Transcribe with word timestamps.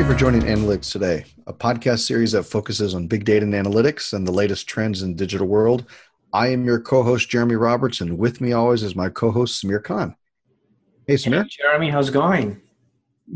you 0.00 0.06
for 0.06 0.14
joining 0.14 0.40
Analytics 0.40 0.90
Today, 0.90 1.26
a 1.46 1.52
podcast 1.52 2.06
series 2.06 2.32
that 2.32 2.44
focuses 2.44 2.94
on 2.94 3.06
big 3.06 3.26
data 3.26 3.44
and 3.44 3.52
analytics 3.52 4.14
and 4.14 4.26
the 4.26 4.32
latest 4.32 4.66
trends 4.66 5.02
in 5.02 5.10
the 5.10 5.14
digital 5.14 5.46
world. 5.46 5.84
I 6.32 6.46
am 6.46 6.64
your 6.64 6.80
co-host 6.80 7.28
Jeremy 7.28 7.56
Roberts, 7.56 8.00
and 8.00 8.16
with 8.16 8.40
me 8.40 8.52
always 8.52 8.82
is 8.82 8.96
my 8.96 9.10
co-host 9.10 9.62
Samir 9.62 9.84
Khan. 9.84 10.16
Hey, 11.06 11.16
Samir. 11.16 11.42
Hey, 11.42 11.48
Jeremy, 11.50 11.90
how's 11.90 12.08
it 12.08 12.12
going? 12.12 12.62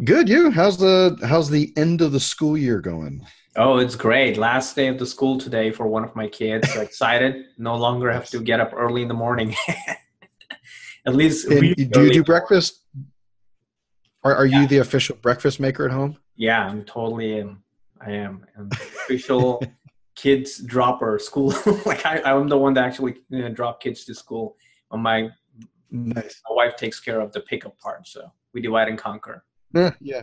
Good. 0.04 0.26
You? 0.26 0.50
How's 0.50 0.78
the 0.78 1.18
How's 1.28 1.50
the 1.50 1.70
end 1.76 2.00
of 2.00 2.12
the 2.12 2.20
school 2.20 2.56
year 2.56 2.80
going? 2.80 3.20
Oh, 3.56 3.76
it's 3.76 3.94
great. 3.94 4.38
Last 4.38 4.74
day 4.74 4.88
of 4.88 4.98
the 4.98 5.04
school 5.04 5.36
today 5.36 5.70
for 5.70 5.86
one 5.86 6.02
of 6.02 6.16
my 6.16 6.28
kids. 6.28 6.72
So 6.72 6.80
excited. 6.80 7.44
no 7.58 7.76
longer 7.76 8.10
have 8.10 8.30
to 8.30 8.40
get 8.40 8.60
up 8.60 8.72
early 8.74 9.02
in 9.02 9.08
the 9.08 9.12
morning. 9.12 9.54
At 11.06 11.14
least. 11.14 11.46
do 11.46 11.62
you 11.66 11.74
do 11.84 12.24
breakfast? 12.24 12.83
Are, 14.24 14.34
are 14.34 14.46
yeah. 14.46 14.62
you 14.62 14.66
the 14.66 14.78
official 14.78 15.16
breakfast 15.16 15.60
maker 15.60 15.84
at 15.84 15.92
home? 15.92 16.16
Yeah, 16.36 16.66
I'm 16.66 16.84
totally 16.84 17.40
am. 17.40 17.62
I 18.00 18.12
am. 18.12 18.46
I'm 18.56 18.70
official 18.72 19.62
kids 20.14 20.58
dropper 20.58 21.18
school. 21.18 21.54
like 21.86 22.04
I, 22.06 22.22
I'm 22.22 22.48
the 22.48 22.58
one 22.58 22.74
that 22.74 22.84
actually 22.84 23.16
you 23.28 23.42
know, 23.42 23.50
drop 23.50 23.82
kids 23.82 24.04
to 24.06 24.14
school. 24.14 24.56
On 24.90 25.00
my 25.00 25.28
nice. 25.90 26.40
my 26.48 26.54
wife 26.54 26.76
takes 26.76 27.00
care 27.00 27.20
of 27.20 27.32
the 27.32 27.40
pickup 27.40 27.78
part, 27.78 28.06
so 28.08 28.32
we 28.54 28.60
divide 28.60 28.88
and 28.88 28.98
conquer. 28.98 29.44
Yeah, 29.74 29.92
yeah. 30.00 30.22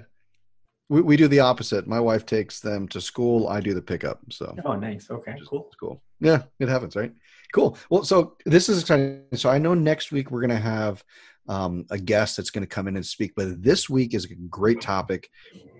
We 0.89 1.01
we 1.01 1.15
do 1.15 1.27
the 1.27 1.39
opposite. 1.39 1.87
My 1.87 1.99
wife 1.99 2.25
takes 2.25 2.59
them 2.59 2.87
to 2.89 3.01
school. 3.01 3.47
I 3.47 3.59
do 3.61 3.73
the 3.73 3.81
pickup. 3.81 4.19
So. 4.31 4.55
Oh, 4.65 4.75
nice. 4.75 5.09
Okay, 5.11 5.35
cool. 5.47 5.69
Cool. 5.79 6.01
Yeah, 6.19 6.43
it 6.59 6.69
happens, 6.69 6.95
right? 6.95 7.13
Cool. 7.53 7.77
Well, 7.89 8.03
so 8.03 8.37
this 8.45 8.69
is 8.69 8.81
exciting. 8.81 9.23
So 9.33 9.49
I 9.49 9.57
know 9.57 9.73
next 9.73 10.11
week 10.11 10.31
we're 10.31 10.41
going 10.41 10.49
to 10.49 10.55
have 10.57 11.03
um, 11.51 11.85
a 11.89 11.97
guest 11.97 12.37
that's 12.37 12.49
going 12.49 12.65
to 12.65 12.75
come 12.75 12.87
in 12.87 12.95
and 12.95 13.05
speak. 13.05 13.33
But 13.35 13.61
this 13.61 13.89
week 13.89 14.13
is 14.13 14.23
a 14.23 14.35
great 14.49 14.79
topic. 14.79 15.29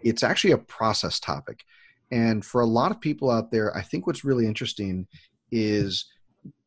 It's 0.04 0.22
actually 0.22 0.52
a 0.52 0.58
process 0.58 1.18
topic. 1.18 1.64
And 2.12 2.44
for 2.44 2.60
a 2.60 2.66
lot 2.66 2.92
of 2.92 3.00
people 3.00 3.32
out 3.32 3.52
there, 3.52 3.76
I 3.76 3.82
think 3.82 4.06
what's 4.06 4.26
really 4.26 4.46
interesting 4.46 5.08
is, 5.50 6.12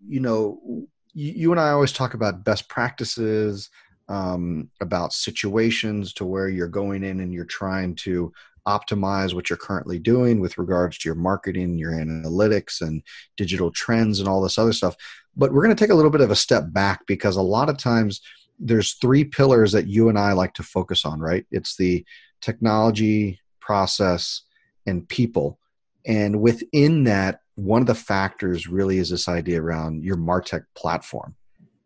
you 0.08 0.20
know, 0.20 0.86
you, 1.12 1.50
and 1.50 1.60
I 1.60 1.70
always 1.70 1.92
talk 1.92 2.14
about 2.14 2.44
best 2.44 2.66
practices, 2.70 3.68
um, 4.08 4.70
about 4.80 5.12
situations 5.12 6.14
to 6.14 6.24
where 6.24 6.48
you're 6.48 6.66
going 6.66 7.04
in 7.04 7.20
and 7.20 7.32
you're 7.32 7.44
trying 7.44 7.94
to 7.96 8.32
optimize 8.66 9.34
what 9.34 9.50
you're 9.50 9.58
currently 9.58 9.98
doing 9.98 10.40
with 10.40 10.56
regards 10.56 10.96
to 10.96 11.10
your 11.10 11.14
marketing, 11.14 11.76
your 11.76 11.92
analytics, 11.92 12.80
and 12.80 13.02
digital 13.36 13.70
trends, 13.70 14.18
and 14.18 14.30
all 14.30 14.40
this 14.40 14.56
other 14.56 14.72
stuff. 14.72 14.96
But 15.36 15.52
we're 15.52 15.62
going 15.62 15.76
to 15.76 15.84
take 15.84 15.92
a 15.92 15.94
little 15.94 16.10
bit 16.10 16.22
of 16.22 16.30
a 16.30 16.36
step 16.36 16.72
back 16.72 17.06
because 17.06 17.36
a 17.36 17.42
lot 17.42 17.68
of 17.68 17.76
times 17.76 18.22
there's 18.58 18.94
three 18.94 19.24
pillars 19.24 19.72
that 19.72 19.86
you 19.86 20.08
and 20.08 20.18
I 20.18 20.32
like 20.32 20.54
to 20.54 20.62
focus 20.62 21.04
on, 21.04 21.20
right? 21.20 21.46
It's 21.50 21.76
the 21.76 22.04
technology, 22.40 23.40
process, 23.60 24.42
and 24.86 25.08
people. 25.08 25.58
And 26.06 26.40
within 26.40 27.04
that, 27.04 27.40
one 27.56 27.80
of 27.80 27.86
the 27.86 27.94
factors 27.94 28.66
really 28.66 28.98
is 28.98 29.10
this 29.10 29.28
idea 29.28 29.62
around 29.62 30.04
your 30.04 30.16
Martech 30.16 30.64
platform. 30.74 31.34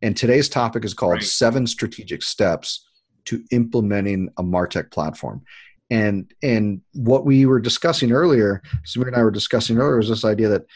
And 0.03 0.17
today's 0.17 0.49
topic 0.49 0.85
is 0.85 0.95
called 0.95 1.15
right. 1.15 1.23
Seven 1.23 1.67
Strategic 1.67 2.23
Steps 2.23 2.87
to 3.27 3.45
Implementing 3.51 4.31
a 4.39 4.43
Martech 4.43 4.91
Platform. 4.91 5.43
And 5.91 6.33
and 6.43 6.83
what 6.93 7.25
we 7.25 7.47
were 7.47 7.61
discussing 7.61 8.13
earlier, 8.13 8.63
Samir 8.87 9.09
and 9.09 9.17
I 9.17 9.23
were 9.23 9.31
discussing 9.31 9.79
earlier, 9.79 9.97
was 9.97 10.09
this 10.09 10.25
idea 10.25 10.49
that 10.49 10.67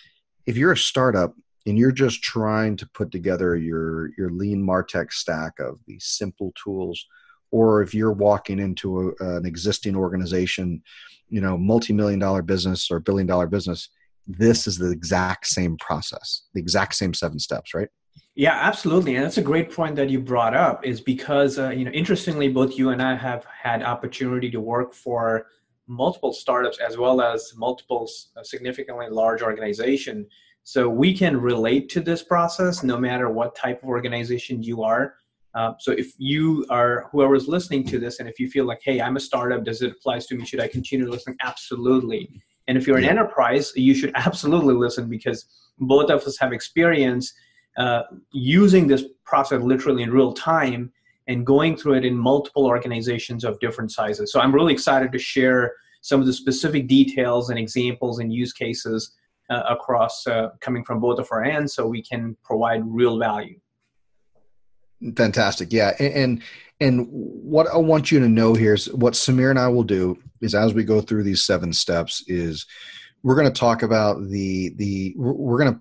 if 0.47 0.57
you're 0.57 0.73
a 0.73 0.77
startup 0.77 1.35
and 1.67 1.79
you're 1.79 1.93
just 1.93 2.23
trying 2.23 2.77
to 2.77 2.89
put 2.89 3.11
together 3.11 3.57
your 3.57 4.11
your 4.17 4.31
lean 4.31 4.63
martech 4.63 5.13
stack 5.13 5.59
of 5.59 5.79
these 5.87 6.05
simple 6.05 6.53
tools 6.63 7.07
or 7.51 7.83
if 7.83 7.95
you're 7.95 8.13
walking 8.13 8.59
into 8.59 9.15
a, 9.21 9.37
an 9.37 9.47
existing 9.47 9.97
organization 9.97 10.83
you 11.29 11.41
know 11.41 11.57
multi-million 11.57 12.19
dollar 12.19 12.43
business 12.43 12.91
or 12.91 13.01
billion 13.01 13.27
dollar 13.27 13.47
business 13.47 13.89
this 14.27 14.67
is 14.67 14.79
the 14.79 14.91
exact 14.91 15.47
same 15.47 15.77
process 15.79 16.43
the 16.55 16.61
exact 16.61 16.95
same 16.95 17.15
seven 17.15 17.39
steps 17.39 17.75
right? 17.75 17.89
Yeah 18.35 18.59
absolutely 18.61 19.17
and 19.17 19.25
that's 19.25 19.39
a 19.39 19.43
great 19.43 19.71
point 19.71 19.97
that 19.97 20.11
you 20.11 20.21
brought 20.21 20.55
up 20.55 20.85
is 20.85 21.01
because 21.01 21.59
uh, 21.59 21.71
you 21.71 21.85
know 21.85 21.91
interestingly 21.91 22.49
both 22.49 22.79
you 22.79 22.91
and 22.91 23.03
i 23.03 23.15
have 23.15 23.45
had 23.45 23.83
opportunity 23.83 24.51
to 24.51 24.61
work 24.61 24.95
for 24.95 25.47
multiple 25.89 26.33
startups 26.33 26.79
as 26.79 26.97
well 26.97 27.21
as 27.21 27.53
multiple 27.57 28.09
uh, 28.37 28.43
significantly 28.43 29.07
large 29.11 29.43
organization 29.43 30.27
so 30.65 30.89
we 30.89 31.17
can 31.17 31.37
relate 31.37 31.89
to 31.91 32.01
this 32.01 32.23
process 32.23 32.83
no 32.83 32.97
matter 32.97 33.29
what 33.29 33.55
type 33.55 33.83
of 33.83 33.89
organization 33.89 34.63
you 34.63 34.83
are. 34.83 35.15
Uh, 35.55 35.73
so 35.79 35.93
if 35.93 36.13
you 36.19 36.65
are 36.71 37.09
whoever's 37.13 37.49
listening 37.49 37.85
to 37.85 37.99
this, 37.99 38.21
and 38.21 38.29
if 38.29 38.39
you 38.39 38.49
feel 38.49 38.65
like, 38.65 38.81
hey, 38.83 39.01
I'm 39.01 39.17
a 39.17 39.21
startup, 39.21 39.65
does 39.65 39.83
it 39.83 39.93
apply 39.93 40.21
to 40.21 40.35
me? 40.35 40.47
Should 40.47 40.61
I 40.61 40.69
continue 40.69 41.11
listening? 41.11 41.37
Absolutely. 41.43 42.43
And 42.69 42.79
if 42.79 42.87
you're 42.87 42.97
an 42.97 43.05
enterprise, 43.05 43.73
you 43.75 43.95
should 43.95 44.13
absolutely 44.15 44.75
listen 44.75 45.09
because 45.09 45.47
both 45.79 46.11
of 46.11 46.23
us 46.23 46.39
have 46.39 46.53
experience 46.53 47.33
uh, 47.77 48.03
using 48.33 48.87
this 48.87 49.05
process 49.25 49.63
literally 49.63 50.03
in 50.03 50.11
real 50.11 50.33
time 50.33 50.93
and 51.29 51.47
going 51.47 51.77
through 51.77 51.95
it 51.95 52.05
in 52.05 52.17
multiple 52.17 52.67
organizations 52.67 53.45
of 53.45 53.59
different 53.61 53.91
sizes. 53.91 54.33
So 54.33 54.41
I'm 54.41 54.55
really 54.55 54.73
excited 54.73 55.13
to 55.13 55.19
share 55.19 55.75
some 56.03 56.21
of 56.21 56.27
the 56.27 56.33
specific 56.33 56.89
details 56.89 57.51
and 57.51 57.59
examples 57.59 58.19
and 58.19 58.33
use 58.33 58.53
cases 58.53 59.17
uh, 59.51 59.63
across 59.69 60.27
uh, 60.27 60.51
coming 60.61 60.85
from 60.85 61.01
both 61.01 61.19
of 61.19 61.29
our 61.31 61.45
ends 61.45 61.75
so 61.75 61.87
we 61.87 62.03
can 62.03 62.37
provide 62.45 62.83
real 62.85 63.19
value. 63.19 63.59
Fantastic. 65.17 65.73
Yeah 65.73 65.95
and, 65.99 66.15
and 66.15 66.43
and 66.81 67.07
what 67.11 67.69
i 67.69 67.77
want 67.77 68.11
you 68.11 68.19
to 68.19 68.29
know 68.29 68.55
here 68.55 68.75
is 68.75 68.93
what 68.93 69.15
samir 69.15 69.51
and 69.51 69.59
i 69.59 69.69
will 69.69 69.85
do 69.85 70.19
is 70.41 70.55
as 70.55 70.75
we 70.75 70.85
go 70.85 71.01
through 71.01 71.23
these 71.23 71.45
seven 71.45 71.73
steps 71.73 72.25
is 72.27 72.67
we're 73.23 73.37
going 73.37 73.47
to 73.47 73.61
talk 73.61 73.83
about 73.83 74.21
the 74.29 74.71
the 74.77 75.15
we're 75.17 75.59
going 75.59 75.73
to 75.73 75.81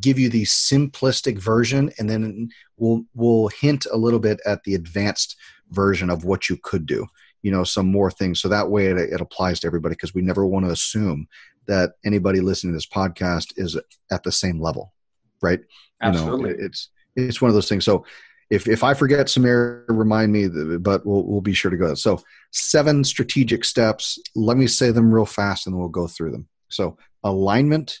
give 0.00 0.18
you 0.18 0.30
the 0.30 0.44
simplistic 0.44 1.38
version 1.38 1.92
and 1.98 2.08
then 2.08 2.48
we'll 2.78 3.02
we'll 3.14 3.48
hint 3.48 3.86
a 3.92 3.96
little 3.96 4.18
bit 4.18 4.40
at 4.46 4.62
the 4.64 4.74
advanced 4.74 5.36
version 5.70 6.08
of 6.08 6.24
what 6.24 6.48
you 6.48 6.56
could 6.62 6.86
do 6.86 7.06
you 7.42 7.50
know 7.50 7.64
some 7.64 7.86
more 7.86 8.10
things. 8.10 8.40
So 8.40 8.48
that 8.48 8.70
way 8.70 8.86
it, 8.86 8.96
it 8.96 9.20
applies 9.20 9.60
to 9.60 9.66
everybody 9.66 9.94
because 9.94 10.14
we 10.14 10.22
never 10.22 10.46
want 10.46 10.64
to 10.64 10.70
assume 10.70 11.26
that 11.66 11.92
anybody 12.04 12.40
listening 12.40 12.72
to 12.72 12.76
this 12.76 12.86
podcast 12.86 13.52
is 13.56 13.76
at 14.10 14.22
the 14.22 14.32
same 14.32 14.60
level, 14.60 14.92
right? 15.40 15.60
Absolutely. 16.00 16.50
You 16.50 16.56
know, 16.56 16.64
it's 16.64 16.90
it's 17.16 17.40
one 17.40 17.48
of 17.48 17.54
those 17.54 17.68
things. 17.68 17.84
So 17.84 18.04
if 18.50 18.68
if 18.68 18.84
I 18.84 18.94
forget 18.94 19.26
Samir, 19.26 19.84
remind 19.88 20.32
me. 20.32 20.48
But 20.78 21.06
we'll 21.06 21.24
we'll 21.24 21.40
be 21.40 21.54
sure 21.54 21.70
to 21.70 21.76
go. 21.76 21.94
So 21.94 22.20
seven 22.50 23.04
strategic 23.04 23.64
steps. 23.64 24.18
Let 24.34 24.56
me 24.56 24.66
say 24.66 24.90
them 24.90 25.12
real 25.12 25.26
fast, 25.26 25.66
and 25.66 25.74
then 25.74 25.80
we'll 25.80 25.88
go 25.88 26.06
through 26.06 26.32
them. 26.32 26.48
So 26.68 26.98
alignment, 27.24 28.00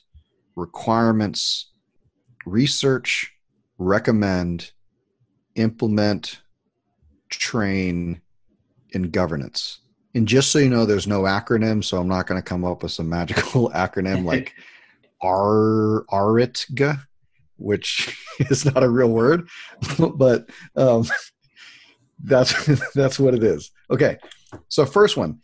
requirements, 0.56 1.70
research, 2.46 3.32
recommend, 3.78 4.72
implement, 5.54 6.40
train, 7.28 8.20
and 8.94 9.12
governance. 9.12 9.80
And 10.14 10.28
just 10.28 10.50
so 10.50 10.58
you 10.58 10.68
know, 10.68 10.84
there's 10.84 11.06
no 11.06 11.22
acronym, 11.22 11.82
so 11.82 11.98
I'm 11.98 12.08
not 12.08 12.26
going 12.26 12.38
to 12.38 12.44
come 12.44 12.64
up 12.64 12.82
with 12.82 12.92
some 12.92 13.08
magical 13.08 13.70
acronym 13.74 14.24
like 14.26 14.54
R 15.22 16.04
ARITGA, 16.10 17.00
which 17.56 18.16
is 18.38 18.64
not 18.64 18.82
a 18.82 18.88
real 18.88 19.10
word, 19.10 19.48
but 20.16 20.50
um, 20.76 21.06
that's 22.24 22.92
that's 22.92 23.18
what 23.18 23.34
it 23.34 23.42
is. 23.42 23.70
Okay, 23.90 24.18
so 24.68 24.84
first 24.84 25.16
one, 25.16 25.40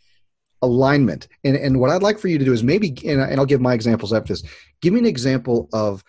alignment, 0.61 1.27
and 1.43 1.55
and 1.55 1.79
what 1.79 1.89
I'd 1.89 2.03
like 2.03 2.19
for 2.19 2.27
you 2.27 2.37
to 2.37 2.45
do 2.45 2.53
is 2.53 2.63
maybe, 2.63 2.95
and 3.05 3.21
I'll 3.21 3.45
give 3.45 3.61
my 3.61 3.73
examples 3.73 4.13
after 4.13 4.33
this. 4.33 4.43
Give 4.81 4.93
me 4.93 4.99
an 4.99 5.05
example 5.05 5.69
of 5.73 6.03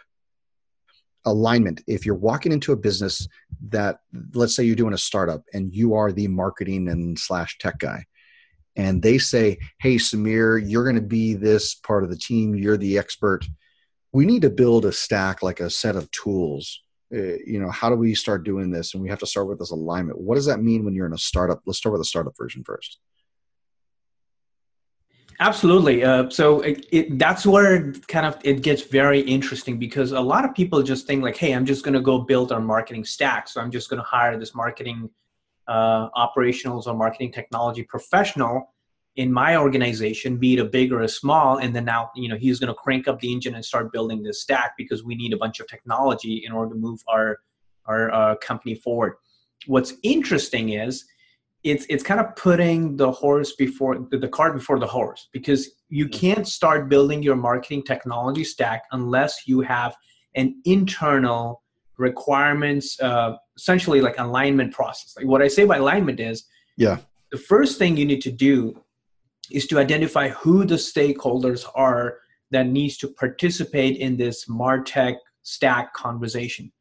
alignment 1.27 1.83
if 1.87 2.07
you're 2.07 2.15
walking 2.15 2.51
into 2.51 2.73
a 2.73 2.77
business 2.77 3.29
that 3.69 3.99
let's 4.33 4.57
say 4.57 4.65
you're 4.65 4.75
doing 4.75 4.95
a 4.95 4.99
startup 4.99 5.43
and 5.53 5.75
you 5.75 5.95
are 5.95 6.13
the 6.13 6.27
marketing 6.27 6.89
and 6.89 7.19
slash 7.19 7.59
tech 7.59 7.79
guy 7.79 8.03
and 8.81 9.03
they 9.03 9.19
say, 9.19 9.59
Hey, 9.79 9.97
Samir, 9.97 10.63
you're 10.65 10.85
going 10.85 10.97
to 10.97 11.03
be 11.03 11.35
this 11.35 11.75
part 11.75 12.03
of 12.03 12.09
the 12.11 12.17
team, 12.17 12.55
you're 12.55 12.79
the 12.79 12.97
expert. 12.97 13.45
We 14.13 14.25
need 14.25 14.43
to 14.43 14.51
build 14.51 14.87
a 14.87 14.93
stack, 14.93 15.43
like 15.43 15.61
a 15.61 15.69
set 15.69 15.97
of 15.97 16.11
tools. 16.11 16.83
Uh, 17.15 17.37
you 17.45 17.61
know, 17.61 17.71
how 17.71 17.91
do 17.91 17.97
we 17.97 18.15
start 18.15 18.45
doing 18.45 18.71
this? 18.71 18.95
And 18.95 19.03
we 19.03 19.11
have 19.11 19.19
to 19.19 19.27
start 19.27 19.49
with 19.49 19.59
this 19.59 19.71
alignment. 19.71 20.19
What 20.19 20.37
does 20.37 20.47
that 20.47 20.63
mean 20.63 20.85
when 20.85 20.95
you're 20.95 21.07
in 21.07 21.13
a 21.13 21.19
startup? 21.19 21.61
Let's 21.67 21.79
start 21.79 21.93
with 21.93 22.01
the 22.01 22.07
startup 22.07 22.33
version 22.39 22.65
first. 22.65 22.99
Absolutely. 25.41 26.03
Uh, 26.05 26.31
so 26.31 26.61
it, 26.61 26.87
it, 26.91 27.19
that's 27.19 27.47
where 27.47 27.93
kind 28.09 28.27
of 28.27 28.39
it 28.45 28.63
gets 28.63 28.83
very 28.83 29.21
interesting 29.21 29.79
because 29.79 30.13
a 30.13 30.21
lot 30.21 30.45
of 30.45 30.55
people 30.55 30.83
just 30.83 31.07
think 31.07 31.23
like, 31.23 31.37
"Hey, 31.37 31.53
I'm 31.53 31.65
just 31.65 31.83
going 31.83 31.95
to 31.95 32.01
go 32.01 32.19
build 32.19 32.53
our 32.53 32.61
marketing 32.61 33.05
stack. 33.05 33.49
So 33.49 33.61
I'm 33.61 33.71
just 33.71 33.89
going 33.89 34.03
to 34.03 34.07
hire 34.07 34.39
this 34.39 34.55
marketing 34.55 35.09
uh, 35.71 36.11
operationals 36.17 36.87
or 36.87 36.95
marketing 36.95 37.31
technology 37.33 37.85
professional 37.85 38.75
in 39.17 39.33
my 39.33 39.57
organization, 39.57 40.37
be 40.37 40.55
it 40.55 40.61
a 40.61 40.65
big 40.65 40.93
or 40.93 41.03
a 41.03 41.09
small, 41.09 41.59
and 41.59 41.75
then 41.75 41.85
now 41.85 42.11
you 42.15 42.29
know 42.29 42.37
he's 42.37 42.59
going 42.59 42.69
to 42.69 42.75
crank 42.75 43.09
up 43.09 43.21
the 43.21 43.33
engine 43.33 43.55
and 43.55 43.65
start 43.65 43.93
building 43.93 44.23
this 44.23 44.43
stack 44.43 44.73
because 44.77 45.05
we 45.05 45.15
need 45.15 45.33
a 45.33 45.37
bunch 45.37 45.61
of 45.61 45.67
technology 45.69 46.43
in 46.45 46.53
order 46.53 46.75
to 46.75 46.81
move 46.81 47.01
our 47.09 47.39
our 47.87 48.13
uh, 48.13 48.37
company 48.37 48.75
forward. 48.75 49.15
What's 49.67 49.95
interesting 50.03 50.71
is 50.71 51.05
it's 51.63 51.87
it's 51.89 52.03
kind 52.03 52.21
of 52.21 52.35
putting 52.37 52.97
the 52.97 53.11
horse 53.11 53.55
before 53.55 54.07
the, 54.11 54.19
the 54.19 54.29
cart 54.29 54.55
before 54.55 54.79
the 54.81 54.87
horse 54.87 55.29
because 55.33 55.71
you 55.89 56.07
mm-hmm. 56.07 56.19
can't 56.19 56.49
start 56.49 56.89
building 56.89 57.23
your 57.23 57.37
marketing 57.37 57.83
technology 57.83 58.45
stack 58.45 58.83
unless 58.93 59.47
you 59.47 59.61
have 59.61 59.95
an 60.35 60.61
internal 60.65 61.63
requirements 61.99 62.99
uh, 63.01 63.37
essentially 63.61 64.01
like 64.01 64.19
alignment 64.19 64.73
process. 64.73 65.15
Like 65.17 65.27
what 65.27 65.43
i 65.43 65.49
say 65.49 65.65
by 65.65 65.77
alignment 65.77 66.19
is 66.19 66.45
yeah. 66.77 66.97
the 67.31 67.39
first 67.39 67.79
thing 67.79 67.97
you 67.97 68.07
need 68.07 68.23
to 68.23 68.33
do 68.33 68.83
is 69.51 69.67
to 69.67 69.79
identify 69.79 70.29
who 70.31 70.65
the 70.65 70.77
stakeholders 70.77 71.63
are 71.75 72.19
that 72.51 72.67
needs 72.67 72.97
to 72.99 73.09
participate 73.09 73.97
in 73.99 74.17
this 74.17 74.47
martech 74.49 75.17
stack 75.43 75.93
conversation. 75.95 76.73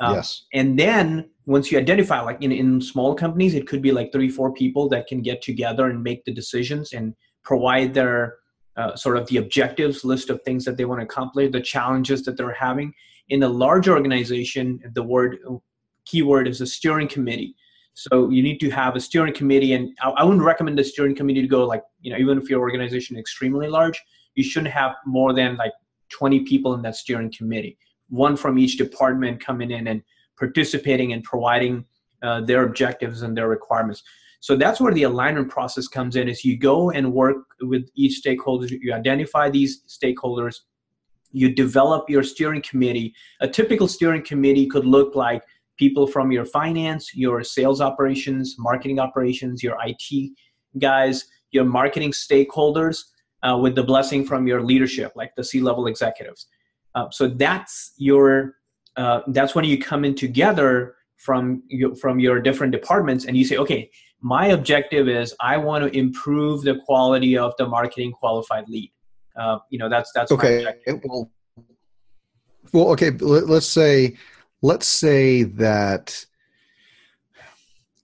Um, 0.00 0.16
yes. 0.16 0.46
and 0.52 0.78
then 0.78 1.28
once 1.46 1.70
you 1.70 1.78
identify 1.78 2.20
like 2.20 2.40
in, 2.42 2.50
in 2.50 2.80
small 2.80 3.14
companies 3.14 3.54
it 3.54 3.68
could 3.68 3.82
be 3.82 3.92
like 3.92 4.10
three 4.10 4.28
four 4.28 4.52
people 4.52 4.88
that 4.88 5.06
can 5.06 5.20
get 5.22 5.42
together 5.42 5.84
and 5.90 6.02
make 6.02 6.24
the 6.24 6.32
decisions 6.32 6.92
and 6.92 7.14
provide 7.44 7.94
their 7.94 8.36
uh, 8.76 8.96
sort 8.96 9.16
of 9.16 9.26
the 9.28 9.36
objectives 9.36 10.02
list 10.02 10.30
of 10.30 10.40
things 10.42 10.64
that 10.64 10.76
they 10.76 10.86
want 10.86 11.00
to 11.00 11.04
accomplish 11.04 11.52
the 11.52 11.60
challenges 11.60 12.24
that 12.24 12.36
they're 12.36 12.60
having. 12.68 12.92
In 13.28 13.42
a 13.42 13.48
large 13.48 13.86
organization 13.88 14.80
the 14.94 15.02
word 15.14 15.38
keyword 16.04 16.48
is 16.48 16.60
a 16.60 16.66
steering 16.66 17.08
committee 17.08 17.54
so 17.94 18.30
you 18.30 18.42
need 18.42 18.58
to 18.58 18.70
have 18.70 18.96
a 18.96 19.00
steering 19.00 19.34
committee 19.34 19.74
and 19.74 19.90
I, 20.02 20.24
wouldn't 20.24 20.42
recommend 20.42 20.78
the 20.78 20.84
steering 20.84 21.14
committee 21.14 21.42
to 21.42 21.48
go 21.48 21.66
like 21.66 21.82
you 22.00 22.12
know 22.12 22.18
even 22.18 22.38
if 22.38 22.48
your 22.48 22.60
organization 22.60 23.16
is 23.16 23.20
extremely 23.20 23.68
large 23.68 24.00
you 24.34 24.42
shouldn't 24.42 24.72
have 24.72 24.94
more 25.04 25.32
than 25.32 25.56
like 25.56 25.72
20 26.08 26.40
people 26.40 26.74
in 26.74 26.82
that 26.82 26.96
steering 26.96 27.32
committee 27.36 27.76
one 28.12 28.36
from 28.36 28.58
each 28.58 28.76
department 28.76 29.44
coming 29.44 29.70
in 29.70 29.88
and 29.88 30.02
participating 30.38 31.12
and 31.14 31.24
providing 31.24 31.84
uh, 32.22 32.40
their 32.42 32.64
objectives 32.64 33.22
and 33.22 33.36
their 33.36 33.48
requirements. 33.48 34.02
So 34.40 34.54
that's 34.56 34.80
where 34.80 34.92
the 34.92 35.04
alignment 35.04 35.48
process 35.48 35.88
comes 35.88 36.16
in 36.16 36.28
is 36.28 36.44
you 36.44 36.58
go 36.58 36.90
and 36.90 37.12
work 37.12 37.38
with 37.60 37.88
each 37.94 38.16
stakeholder, 38.18 38.66
you 38.66 38.92
identify 38.92 39.48
these 39.48 39.82
stakeholders, 39.88 40.56
you 41.30 41.54
develop 41.54 42.10
your 42.10 42.22
steering 42.22 42.60
committee. 42.62 43.14
A 43.40 43.48
typical 43.48 43.88
steering 43.88 44.22
committee 44.22 44.66
could 44.66 44.84
look 44.84 45.14
like 45.14 45.42
people 45.82 46.06
from 46.06 46.30
your 46.36 46.46
finance, 46.60 47.04
your 47.24 47.38
sales 47.56 47.80
operations, 47.88 48.44
marketing 48.68 48.98
operations, 49.06 49.62
your 49.66 49.76
IT 49.90 50.06
guys, 50.78 51.16
your 51.50 51.66
marketing 51.80 52.12
stakeholders, 52.12 52.96
uh, 53.46 53.56
with 53.62 53.74
the 53.74 53.86
blessing 53.92 54.24
from 54.30 54.46
your 54.46 54.62
leadership, 54.70 55.10
like 55.20 55.32
the 55.36 55.44
C-level 55.50 55.84
executives. 55.92 56.46
Uh, 56.94 57.06
so 57.10 57.24
that's 57.44 57.74
your 58.08 58.26
uh, 59.02 59.20
that's 59.36 59.54
when 59.56 59.64
you 59.64 59.76
come 59.90 60.04
in 60.08 60.14
together 60.14 60.72
from 61.16 61.62
you, 61.68 61.94
from 62.02 62.14
your 62.26 62.36
different 62.48 62.72
departments 62.78 63.24
and 63.26 63.36
you 63.38 63.44
say 63.50 63.56
okay 63.64 63.80
my 64.34 64.44
objective 64.58 65.06
is 65.20 65.28
i 65.40 65.54
want 65.68 65.80
to 65.84 65.90
improve 66.04 66.56
the 66.68 66.76
quality 66.86 67.32
of 67.44 67.50
the 67.58 67.66
marketing 67.76 68.10
qualified 68.20 68.66
lead 68.74 68.90
uh, 69.40 69.56
you 69.70 69.78
know 69.80 69.88
that's 69.94 70.10
that's 70.16 70.30
okay 70.32 70.56
well, 71.04 71.30
well 72.72 72.88
okay 72.94 73.10
let's 73.54 73.70
say 73.80 74.16
let's 74.62 74.86
say 74.86 75.42
that 75.42 76.24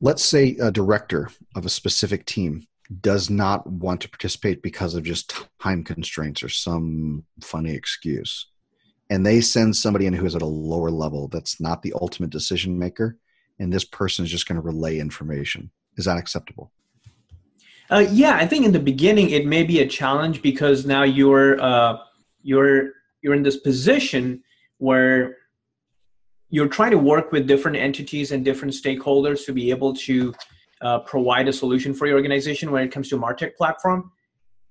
let's 0.01 0.25
say 0.25 0.57
a 0.61 0.71
director 0.71 1.31
of 1.55 1.65
a 1.65 1.71
specific 1.71 2.27
team 2.27 2.67
does 3.01 3.31
not 3.31 3.67
want 3.67 4.01
to 4.01 4.09
participate 4.09 4.63
because 4.63 4.95
of 4.95 5.03
just 5.03 5.47
time 5.61 5.85
constraints 5.85 6.43
or 6.43 6.49
some 6.49 7.25
funny 7.41 7.73
excuse 7.73 8.47
and 9.11 9.25
they 9.25 9.41
send 9.41 9.75
somebody 9.75 10.07
in 10.07 10.13
who 10.13 10.27
is 10.27 10.35
at 10.35 10.43
a 10.43 10.47
lower 10.47 10.91
level 10.91 11.29
that's 11.29 11.61
not 11.61 11.83
the 11.83 11.93
ultimate 12.01 12.31
decision 12.31 12.79
maker 12.79 13.17
and 13.59 13.73
this 13.73 13.85
person 13.85 14.25
is 14.25 14.31
just 14.31 14.47
going 14.47 14.57
to 14.57 14.63
relay 14.63 14.99
information. 14.99 15.71
Is 15.97 16.05
that 16.05 16.19
acceptable? 16.19 16.71
Uh, 17.91 18.07
yeah 18.11 18.37
i 18.37 18.47
think 18.47 18.67
in 18.67 18.73
the 18.73 18.79
beginning 18.79 19.31
it 19.31 19.47
may 19.47 19.63
be 19.63 19.81
a 19.81 19.89
challenge 19.89 20.43
because 20.43 20.85
now 20.85 21.05
you're 21.05 21.59
uh, 21.59 21.97
you're 22.43 22.91
you're 23.23 23.33
in 23.33 23.43
this 23.43 23.57
position 23.57 24.43
where 24.77 25.38
you're 26.51 26.69
trying 26.69 26.91
to 26.93 26.99
work 26.99 27.31
with 27.31 27.47
different 27.47 27.77
entities 27.77 28.33
and 28.33 28.45
different 28.45 28.73
stakeholders 28.73 29.45
to 29.45 29.53
be 29.53 29.71
able 29.71 29.95
to 29.95 30.35
uh, 30.81 31.01
provide 31.01 31.49
a 31.49 31.53
solution 31.53 31.93
for 31.93 32.07
your 32.07 32.17
organization 32.17 32.71
when 32.71 32.85
it 32.85 32.93
comes 32.93 33.09
to 33.09 33.19
martech 33.19 33.55
platform 33.57 34.11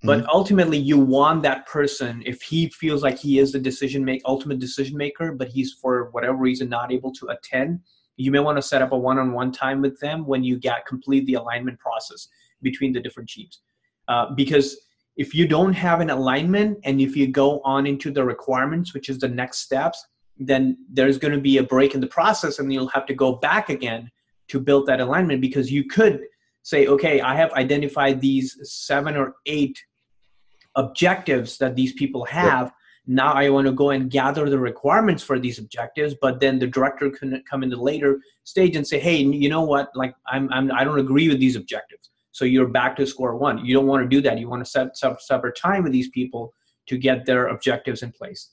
but 0.03 0.19
mm-hmm. 0.19 0.29
ultimately 0.29 0.77
you 0.77 0.97
want 0.97 1.41
that 1.41 1.65
person 1.67 2.23
if 2.25 2.41
he 2.41 2.69
feels 2.69 3.03
like 3.03 3.17
he 3.17 3.39
is 3.39 3.51
the 3.51 3.59
decision 3.59 4.05
make 4.05 4.21
ultimate 4.25 4.59
decision 4.59 4.95
maker 4.95 5.31
but 5.33 5.47
he's 5.49 5.73
for 5.73 6.09
whatever 6.11 6.37
reason 6.37 6.69
not 6.69 6.91
able 6.91 7.11
to 7.11 7.27
attend 7.27 7.79
you 8.15 8.31
may 8.31 8.39
want 8.39 8.57
to 8.57 8.61
set 8.61 8.81
up 8.81 8.93
a 8.93 8.97
one-on-one 8.97 9.51
time 9.51 9.81
with 9.81 9.99
them 9.99 10.25
when 10.25 10.43
you 10.43 10.57
get 10.57 10.85
complete 10.85 11.25
the 11.25 11.35
alignment 11.35 11.77
process 11.79 12.29
between 12.61 12.93
the 12.93 12.99
different 12.99 13.29
teams 13.29 13.61
uh, 14.07 14.33
because 14.33 14.77
if 15.17 15.33
you 15.33 15.47
don't 15.47 15.73
have 15.73 15.99
an 15.99 16.11
alignment 16.11 16.77
and 16.83 17.01
if 17.01 17.15
you 17.15 17.27
go 17.27 17.59
on 17.61 17.85
into 17.85 18.11
the 18.11 18.23
requirements 18.23 18.93
which 18.93 19.09
is 19.09 19.19
the 19.19 19.27
next 19.27 19.59
steps 19.59 20.05
then 20.39 20.77
there's 20.89 21.17
going 21.17 21.33
to 21.33 21.41
be 21.41 21.57
a 21.57 21.63
break 21.63 21.95
in 21.95 22.01
the 22.01 22.07
process 22.07 22.59
and 22.59 22.71
you'll 22.71 22.87
have 22.87 23.05
to 23.07 23.13
go 23.13 23.33
back 23.33 23.69
again 23.69 24.09
to 24.49 24.59
build 24.59 24.85
that 24.87 25.01
alignment 25.01 25.41
because 25.41 25.71
you 25.71 25.83
could 25.85 26.21
say, 26.63 26.87
okay, 26.87 27.21
I 27.21 27.35
have 27.35 27.51
identified 27.53 28.21
these 28.21 28.57
seven 28.63 29.15
or 29.15 29.35
eight 29.45 29.81
objectives 30.75 31.57
that 31.57 31.75
these 31.75 31.93
people 31.93 32.25
have. 32.25 32.65
Yep. 32.65 32.73
Now 33.07 33.33
I 33.33 33.49
want 33.49 33.67
to 33.67 33.73
go 33.73 33.91
and 33.91 34.11
gather 34.11 34.49
the 34.49 34.59
requirements 34.59 35.23
for 35.23 35.39
these 35.39 35.59
objectives, 35.59 36.13
but 36.21 36.39
then 36.39 36.59
the 36.59 36.67
director 36.67 37.09
can 37.09 37.41
come 37.49 37.63
in 37.63 37.69
the 37.69 37.77
later 37.77 38.19
stage 38.43 38.75
and 38.75 38.85
say, 38.85 38.99
hey, 38.99 39.17
you 39.17 39.49
know 39.49 39.63
what? 39.63 39.89
Like 39.95 40.13
I'm, 40.27 40.51
I'm 40.51 40.71
I 40.71 40.83
don't 40.83 40.99
agree 40.99 41.29
with 41.29 41.39
these 41.39 41.55
objectives. 41.55 42.09
So 42.31 42.45
you're 42.45 42.67
back 42.67 42.95
to 42.97 43.07
square 43.07 43.35
one. 43.35 43.65
You 43.65 43.73
don't 43.73 43.87
want 43.87 44.03
to 44.03 44.09
do 44.09 44.21
that. 44.21 44.37
You 44.37 44.49
want 44.49 44.63
to 44.63 44.69
set 44.69 44.97
separate 44.97 45.57
time 45.57 45.83
with 45.83 45.93
these 45.93 46.09
people 46.09 46.53
to 46.87 46.97
get 46.97 47.25
their 47.25 47.47
objectives 47.47 48.03
in 48.03 48.11
place. 48.11 48.51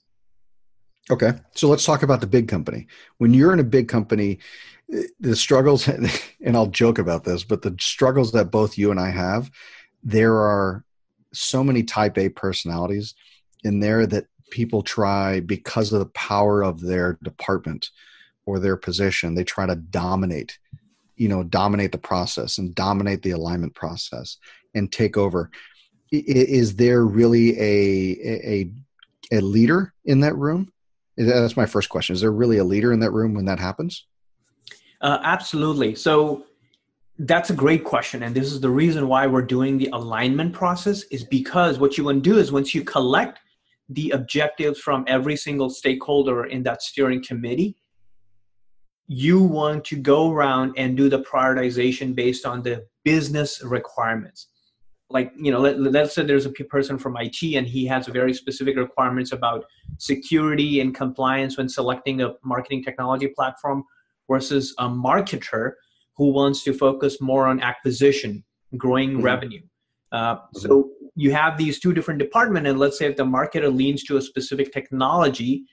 Okay. 1.10 1.32
So 1.54 1.68
let's 1.68 1.84
talk 1.84 2.02
about 2.02 2.20
the 2.20 2.26
big 2.26 2.48
company. 2.48 2.86
When 3.18 3.34
you're 3.34 3.52
in 3.52 3.60
a 3.60 3.64
big 3.64 3.88
company, 3.88 4.38
the 5.20 5.36
struggles 5.36 5.88
and 5.88 6.56
I'll 6.56 6.66
joke 6.66 6.98
about 6.98 7.24
this, 7.24 7.44
but 7.44 7.62
the 7.62 7.76
struggles 7.78 8.32
that 8.32 8.50
both 8.50 8.78
you 8.78 8.90
and 8.90 9.00
I 9.00 9.10
have, 9.10 9.50
there 10.02 10.34
are 10.34 10.84
so 11.32 11.64
many 11.64 11.82
type 11.82 12.16
A 12.16 12.28
personalities 12.28 13.14
in 13.64 13.80
there 13.80 14.06
that 14.06 14.26
people 14.50 14.82
try 14.82 15.40
because 15.40 15.92
of 15.92 15.98
the 15.98 16.06
power 16.06 16.62
of 16.62 16.80
their 16.80 17.18
department 17.23 17.90
or 18.46 18.58
their 18.58 18.76
position, 18.76 19.34
they 19.34 19.44
try 19.44 19.66
to 19.66 19.75
dominate, 19.75 20.58
you 21.16 21.28
know, 21.28 21.42
dominate 21.42 21.92
the 21.92 21.99
process 21.99 22.58
and 22.58 22.75
dominate 22.75 23.23
the 23.23 23.30
alignment 23.30 23.75
process 23.75 24.37
and 24.75 24.92
take 24.92 25.16
over. 25.16 25.50
Is 26.11 26.76
there 26.76 27.04
really 27.04 27.58
a 27.58 28.38
a 28.52 28.70
a 29.32 29.40
leader 29.40 29.92
in 30.04 30.20
that 30.20 30.37
room? 30.37 30.70
That's 31.16 31.56
my 31.56 31.66
first 31.66 31.88
question. 31.88 32.14
Is 32.14 32.21
there 32.21 32.33
really 32.33 32.59
a 32.59 32.64
leader 32.64 32.92
in 32.92 33.00
that 33.00 33.12
room 33.12 33.35
when 33.35 33.44
that 33.44 33.61
happens? 33.61 34.06
Uh, 35.00 35.18
absolutely. 35.23 35.94
So 35.94 36.47
that's 37.18 37.50
a 37.50 37.54
great 37.54 37.85
question. 37.85 38.23
And 38.23 38.35
this 38.35 38.52
is 38.52 38.61
the 38.61 38.71
reason 38.71 39.06
why 39.06 39.26
we're 39.26 39.42
doing 39.42 39.78
the 39.78 39.88
alignment 39.92 40.52
process 40.52 41.02
is 41.04 41.25
because 41.25 41.78
what 41.78 41.97
you 41.97 42.04
want 42.04 42.25
to 42.25 42.30
do 42.30 42.38
is 42.38 42.50
once 42.50 42.75
you 42.75 42.83
collect 42.83 43.38
the 43.88 44.11
objectives 44.11 44.80
from 44.80 45.04
every 45.06 45.37
single 45.37 45.71
stakeholder 45.71 46.47
in 46.47 46.62
that 46.64 46.83
steering 46.83 47.23
committee, 47.23 47.76
you 49.06 49.40
want 49.40 49.85
to 49.85 49.97
go 49.97 50.33
around 50.33 50.75
and 50.76 50.97
do 50.97 51.09
the 51.09 51.21
prioritization 51.21 52.14
based 52.14 52.47
on 52.47 52.62
the 52.62 52.87
business 53.04 53.62
requirements. 53.62 54.49
Like, 55.11 55.32
you 55.37 55.52
know, 55.52 55.61
let, 55.61 55.78
let's 55.78 56.14
say 56.14 56.25
there's 56.25 56.46
a 56.46 56.50
person 56.50 56.99
from 56.99 57.16
IT 57.18 57.42
and 57.54 57.66
he 57.66 57.87
has 57.87 58.06
very 58.06 58.32
specific 58.32 58.76
requirements 58.76 59.32
about 59.32 59.64
security 59.99 60.80
and 60.80 60.94
compliance 60.94 61.56
when 61.58 61.68
selecting 61.68 62.23
a 62.23 62.34
marketing 62.42 62.82
technology 62.82 63.28
platform 63.28 63.84
versus 64.30 64.75
a 64.78 64.88
marketer 64.88 65.73
who 66.16 66.32
wants 66.32 66.64
to 66.64 66.73
focus 66.73 67.20
more 67.20 67.46
on 67.46 67.61
acquisition, 67.61 68.42
growing 68.76 69.11
mm-hmm. 69.14 69.23
revenue. 69.23 69.62
Uh, 70.12 70.37
mm-hmm. 70.37 70.58
So 70.58 70.90
you 71.16 71.32
have 71.32 71.58
these 71.58 71.80
two 71.80 71.92
different 71.92 72.18
departments, 72.18 72.68
and 72.68 72.78
let's 72.78 72.99
say 72.99 73.06
if 73.06 73.16
the 73.16 73.25
marketer 73.25 73.75
leans 73.75 74.04
to 74.04 74.16
a 74.16 74.23
specific 74.23 74.73
technology 74.73 75.64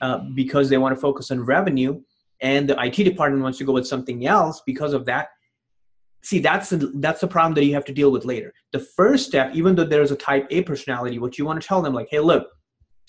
uh, 0.00 0.18
because 0.34 0.68
they 0.68 0.78
want 0.78 0.94
to 0.94 1.00
focus 1.00 1.30
on 1.30 1.40
revenue, 1.40 2.00
and 2.42 2.68
the 2.68 2.82
IT 2.82 2.96
department 2.96 3.42
wants 3.42 3.58
to 3.58 3.64
go 3.64 3.72
with 3.72 3.86
something 3.86 4.26
else 4.26 4.62
because 4.66 4.92
of 4.92 5.06
that. 5.06 5.28
See, 6.26 6.40
that's 6.40 6.70
the, 6.70 6.90
that's 6.96 7.20
the 7.20 7.28
problem 7.28 7.54
that 7.54 7.64
you 7.64 7.72
have 7.74 7.84
to 7.84 7.92
deal 7.92 8.10
with 8.10 8.24
later. 8.24 8.52
The 8.72 8.80
first 8.80 9.26
step, 9.26 9.54
even 9.54 9.76
though 9.76 9.84
there's 9.84 10.10
a 10.10 10.16
type 10.16 10.48
A 10.50 10.62
personality, 10.62 11.20
what 11.20 11.38
you 11.38 11.44
want 11.44 11.62
to 11.62 11.68
tell 11.68 11.80
them, 11.80 11.94
like, 11.94 12.08
hey, 12.10 12.18
look, 12.18 12.48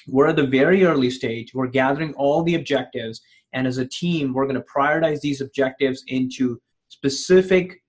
we're 0.07 0.27
at 0.27 0.35
the 0.35 0.45
very 0.45 0.85
early 0.85 1.09
stage. 1.09 1.51
We're 1.51 1.65
gathering 1.65 2.13
all 2.13 2.43
the 2.43 2.53
objectives. 2.53 3.19
And 3.53 3.65
as 3.65 3.79
a 3.79 3.87
team, 3.87 4.35
we're 4.35 4.45
going 4.45 4.61
to 4.61 4.65
prioritize 4.71 5.19
these 5.19 5.41
objectives 5.41 6.03
into 6.09 6.61
specific 6.89 7.81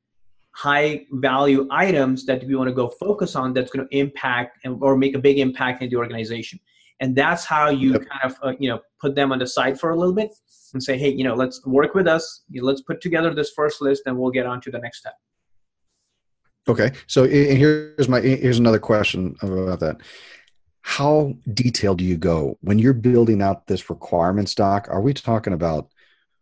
high 0.52 1.04
value 1.10 1.68
items 1.70 2.24
that 2.24 2.42
we 2.44 2.54
want 2.54 2.68
to 2.68 2.74
go 2.74 2.88
focus 2.88 3.36
on 3.36 3.52
that's 3.52 3.70
going 3.70 3.86
to 3.86 3.98
impact 3.98 4.56
and, 4.64 4.78
or 4.80 4.96
make 4.96 5.14
a 5.14 5.18
big 5.18 5.38
impact 5.38 5.82
in 5.82 5.90
the 5.90 5.96
organization. 5.96 6.58
And 7.00 7.14
that's 7.14 7.44
how 7.44 7.70
you 7.70 7.92
yep. 7.92 8.08
kind 8.08 8.20
of, 8.24 8.38
uh, 8.42 8.52
you 8.58 8.68
know, 8.68 8.80
put 9.00 9.14
them 9.14 9.32
on 9.32 9.38
the 9.38 9.46
side 9.46 9.78
for 9.78 9.90
a 9.90 9.96
little 9.96 10.14
bit 10.14 10.34
and 10.74 10.82
say, 10.82 10.98
hey, 10.98 11.10
you 11.10 11.24
know, 11.24 11.34
let's 11.34 11.64
work 11.64 11.94
with 11.94 12.08
us. 12.08 12.42
You 12.50 12.60
know, 12.60 12.66
let's 12.66 12.82
put 12.82 13.00
together 13.00 13.32
this 13.34 13.50
first 13.50 13.80
list 13.80 14.02
and 14.06 14.18
we'll 14.18 14.30
get 14.30 14.46
on 14.46 14.60
to 14.62 14.70
the 14.70 14.78
next 14.78 14.98
step. 14.98 15.14
Okay, 16.68 16.92
so 17.06 17.26
here's 17.26 18.10
my 18.10 18.20
here's 18.20 18.58
another 18.58 18.78
question 18.78 19.34
about 19.40 19.80
that. 19.80 19.96
How 20.82 21.34
detailed 21.54 21.98
do 21.98 22.04
you 22.04 22.18
go 22.18 22.58
when 22.60 22.78
you're 22.78 22.92
building 22.92 23.40
out 23.40 23.66
this 23.66 23.88
requirements 23.88 24.54
doc? 24.54 24.86
Are 24.90 25.00
we 25.00 25.14
talking 25.14 25.54
about 25.54 25.90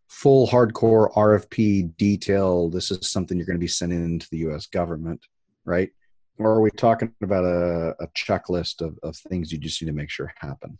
full 0.09 0.49
hardcore 0.49 1.13
RFP 1.15 1.97
detail? 1.97 2.71
This 2.71 2.91
is 2.91 3.11
something 3.11 3.39
you're 3.39 3.47
going 3.47 3.59
to 3.59 3.61
be 3.61 3.69
sending 3.69 4.05
into 4.05 4.27
the 4.31 4.39
U.S. 4.39 4.67
government, 4.67 5.25
right? 5.65 5.91
Or 6.39 6.51
are 6.51 6.61
we 6.61 6.71
talking 6.71 7.15
about 7.23 7.45
a, 7.45 7.95
a 8.01 8.09
checklist 8.09 8.83
of, 8.83 8.99
of 9.03 9.17
things 9.17 9.51
you 9.51 9.59
just 9.59 9.81
need 9.81 9.87
to 9.87 9.95
make 9.95 10.11
sure 10.11 10.33
happen? 10.37 10.79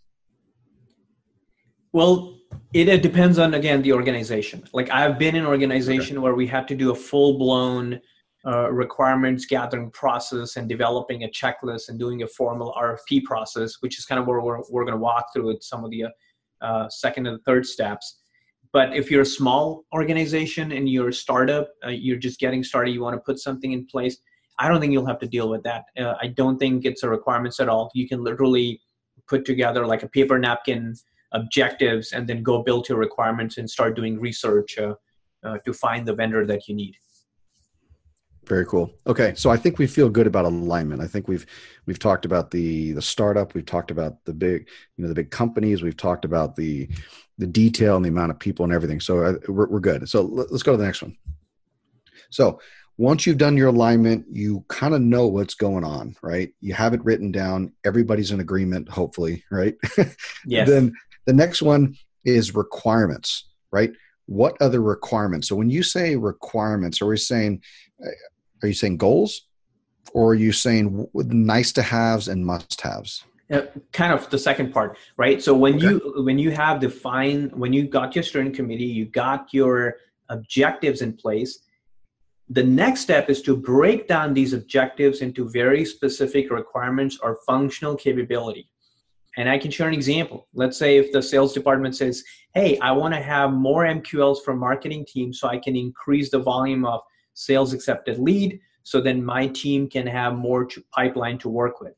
Well, 1.93 2.39
it, 2.75 2.89
it 2.89 3.03
depends 3.03 3.39
on 3.39 3.55
again 3.55 3.81
the 3.81 3.93
organization. 3.93 4.65
Like 4.73 4.91
I've 4.91 5.19
been 5.19 5.35
in 5.35 5.43
an 5.43 5.49
organization 5.49 6.19
okay. 6.19 6.23
where 6.23 6.35
we 6.35 6.47
had 6.47 6.69
to 6.69 6.75
do 6.75 6.91
a 6.91 6.95
full 6.95 7.39
blown 7.39 8.01
uh, 8.47 8.71
requirements 8.71 9.47
gathering 9.47 9.91
process 9.91 10.57
and 10.57 10.69
developing 10.69 11.25
a 11.25 11.29
checklist 11.29 11.89
and 11.89 11.99
doing 11.99 12.23
a 12.23 12.27
formal 12.27 12.73
RFP 12.79 13.25
process, 13.25 13.77
which 13.81 13.99
is 13.99 14.05
kind 14.05 14.21
of 14.21 14.27
where 14.27 14.41
we're, 14.41 14.61
we're 14.71 14.85
going 14.85 14.93
to 14.93 15.01
walk 15.01 15.33
through 15.33 15.47
with 15.47 15.63
some 15.63 15.85
of 15.85 15.91
the 15.91 16.05
uh, 16.61 16.89
second 16.89 17.27
and 17.27 17.43
third 17.45 17.67
steps. 17.67 18.21
But 18.73 18.95
if 18.95 19.11
you're 19.11 19.23
a 19.23 19.27
small 19.27 19.85
organization 19.95 20.73
and 20.73 20.89
you're 20.89 21.09
a 21.09 21.13
startup, 21.13 21.71
uh, 21.85 21.91
you're 21.91 22.19
just 22.19 22.39
getting 22.39 22.63
started, 22.63 22.93
you 22.93 23.01
want 23.01 23.15
to 23.15 23.21
put 23.21 23.39
something 23.39 23.73
in 23.73 23.87
place, 23.87 24.19
I 24.59 24.69
don't 24.69 24.81
think 24.81 24.93
you'll 24.93 25.07
have 25.07 25.19
to 25.21 25.29
deal 25.29 25.49
with 25.49 25.63
that. 25.65 25.85
Uh, 25.99 26.15
I 26.21 26.29
don't 26.29 26.59
think 26.59 26.85
it's 26.85 27.03
a 27.03 27.09
requirements 27.09 27.61
at 27.61 27.69
all. 27.69 27.91
You 27.95 28.09
can 28.09 28.25
literally 28.25 28.81
put 29.29 29.45
together 29.45 29.87
like 29.87 30.03
a 30.03 30.09
paper 30.09 30.39
napkin 30.39 30.95
objectives 31.33 32.13
and 32.13 32.27
then 32.27 32.43
go 32.43 32.63
build 32.63 32.89
your 32.89 32.99
requirements 32.99 33.59
and 33.59 33.69
start 33.69 33.97
doing 33.97 34.19
research 34.21 34.79
uh, 34.79 34.95
uh, 35.45 35.59
to 35.65 35.73
find 35.73 36.07
the 36.07 36.15
vendor 36.15 36.47
that 36.47 36.69
you 36.69 36.75
need. 36.75 36.97
Very 38.47 38.65
cool. 38.65 38.93
Okay, 39.09 39.35
so 39.35 39.51
I 39.51 39.57
think 39.57 39.79
we 39.79 39.89
feel 39.89 40.09
good 40.09 40.29
about 40.29 40.45
alignment. 40.45 41.03
I 41.03 41.09
think 41.09 41.27
we've 41.27 41.45
we've 41.87 41.99
talked 41.99 42.25
about 42.25 42.53
the 42.53 42.93
the 42.93 43.03
startup. 43.03 43.55
We've 43.55 43.67
talked 43.67 43.91
about 43.91 44.25
the 44.25 44.33
big 44.33 44.69
you 44.97 45.03
know 45.03 45.09
the 45.09 45.17
big 45.17 45.33
companies. 45.33 45.83
We've 45.83 45.97
talked 45.97 46.25
about 46.25 46.55
the 46.55 46.89
the 47.39 47.47
detail 47.47 47.97
and 47.97 48.05
the 48.05 48.09
amount 48.09 48.31
of 48.31 48.39
people 48.39 48.65
and 48.65 48.73
everything. 48.73 49.01
So 49.01 49.25
uh, 49.25 49.35
we're 49.49 49.67
we're 49.67 49.81
good. 49.81 50.09
So 50.09 50.23
let's 50.23 50.63
go 50.63 50.73
to 50.73 50.79
the 50.79 50.85
next 50.85 51.03
one. 51.03 51.17
So 52.31 52.61
once 52.99 53.27
you've 53.27 53.39
done 53.39 53.57
your 53.57 53.69
alignment, 53.69 54.25
you 54.31 54.65
kind 54.69 54.95
of 54.95 55.03
know 55.03 55.27
what's 55.27 55.55
going 55.55 55.85
on, 55.85 56.17
right? 56.23 56.53
You 56.61 56.73
have 56.75 56.95
it 56.95 57.05
written 57.05 57.31
down. 57.31 57.73
Everybody's 57.85 58.31
in 58.31 58.41
agreement, 58.41 58.89
hopefully, 58.89 59.45
right? 59.51 59.75
Yes. 60.47 60.69
then 60.69 60.95
the 61.27 61.33
next 61.33 61.61
one 61.61 61.97
is 62.25 62.55
requirements, 62.55 63.49
right? 63.71 63.93
What 64.27 64.57
other 64.61 64.81
requirements? 64.81 65.49
So 65.49 65.57
when 65.57 65.71
you 65.71 65.83
say 65.83 66.17
requirements, 66.17 67.03
are 67.03 67.07
we 67.07 67.17
saying, 67.17 67.63
uh, 68.03 68.09
are 68.63 68.69
you 68.69 68.75
saying 68.75 68.97
goals, 68.97 69.43
or 70.13 70.31
are 70.31 70.35
you 70.35 70.53
saying 70.53 71.07
nice 71.15 71.73
to 71.73 71.83
haves 71.83 72.29
and 72.29 72.47
must 72.47 72.81
haves? 72.81 73.25
Uh, 73.53 73.63
kind 73.93 74.13
of 74.13 74.29
the 74.31 74.39
second 74.39 74.73
part, 74.73 74.99
right? 75.17 75.43
So 75.43 75.55
when 75.55 75.77
okay. 75.77 75.87
you 75.87 76.25
when 76.25 76.39
you 76.39 76.51
have 76.51 76.81
defined 76.81 77.53
when 77.53 77.73
you 77.73 77.87
got 77.87 78.15
your 78.17 78.25
steering 78.25 78.53
committee, 78.53 78.85
you 78.85 79.05
got 79.05 79.53
your 79.53 79.97
objectives 80.29 81.03
in 81.03 81.13
place 81.13 81.61
the 82.49 82.63
next 82.63 83.01
step 83.01 83.29
is 83.29 83.43
to 83.43 83.57
break 83.57 84.07
down 84.07 84.33
these 84.33 84.53
objectives 84.53 85.21
into 85.21 85.49
very 85.49 85.85
specific 85.85 86.51
requirements 86.51 87.19
or 87.23 87.39
functional 87.47 87.97
capability. 87.97 88.69
And 89.37 89.49
I 89.49 89.59
can 89.59 89.71
share 89.71 89.89
an 89.89 89.95
example. 89.95 90.49
Let's 90.55 90.79
say 90.79 90.97
if 90.97 91.13
the 91.13 91.23
sales 91.23 91.53
department 91.53 91.97
says, 91.97 92.23
hey, 92.55 92.79
I 92.79 92.93
want 92.93 93.13
to 93.15 93.21
have 93.21 93.53
more 93.53 93.85
MQLs 93.85 94.43
from 94.45 94.59
marketing 94.59 95.05
team 95.07 95.33
so 95.33 95.49
I 95.49 95.59
can 95.59 95.77
increase 95.77 96.31
the 96.31 96.39
volume 96.39 96.87
of 96.87 97.01
sales 97.35 97.75
accepted 97.75 98.19
lead 98.19 98.61
so 98.83 99.01
then 99.01 99.23
my 99.23 99.49
team 99.49 99.91
can 99.91 100.07
have 100.07 100.37
more 100.37 100.65
to 100.65 100.83
pipeline 100.93 101.39
to 101.39 101.49
work 101.49 101.81
with. 101.81 101.95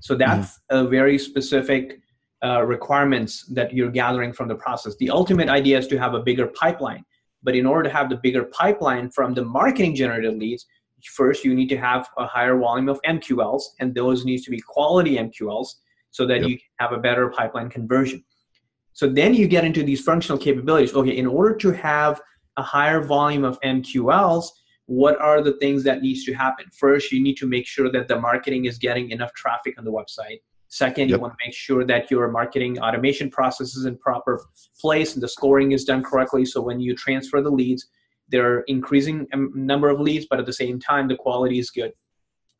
So 0.00 0.14
that's 0.14 0.60
mm-hmm. 0.70 0.86
a 0.86 0.88
very 0.88 1.18
specific 1.18 2.00
uh, 2.44 2.62
requirements 2.62 3.46
that 3.46 3.72
you're 3.72 3.90
gathering 3.90 4.32
from 4.34 4.46
the 4.46 4.54
process. 4.54 4.94
The 4.96 5.08
ultimate 5.08 5.48
idea 5.48 5.78
is 5.78 5.88
to 5.88 5.98
have 5.98 6.12
a 6.12 6.20
bigger 6.20 6.48
pipeline 6.48 7.04
but 7.46 7.54
in 7.54 7.64
order 7.64 7.84
to 7.84 7.94
have 7.94 8.10
the 8.10 8.16
bigger 8.16 8.44
pipeline 8.46 9.08
from 9.08 9.32
the 9.32 9.44
marketing 9.44 9.94
generated 9.94 10.36
leads, 10.36 10.66
first 11.14 11.44
you 11.44 11.54
need 11.54 11.68
to 11.68 11.76
have 11.78 12.08
a 12.18 12.26
higher 12.26 12.58
volume 12.58 12.88
of 12.88 13.00
MQLs, 13.06 13.62
and 13.78 13.94
those 13.94 14.24
needs 14.24 14.44
to 14.44 14.50
be 14.50 14.60
quality 14.60 15.16
MQLs 15.16 15.68
so 16.10 16.26
that 16.26 16.40
yep. 16.40 16.48
you 16.50 16.58
have 16.80 16.92
a 16.92 16.98
better 16.98 17.30
pipeline 17.30 17.70
conversion. 17.70 18.24
So 18.94 19.08
then 19.08 19.32
you 19.32 19.46
get 19.46 19.64
into 19.64 19.84
these 19.84 20.02
functional 20.02 20.38
capabilities. 20.38 20.92
Okay, 20.92 21.16
in 21.16 21.26
order 21.26 21.54
to 21.56 21.70
have 21.70 22.20
a 22.56 22.62
higher 22.62 23.04
volume 23.04 23.44
of 23.44 23.60
MQLs, 23.60 24.46
what 24.86 25.20
are 25.20 25.40
the 25.40 25.52
things 25.58 25.84
that 25.84 26.02
needs 26.02 26.24
to 26.24 26.32
happen? 26.32 26.66
First, 26.76 27.12
you 27.12 27.22
need 27.22 27.36
to 27.36 27.46
make 27.46 27.66
sure 27.66 27.92
that 27.92 28.08
the 28.08 28.18
marketing 28.18 28.64
is 28.64 28.76
getting 28.78 29.10
enough 29.10 29.32
traffic 29.34 29.74
on 29.78 29.84
the 29.84 29.92
website. 29.92 30.40
Second, 30.76 31.08
yep. 31.08 31.16
you 31.16 31.22
want 31.22 31.32
to 31.32 31.46
make 31.46 31.54
sure 31.54 31.86
that 31.86 32.10
your 32.10 32.30
marketing 32.30 32.78
automation 32.80 33.30
process 33.30 33.76
is 33.76 33.86
in 33.86 33.96
proper 33.96 34.44
place 34.78 35.14
and 35.14 35.22
the 35.22 35.28
scoring 35.28 35.72
is 35.72 35.84
done 35.84 36.02
correctly. 36.02 36.44
So 36.44 36.60
when 36.60 36.80
you 36.80 36.94
transfer 36.94 37.40
the 37.40 37.50
leads, 37.50 37.86
they're 38.28 38.60
increasing 38.74 39.26
number 39.54 39.88
of 39.88 40.00
leads, 40.00 40.26
but 40.28 40.38
at 40.38 40.44
the 40.44 40.52
same 40.52 40.78
time, 40.78 41.08
the 41.08 41.16
quality 41.16 41.58
is 41.58 41.70
good. 41.70 41.92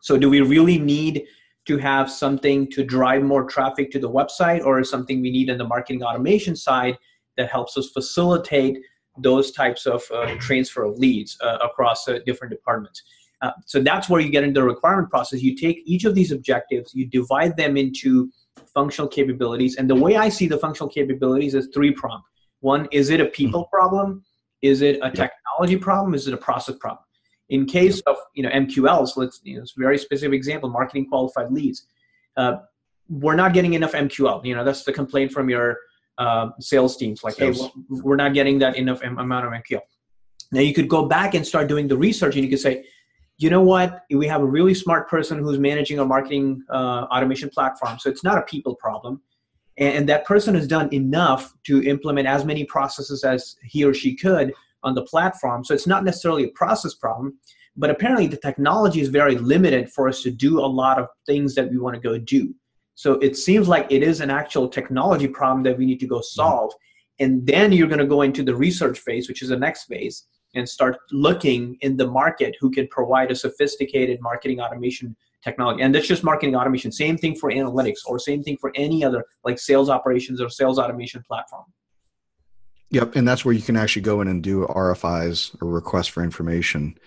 So 0.00 0.16
do 0.16 0.30
we 0.30 0.40
really 0.40 0.78
need 0.78 1.24
to 1.66 1.76
have 1.76 2.10
something 2.10 2.70
to 2.70 2.82
drive 2.84 3.22
more 3.22 3.44
traffic 3.44 3.90
to 3.90 3.98
the 3.98 4.08
website 4.10 4.64
or 4.64 4.80
is 4.80 4.88
something 4.88 5.20
we 5.20 5.30
need 5.30 5.50
on 5.50 5.58
the 5.58 5.64
marketing 5.64 6.02
automation 6.02 6.56
side 6.56 6.96
that 7.36 7.50
helps 7.50 7.76
us 7.76 7.90
facilitate 7.90 8.78
those 9.18 9.50
types 9.50 9.84
of 9.84 10.02
uh, 10.10 10.34
transfer 10.36 10.84
of 10.84 10.98
leads 10.98 11.36
uh, 11.42 11.58
across 11.62 12.08
uh, 12.08 12.20
different 12.24 12.50
departments? 12.50 13.02
Uh, 13.42 13.50
so 13.66 13.80
that's 13.80 14.08
where 14.08 14.20
you 14.20 14.30
get 14.30 14.44
into 14.44 14.60
the 14.60 14.66
requirement 14.66 15.10
process. 15.10 15.42
You 15.42 15.56
take 15.56 15.82
each 15.84 16.04
of 16.04 16.14
these 16.14 16.32
objectives, 16.32 16.94
you 16.94 17.06
divide 17.06 17.56
them 17.56 17.76
into 17.76 18.30
functional 18.72 19.08
capabilities. 19.08 19.76
And 19.76 19.88
the 19.88 19.94
way 19.94 20.16
I 20.16 20.28
see 20.28 20.46
the 20.46 20.58
functional 20.58 20.88
capabilities 20.88 21.54
is 21.54 21.68
three 21.72 21.92
prong. 21.92 22.22
One, 22.60 22.88
is 22.92 23.10
it 23.10 23.20
a 23.20 23.26
people 23.26 23.64
mm-hmm. 23.64 23.76
problem? 23.76 24.24
Is 24.62 24.80
it 24.82 24.98
a 25.02 25.10
technology 25.10 25.76
problem? 25.76 26.14
Is 26.14 26.26
it 26.26 26.34
a 26.34 26.38
process 26.38 26.76
problem? 26.80 27.04
In 27.48 27.66
case 27.66 28.00
of 28.02 28.16
you 28.34 28.42
know 28.42 28.50
MQLs, 28.50 29.16
let's 29.16 29.40
you 29.44 29.56
know, 29.56 29.62
it's 29.62 29.74
a 29.76 29.80
very 29.80 29.98
specific 29.98 30.34
example, 30.34 30.68
marketing 30.68 31.08
qualified 31.08 31.52
leads. 31.52 31.86
Uh, 32.36 32.56
we're 33.08 33.36
not 33.36 33.52
getting 33.52 33.74
enough 33.74 33.92
MQL. 33.92 34.44
You 34.44 34.56
know, 34.56 34.64
that's 34.64 34.82
the 34.82 34.92
complaint 34.92 35.30
from 35.30 35.48
your 35.48 35.78
uh, 36.18 36.48
sales 36.58 36.96
teams. 36.96 37.22
Like, 37.22 37.34
sales. 37.34 37.60
hey, 37.60 37.70
we're 37.88 38.16
not 38.16 38.34
getting 38.34 38.58
that 38.58 38.76
enough 38.76 39.00
amount 39.02 39.46
of 39.46 39.52
MQL. 39.52 39.82
Now 40.52 40.60
you 40.60 40.74
could 40.74 40.88
go 40.88 41.06
back 41.06 41.34
and 41.34 41.46
start 41.46 41.68
doing 41.68 41.86
the 41.86 41.96
research, 41.96 42.34
and 42.34 42.44
you 42.44 42.50
could 42.50 42.60
say, 42.60 42.84
you 43.38 43.50
know 43.50 43.62
what? 43.62 44.04
We 44.10 44.26
have 44.26 44.40
a 44.40 44.46
really 44.46 44.74
smart 44.74 45.08
person 45.08 45.38
who's 45.38 45.58
managing 45.58 45.98
a 45.98 46.04
marketing 46.04 46.62
uh, 46.70 47.06
automation 47.10 47.50
platform. 47.50 47.98
So 47.98 48.08
it's 48.08 48.24
not 48.24 48.38
a 48.38 48.42
people 48.42 48.74
problem. 48.76 49.20
And 49.78 50.08
that 50.08 50.24
person 50.24 50.54
has 50.54 50.66
done 50.66 50.92
enough 50.94 51.52
to 51.66 51.82
implement 51.82 52.26
as 52.26 52.46
many 52.46 52.64
processes 52.64 53.24
as 53.24 53.56
he 53.62 53.84
or 53.84 53.92
she 53.92 54.16
could 54.16 54.54
on 54.82 54.94
the 54.94 55.02
platform. 55.02 55.64
So 55.64 55.74
it's 55.74 55.86
not 55.86 56.02
necessarily 56.02 56.44
a 56.44 56.48
process 56.48 56.94
problem 56.94 57.38
but 57.76 57.90
apparently 57.90 58.26
the 58.26 58.36
technology 58.36 59.00
is 59.00 59.08
very 59.08 59.36
limited 59.36 59.90
for 59.90 60.08
us 60.08 60.22
to 60.22 60.30
do 60.30 60.60
a 60.60 60.66
lot 60.66 60.98
of 60.98 61.08
things 61.26 61.54
that 61.54 61.70
we 61.70 61.78
want 61.78 61.94
to 61.94 62.00
go 62.00 62.18
do. 62.18 62.54
So 62.94 63.14
it 63.14 63.36
seems 63.36 63.68
like 63.68 63.86
it 63.90 64.02
is 64.02 64.20
an 64.20 64.30
actual 64.30 64.68
technology 64.68 65.28
problem 65.28 65.62
that 65.64 65.76
we 65.76 65.84
need 65.84 66.00
to 66.00 66.06
go 66.06 66.22
solve. 66.22 66.72
And 67.18 67.46
then 67.46 67.72
you're 67.72 67.88
going 67.88 67.98
to 67.98 68.06
go 68.06 68.22
into 68.22 68.42
the 68.42 68.54
research 68.54 68.98
phase 68.98 69.28
which 69.28 69.42
is 69.42 69.50
the 69.50 69.56
next 69.56 69.84
phase 69.84 70.26
and 70.56 70.68
start 70.68 70.96
looking 71.12 71.76
in 71.80 71.96
the 71.96 72.06
market 72.06 72.56
who 72.60 72.70
can 72.70 72.88
provide 72.88 73.30
a 73.30 73.34
sophisticated 73.34 74.20
marketing 74.20 74.60
automation 74.60 75.16
technology. 75.42 75.82
And 75.82 75.94
that's 75.94 76.06
just 76.06 76.24
marketing 76.24 76.56
automation. 76.56 76.90
Same 76.90 77.16
thing 77.16 77.34
for 77.34 77.50
analytics 77.50 78.00
or 78.06 78.18
same 78.18 78.42
thing 78.42 78.56
for 78.56 78.72
any 78.74 79.04
other 79.04 79.24
like 79.44 79.58
sales 79.58 79.88
operations 79.88 80.40
or 80.40 80.48
sales 80.48 80.78
automation 80.78 81.22
platform. 81.22 81.64
Yep. 82.90 83.16
And 83.16 83.26
that's 83.26 83.44
where 83.44 83.54
you 83.54 83.62
can 83.62 83.76
actually 83.76 84.02
go 84.02 84.20
in 84.20 84.28
and 84.28 84.42
do 84.42 84.66
RFIs 84.66 85.56
or 85.60 85.68
requests 85.68 86.06
for 86.08 86.22
information 86.22 86.98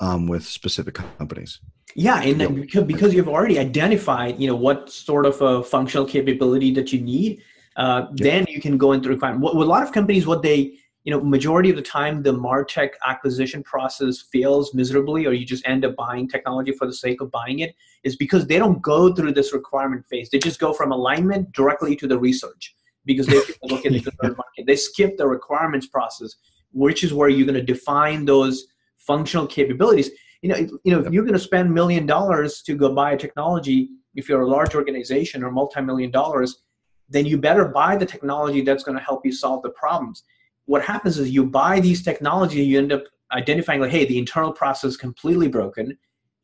um, 0.00 0.26
with 0.26 0.44
specific 0.44 0.94
companies. 1.18 1.60
Yeah, 1.94 2.20
and 2.20 2.40
yep. 2.40 2.54
because, 2.54 2.84
because 2.84 3.14
you've 3.14 3.28
already 3.28 3.58
identified, 3.58 4.38
you 4.38 4.48
know, 4.48 4.56
what 4.56 4.90
sort 4.90 5.24
of 5.24 5.40
a 5.40 5.62
functional 5.62 6.04
capability 6.04 6.72
that 6.74 6.92
you 6.92 7.00
need, 7.00 7.42
uh, 7.76 8.06
yep. 8.10 8.16
then 8.16 8.46
you 8.48 8.60
can 8.60 8.76
go 8.76 8.92
into 8.92 9.08
requirement. 9.08 9.40
What, 9.42 9.56
what 9.56 9.66
a 9.66 9.70
lot 9.70 9.82
of 9.82 9.92
companies, 9.92 10.26
what 10.26 10.42
they 10.42 10.78
you 11.06 11.12
know 11.12 11.20
majority 11.22 11.70
of 11.70 11.76
the 11.76 11.82
time 11.82 12.20
the 12.20 12.34
martech 12.34 12.90
acquisition 13.06 13.62
process 13.62 14.20
fails 14.32 14.74
miserably 14.74 15.24
or 15.24 15.32
you 15.32 15.46
just 15.46 15.66
end 15.66 15.84
up 15.84 15.94
buying 15.94 16.28
technology 16.28 16.72
for 16.72 16.86
the 16.86 16.92
sake 16.92 17.20
of 17.20 17.30
buying 17.30 17.60
it 17.60 17.74
is 18.02 18.16
because 18.16 18.44
they 18.46 18.58
don't 18.58 18.82
go 18.82 19.14
through 19.14 19.32
this 19.32 19.54
requirement 19.54 20.04
phase. 20.10 20.28
They 20.28 20.38
just 20.38 20.58
go 20.58 20.72
from 20.72 20.90
alignment 20.90 21.52
directly 21.52 21.94
to 21.96 22.08
the 22.08 22.18
research 22.18 22.74
because 23.04 23.26
they 23.26 23.40
look 23.62 23.86
at 23.86 23.92
the 23.92 24.12
market. 24.22 24.66
They 24.66 24.74
skip 24.74 25.16
the 25.16 25.26
requirements 25.26 25.86
process 25.86 26.34
which 26.72 27.04
is 27.04 27.14
where 27.14 27.28
you're 27.30 27.46
going 27.46 27.54
to 27.54 27.72
define 27.74 28.24
those 28.24 28.66
functional 28.98 29.46
capabilities. 29.46 30.10
You 30.42 30.48
know 30.50 30.56
you 30.56 30.90
know 30.92 31.00
if 31.00 31.12
you're 31.12 31.24
going 31.24 31.40
to 31.40 31.48
spend 31.50 31.72
million 31.72 32.04
dollars 32.04 32.62
to 32.62 32.74
go 32.74 32.92
buy 32.92 33.12
a 33.12 33.16
technology 33.16 33.90
if 34.16 34.28
you're 34.28 34.42
a 34.42 34.48
large 34.48 34.74
organization 34.74 35.44
or 35.44 35.52
multi-million 35.52 36.10
dollars 36.10 36.62
then 37.08 37.24
you 37.24 37.38
better 37.38 37.66
buy 37.66 37.96
the 37.96 38.04
technology 38.04 38.62
that's 38.62 38.82
going 38.82 38.98
to 38.98 39.04
help 39.04 39.24
you 39.24 39.30
solve 39.30 39.62
the 39.62 39.70
problems 39.70 40.24
what 40.66 40.84
happens 40.84 41.18
is 41.18 41.30
you 41.30 41.44
buy 41.46 41.80
these 41.80 42.02
technology, 42.02 42.62
you 42.62 42.78
end 42.78 42.92
up 42.92 43.04
identifying 43.32 43.80
like, 43.80 43.90
hey, 43.90 44.04
the 44.04 44.18
internal 44.18 44.52
process 44.52 44.90
is 44.90 44.96
completely 44.96 45.48
broken. 45.48 45.96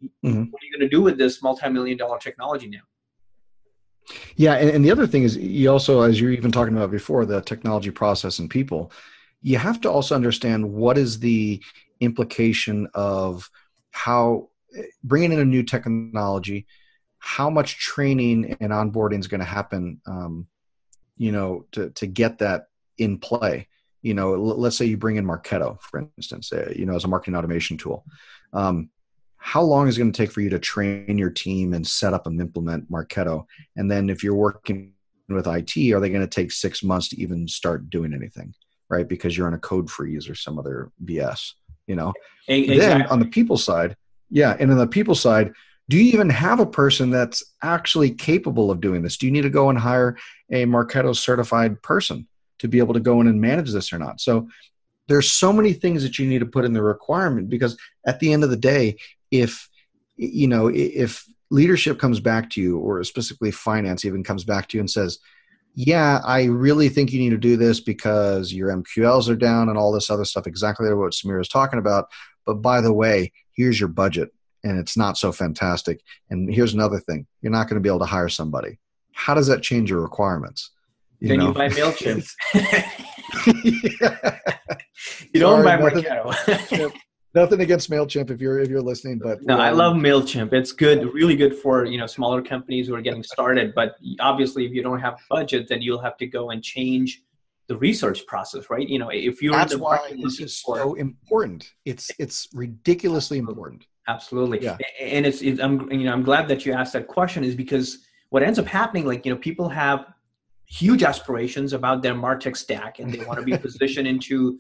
mm-hmm. 0.03 0.45
what 0.51 0.63
are 0.63 0.67
you 0.67 0.79
going 0.79 0.89
to 0.89 0.89
do 0.89 1.03
with 1.03 1.19
this 1.19 1.43
multi-million 1.43 1.99
dollar 1.99 2.19
technology 2.19 2.69
now? 2.69 2.81
Yeah, 4.37 4.55
and, 4.55 4.71
and 4.71 4.85
the 4.85 4.91
other 4.91 5.07
thing 5.07 5.23
is, 5.23 5.37
you 5.37 5.71
also, 5.71 6.03
as 6.03 6.21
you're 6.21 6.33
even 6.33 6.51
talking 6.51 6.77
about 6.77 6.91
before, 6.91 7.25
the 7.25 7.41
technology 7.41 7.91
process 7.91 8.39
and 8.39 8.51
people, 8.51 8.91
you 9.43 9.59
have 9.59 9.81
to 9.83 9.91
also 9.91 10.15
understand 10.15 10.73
what 10.73 10.99
is 10.99 11.19
the 11.21 11.63
implication 12.01 12.89
of 12.95 13.49
how 13.91 14.49
bringing 15.05 15.33
in 15.33 15.41
a 15.41 15.45
new 15.45 15.63
technology, 15.63 16.67
how 17.19 17.51
much 17.51 17.79
training 17.79 18.57
and 18.61 18.73
onboarding 18.73 19.21
is 19.21 19.29
going 19.29 19.41
to 19.41 19.47
happen, 19.47 20.01
um, 20.07 20.47
you 21.17 21.31
know, 21.31 21.67
to 21.73 21.91
to 21.91 22.07
get 22.07 22.39
that 22.39 22.67
in 22.99 23.19
play. 23.19 23.69
You 24.03 24.15
know, 24.15 24.33
let's 24.33 24.77
say 24.77 24.85
you 24.85 24.97
bring 24.97 25.17
in 25.17 25.25
Marketo, 25.25 25.81
for 25.81 26.09
instance, 26.17 26.53
uh, 26.53 26.73
you 26.75 26.87
know, 26.87 26.97
as 26.97 27.05
a 27.05 27.09
marketing 27.09 27.37
automation 27.37 27.77
tool. 27.77 28.05
Um, 28.53 28.91
how 29.37 29.63
long 29.63 29.89
is 29.89 29.97
it 29.97 30.01
going 30.01 30.13
to 30.13 30.17
take 30.17 30.31
for 30.31 30.41
you 30.41 30.51
to 30.51 30.59
train 30.59 31.19
your 31.19 31.31
team 31.31 31.75
and 31.75 31.85
set 31.87 32.15
up 32.15 32.27
and 32.27 32.41
implement 32.41 32.91
Marketo? 32.91 33.45
And 33.77 33.91
then 33.91 34.09
if 34.09 34.23
you're 34.23 34.35
working 34.35 34.93
with 35.29 35.49
IT, 35.49 35.77
are 35.93 36.01
they 36.01 36.11
going 36.11 36.21
to 36.21 36.29
take 36.29 36.53
six 36.53 36.83
months 36.85 37.09
to 37.09 37.21
even 37.21 37.49
start 37.49 37.91
doing 37.91 38.15
anything, 38.15 38.55
right? 38.89 39.07
Because 39.07 39.37
you're 39.37 39.49
on 39.49 39.55
a 39.55 39.59
code 39.59 39.91
freeze 39.91 40.29
or 40.29 40.37
some 40.37 40.61
other 40.61 40.93
BS, 41.05 41.53
you 41.89 41.97
know? 41.97 42.13
Exactly. 42.47 42.79
Then 42.79 43.03
on 43.07 43.19
the 43.19 43.27
people 43.27 43.57
side, 43.57 43.97
yeah, 44.31 44.57
and 44.59 44.71
on 44.71 44.79
the 44.79 44.87
people 44.87 45.17
side, 45.17 45.53
do 45.89 45.97
you 45.97 46.13
even 46.13 46.31
have 46.31 46.61
a 46.61 46.67
person 46.67 47.11
that's 47.11 47.43
actually 47.63 48.13
capable 48.13 48.71
of 48.71 48.81
doing 48.81 49.03
this? 49.03 49.17
Do 49.17 49.27
you 49.27 49.33
need 49.33 49.43
to 49.43 49.51
go 49.51 49.71
and 49.71 49.79
hire 49.79 50.17
a 50.51 50.65
Marketo 50.65 51.15
certified 51.15 51.83
person 51.83 52.29
to 52.63 52.69
be 52.69 52.79
able 52.79 52.95
to 52.95 53.01
go 53.01 53.21
in 53.21 53.27
and 53.29 53.41
manage 53.41 53.71
this 53.71 53.93
or 53.93 53.99
not? 53.99 54.21
So 54.21 54.49
there's 55.09 55.31
so 55.31 55.53
many 55.53 55.73
things 55.73 56.03
that 56.03 56.19
you 56.19 56.27
need 56.27 56.39
to 56.39 56.47
put 56.47 56.65
in 56.65 56.73
the 56.73 56.83
requirement 56.83 57.49
because 57.49 57.77
at 58.07 58.19
the 58.21 58.33
end 58.33 58.45
of 58.45 58.51
the 58.51 58.57
day 58.57 58.97
if 59.31 59.69
you 60.17 60.47
know 60.47 60.69
if 60.69 61.25
leadership 61.51 61.99
comes 61.99 62.21
back 62.21 62.49
to 62.51 62.61
you 62.63 62.79
or 62.79 63.03
specifically 63.05 63.51
finance 63.51 64.05
even 64.05 64.25
comes 64.25 64.45
back 64.45 64.69
to 64.69 64.77
you 64.77 64.81
and 64.81 64.91
says 64.91 65.19
yeah 65.75 66.21
i 66.25 66.45
really 66.45 66.89
think 66.89 67.13
you 67.13 67.19
need 67.19 67.31
to 67.31 67.37
do 67.37 67.57
this 67.57 67.81
because 67.81 68.53
your 68.53 68.71
mqls 68.71 69.29
are 69.29 69.37
down 69.37 69.69
and 69.69 69.77
all 69.77 69.93
this 69.93 70.09
other 70.09 70.25
stuff 70.25 70.47
exactly 70.47 70.93
what 70.95 71.13
samir 71.13 71.41
is 71.41 71.49
talking 71.49 71.79
about. 71.79 72.07
But 72.47 72.63
by 72.63 72.81
the 72.81 72.93
way 72.93 73.33
here's 73.55 73.79
your 73.79 73.89
budget 73.89 74.33
and 74.65 74.79
it's 74.79 74.97
not 74.97 75.19
so 75.19 75.33
fantastic. 75.33 76.01
And 76.31 76.53
here's 76.53 76.75
another 76.75 77.01
thing. 77.01 77.27
You're 77.41 77.53
not 77.53 77.69
going 77.69 77.77
to 77.77 77.81
be 77.81 77.89
able 77.89 78.01
to 78.01 78.05
hire 78.05 78.29
somebody. 78.29 78.79
How 79.13 79.35
does 79.35 79.47
that 79.49 79.63
change 79.63 79.91
your 79.91 80.01
requirements 80.01 80.71
you 81.23 81.29
then 81.29 81.39
know? 81.39 81.49
you 81.49 81.55
buy 81.55 81.69
mailchimp 81.69 82.27
you 85.33 85.41
don't 85.41 85.65
buy 85.65 85.77
Marketo 85.83 86.93
nothing 87.35 87.61
against 87.61 87.91
Mailchimp 87.91 88.31
if 88.31 88.41
you're 88.41 88.61
if 88.61 88.69
you're 88.69 88.83
listening, 88.83 89.19
but 89.19 89.43
no, 89.43 89.59
I 89.59 89.71
love 89.71 89.97
Mailchimp. 89.97 90.53
It's 90.53 90.73
good, 90.73 91.13
really 91.15 91.37
good 91.37 91.55
for 91.55 91.85
you 91.85 91.99
know 91.99 92.07
smaller 92.07 92.43
companies 92.43 92.89
who 92.89 92.95
are 92.95 93.01
getting 93.01 93.23
started. 93.23 93.75
But 93.75 93.97
obviously, 94.21 94.67
if 94.67 94.73
you 94.73 94.83
don't 94.83 95.01
have 95.01 95.19
budget, 95.31 95.69
then 95.69 95.83
you'll 95.83 96.01
have 96.01 96.17
to 96.19 96.27
go 96.27 96.51
and 96.51 96.63
change 96.63 97.23
the 97.69 97.77
research 97.77 98.27
process, 98.27 98.69
right? 98.71 98.89
You 98.89 98.99
know, 98.99 99.09
if 99.09 99.41
you're 99.43 99.55
that's 99.55 99.77
why 99.77 100.13
this 100.23 100.41
is 100.41 100.61
for, 100.61 100.77
so 100.77 100.95
important. 100.95 101.71
It's 101.85 102.11
it's 102.19 102.49
ridiculously 102.53 103.39
important. 103.39 103.87
Absolutely, 104.09 104.63
yeah. 104.63 104.77
And 105.01 105.25
it's, 105.25 105.43
it's 105.43 105.61
I'm 105.61 105.91
you 105.91 106.05
know 106.05 106.13
I'm 106.13 106.23
glad 106.23 106.49
that 106.49 106.67
you 106.67 106.73
asked 106.73 106.93
that 106.95 107.07
question 107.07 107.45
is 107.45 107.55
because 107.55 107.99
what 108.31 108.43
ends 108.43 108.59
up 108.59 108.67
happening, 108.67 109.07
like 109.07 109.25
you 109.25 109.33
know, 109.33 109.39
people 109.39 109.69
have 109.69 110.07
huge 110.73 111.03
aspirations 111.03 111.75
about 111.75 112.03
their 112.03 112.15
martech 112.15 112.57
stack 112.57 112.99
and 112.99 113.13
they 113.13 113.25
want 113.27 113.39
to 113.39 113.45
be 113.45 113.57
positioned 113.67 114.09
into 114.09 114.59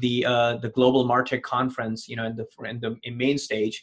the 0.00 0.24
uh, 0.24 0.56
the 0.56 0.70
global 0.70 1.06
martech 1.06 1.42
conference 1.42 2.08
you 2.08 2.16
know 2.16 2.24
in 2.24 2.36
the 2.36 2.46
in 2.64 2.80
the 2.80 2.96
in 3.04 3.16
main 3.16 3.38
stage. 3.38 3.82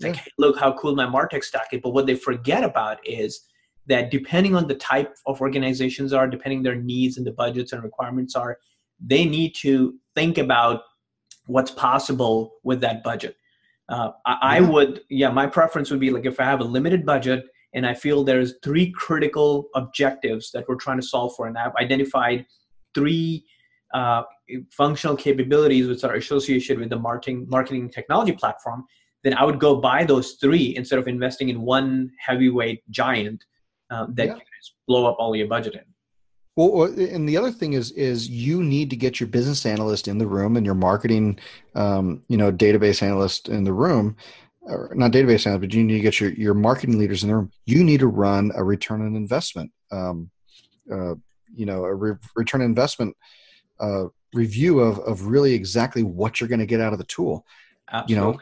Like 0.00 0.16
hey, 0.16 0.30
look 0.38 0.58
how 0.58 0.72
cool 0.72 0.94
my 0.96 1.06
martech 1.06 1.44
stack 1.44 1.68
is. 1.72 1.80
But 1.82 1.90
what 1.90 2.06
they 2.06 2.16
forget 2.16 2.64
about 2.64 2.98
is 3.06 3.46
that 3.86 4.10
depending 4.10 4.56
on 4.56 4.66
the 4.66 4.74
type 4.74 5.14
of 5.26 5.40
organizations 5.40 6.12
are 6.12 6.26
depending 6.26 6.62
their 6.62 6.74
needs 6.74 7.16
and 7.16 7.26
the 7.26 7.32
budgets 7.32 7.72
and 7.72 7.82
requirements 7.82 8.34
are 8.34 8.58
they 8.98 9.24
need 9.24 9.54
to 9.56 9.94
think 10.14 10.38
about 10.38 10.82
what's 11.46 11.70
possible 11.70 12.54
with 12.64 12.80
that 12.80 13.04
budget. 13.04 13.36
Uh, 13.88 14.10
I, 14.26 14.56
I 14.56 14.60
would 14.60 15.02
yeah 15.10 15.30
my 15.30 15.46
preference 15.46 15.90
would 15.90 16.00
be 16.00 16.10
like 16.10 16.24
if 16.24 16.40
i 16.40 16.44
have 16.44 16.60
a 16.60 16.64
limited 16.64 17.04
budget 17.04 17.44
and 17.74 17.86
i 17.86 17.94
feel 17.94 18.24
there's 18.24 18.54
three 18.62 18.90
critical 18.92 19.68
objectives 19.74 20.50
that 20.52 20.64
we're 20.68 20.76
trying 20.76 21.00
to 21.00 21.06
solve 21.06 21.34
for 21.36 21.46
and 21.46 21.58
i've 21.58 21.74
identified 21.76 22.46
three 22.94 23.44
uh, 23.94 24.22
functional 24.70 25.16
capabilities 25.16 25.86
which 25.86 26.04
are 26.04 26.14
associated 26.14 26.78
with 26.78 26.90
the 26.90 26.98
marketing 26.98 27.46
marketing 27.48 27.88
technology 27.88 28.32
platform, 28.32 28.84
then 29.22 29.34
I 29.34 29.44
would 29.44 29.58
go 29.58 29.76
buy 29.76 30.04
those 30.04 30.32
three 30.32 30.76
instead 30.76 30.98
of 30.98 31.08
investing 31.08 31.48
in 31.48 31.62
one 31.62 32.10
heavyweight 32.18 32.82
giant 32.90 33.44
um, 33.90 34.12
that 34.16 34.26
yeah. 34.26 34.34
you 34.34 34.40
just 34.60 34.74
blow 34.86 35.06
up 35.06 35.16
all 35.18 35.34
your 35.34 35.46
budget 35.46 35.74
in. 35.74 35.82
Well, 36.56 36.84
and 36.84 37.28
the 37.28 37.36
other 37.36 37.50
thing 37.50 37.72
is, 37.72 37.90
is 37.92 38.28
you 38.28 38.62
need 38.62 38.90
to 38.90 38.96
get 38.96 39.18
your 39.18 39.28
business 39.28 39.66
analyst 39.66 40.06
in 40.06 40.18
the 40.18 40.26
room 40.26 40.56
and 40.56 40.64
your 40.64 40.76
marketing, 40.76 41.38
um, 41.74 42.22
you 42.28 42.36
know, 42.36 42.52
database 42.52 43.02
analyst 43.02 43.48
in 43.48 43.64
the 43.64 43.72
room, 43.72 44.16
or 44.66 44.92
not 44.94 45.12
database 45.12 45.46
analyst, 45.46 45.60
but 45.60 45.74
you 45.74 45.84
need 45.84 45.94
to 45.94 46.00
get 46.00 46.20
your 46.20 46.30
your 46.32 46.54
marketing 46.54 46.98
leaders 46.98 47.22
in 47.22 47.28
the 47.28 47.34
room. 47.34 47.50
You 47.66 47.84
need 47.84 48.00
to 48.00 48.06
run 48.06 48.52
a 48.54 48.64
return 48.64 49.02
on 49.02 49.16
investment, 49.16 49.70
um, 49.90 50.30
uh, 50.90 51.14
you 51.54 51.66
know, 51.66 51.84
a 51.84 51.94
re- 51.94 52.16
return 52.34 52.62
on 52.62 52.66
investment 52.66 53.16
uh, 53.80 54.04
review 54.32 54.80
of, 54.80 54.98
of 55.00 55.26
really 55.26 55.54
exactly 55.54 56.02
what 56.02 56.40
you're 56.40 56.48
going 56.48 56.60
to 56.60 56.66
get 56.66 56.80
out 56.80 56.92
of 56.92 56.98
the 56.98 57.04
tool. 57.04 57.44
Absolutely. 57.92 58.14
You 58.14 58.32
know, 58.32 58.38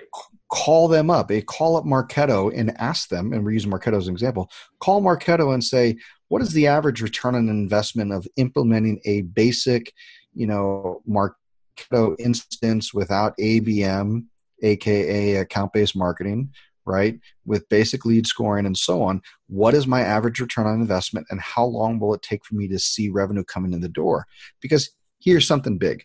call 0.51 0.89
them 0.89 1.11
up. 1.11 1.31
A 1.31 1.43
call 1.43 1.77
up 1.77 1.85
Marketo 1.85 2.53
and 2.57 2.77
ask 2.79 3.09
them, 3.09 3.33
and 3.33 3.45
we're 3.45 3.53
using 3.53 3.71
Marketo 3.71 3.99
as 3.99 4.07
an 4.07 4.15
example. 4.15 4.51
Call 4.81 5.03
Marketo 5.03 5.53
and 5.53 5.63
say, 5.63 5.97
what 6.29 6.43
is 6.43 6.53
the 6.53 6.67
average 6.67 7.03
return 7.03 7.35
on 7.35 7.49
investment 7.49 8.13
of 8.13 8.27
implementing 8.37 9.01
a 9.05 9.23
basic, 9.23 9.93
you 10.35 10.47
know, 10.47 11.03
Marketo 11.09 12.15
instance 12.19 12.95
without 12.95 13.37
ABM, 13.39 14.25
aka 14.63 15.37
account 15.37 15.73
based 15.73 15.97
marketing, 15.97 16.53
right? 16.85 17.19
With 17.45 17.69
basic 17.69 18.05
lead 18.05 18.27
scoring 18.27 18.67
and 18.67 18.77
so 18.77 19.03
on. 19.03 19.23
What 19.49 19.75
is 19.75 19.87
my 19.87 20.01
average 20.01 20.41
return 20.41 20.67
on 20.67 20.81
investment, 20.81 21.27
and 21.31 21.41
how 21.41 21.65
long 21.65 21.99
will 21.99 22.15
it 22.15 22.23
take 22.23 22.45
for 22.45 22.55
me 22.55 22.69
to 22.69 22.79
see 22.79 23.09
revenue 23.09 23.45
coming 23.45 23.73
in 23.73 23.81
the 23.81 23.89
door? 23.89 24.27
Because 24.61 24.91
here's 25.21 25.47
something 25.47 25.79
big. 25.79 26.05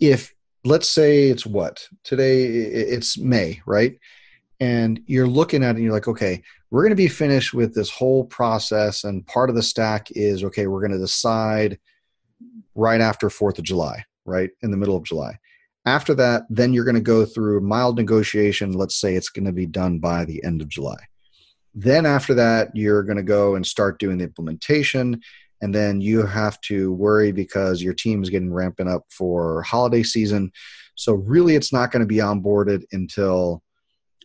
If 0.00 0.34
let's 0.64 0.88
say 0.88 1.28
it's 1.28 1.46
what 1.46 1.86
today 2.04 2.44
it's 2.44 3.18
May, 3.18 3.60
right? 3.66 3.98
And 4.60 5.00
you're 5.06 5.26
looking 5.26 5.62
at 5.62 5.70
it 5.70 5.76
and 5.76 5.84
you're 5.84 5.92
like, 5.92 6.08
okay, 6.08 6.42
we're 6.70 6.82
going 6.82 6.90
to 6.90 6.96
be 6.96 7.08
finished 7.08 7.52
with 7.52 7.74
this 7.74 7.90
whole 7.90 8.24
process. 8.24 9.04
And 9.04 9.26
part 9.26 9.50
of 9.50 9.56
the 9.56 9.62
stack 9.62 10.10
is, 10.12 10.42
okay, 10.44 10.66
we're 10.66 10.80
going 10.80 10.92
to 10.92 10.98
decide 10.98 11.78
right 12.74 13.00
after 13.00 13.28
4th 13.28 13.58
of 13.58 13.64
July, 13.64 14.04
right? 14.24 14.50
In 14.62 14.70
the 14.70 14.76
middle 14.76 14.96
of 14.96 15.04
July. 15.04 15.38
After 15.86 16.14
that, 16.14 16.44
then 16.48 16.72
you're 16.72 16.84
going 16.84 16.94
to 16.94 17.00
go 17.00 17.24
through 17.26 17.60
mild 17.60 17.96
negotiation. 17.96 18.72
Let's 18.72 18.98
say 18.98 19.14
it's 19.14 19.28
going 19.28 19.44
to 19.44 19.52
be 19.52 19.66
done 19.66 19.98
by 19.98 20.24
the 20.24 20.42
end 20.44 20.62
of 20.62 20.68
July. 20.68 20.96
Then 21.74 22.06
after 22.06 22.34
that, 22.34 22.74
you're 22.74 23.02
going 23.02 23.16
to 23.16 23.22
go 23.22 23.56
and 23.56 23.66
start 23.66 23.98
doing 23.98 24.18
the 24.18 24.24
implementation 24.24 25.20
and 25.64 25.74
then 25.74 25.98
you 26.02 26.26
have 26.26 26.60
to 26.60 26.92
worry 26.92 27.32
because 27.32 27.82
your 27.82 27.94
team 27.94 28.22
is 28.22 28.28
getting 28.28 28.52
ramping 28.52 28.86
up 28.86 29.06
for 29.08 29.62
holiday 29.62 30.02
season. 30.02 30.52
So 30.94 31.14
really, 31.14 31.54
it's 31.54 31.72
not 31.72 31.90
going 31.90 32.00
to 32.00 32.06
be 32.06 32.16
onboarded 32.16 32.84
until 32.92 33.62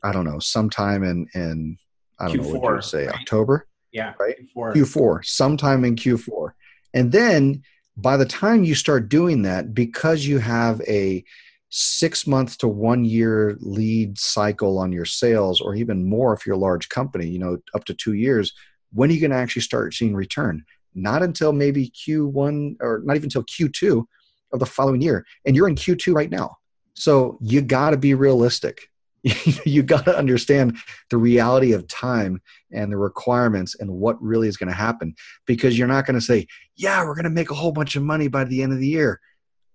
I 0.04 0.12
don't 0.12 0.26
know 0.26 0.40
sometime 0.40 1.04
in 1.04 1.28
in 1.34 1.78
I 2.20 2.28
don't 2.28 2.40
Q4, 2.40 2.54
know 2.54 2.60
what 2.60 2.76
you 2.76 2.82
say 2.82 3.06
right? 3.06 3.16
October. 3.16 3.68
Yeah, 3.94 4.14
right. 4.20 4.36
Q4. 4.54 4.74
Q4, 4.76 5.26
sometime 5.26 5.86
in 5.86 5.96
Q4, 5.96 6.52
and 6.94 7.10
then 7.10 7.64
by 7.96 8.18
the 8.18 8.26
time 8.26 8.66
you 8.66 8.76
start 8.76 9.08
doing 9.08 9.44
that, 9.44 9.74
because 9.74 10.26
you 10.26 10.40
have 10.40 10.82
a 10.82 11.24
six 11.70 12.26
month 12.26 12.58
to 12.60 12.68
one 12.68 13.06
year 13.06 13.58
lead 13.60 14.18
cycle 14.18 14.78
on 14.78 14.92
your 14.92 15.06
sales, 15.06 15.62
or 15.62 15.76
even 15.76 16.08
more 16.08 16.34
if 16.34 16.46
you're 16.46 16.56
a 16.56 16.60
large 16.60 16.90
company, 16.90 17.28
you 17.28 17.40
know, 17.40 17.58
up 17.74 17.86
to 17.86 17.94
two 17.94 18.14
years, 18.14 18.54
when 18.92 19.10
are 19.10 19.14
you 19.14 19.20
going 19.20 19.32
to 19.32 19.38
actually 19.38 19.62
start 19.62 19.94
seeing 19.94 20.16
return? 20.16 20.64
not 20.96 21.24
until 21.24 21.54
maybe 21.54 21.90
Q1 21.90 22.78
or 22.82 23.02
not 23.04 23.16
even 23.16 23.28
until 23.28 23.44
Q2 23.44 24.04
of 24.54 24.60
the 24.60 24.66
following 24.66 25.02
year. 25.02 25.26
And 25.46 25.56
you're 25.56 25.68
in 25.68 25.76
Q2 25.76 26.14
right 26.14 26.30
now. 26.30 26.58
So 26.94 27.38
you 27.42 27.62
got 27.62 27.92
to 27.92 27.98
be 27.98 28.14
realistic. 28.14 28.88
you 29.66 29.84
got 29.84 30.06
to 30.06 30.18
understand 30.18 30.78
the 31.10 31.18
reality 31.18 31.74
of 31.74 31.88
time 31.88 32.42
and 32.72 32.92
the 32.92 32.98
requirements 32.98 33.76
and 33.80 33.92
what 33.92 34.22
really 34.22 34.48
is 34.48 34.58
going 34.58 34.70
to 34.70 34.76
happen 34.76 35.14
because 35.46 35.78
you're 35.78 35.88
not 35.88 36.06
going 36.06 36.18
to 36.18 36.26
say, 36.26 36.48
yeah, 36.76 37.04
we're 37.04 37.16
going 37.16 37.26
to 37.26 37.30
make 37.30 37.52
a 37.52 37.56
whole 37.56 37.74
bunch 37.74 37.96
of 37.96 38.04
money 38.04 38.28
by 38.28 38.46
the 38.46 38.64
end 38.64 38.72
of 38.72 38.80
the 38.80 38.88
year. 38.88 39.20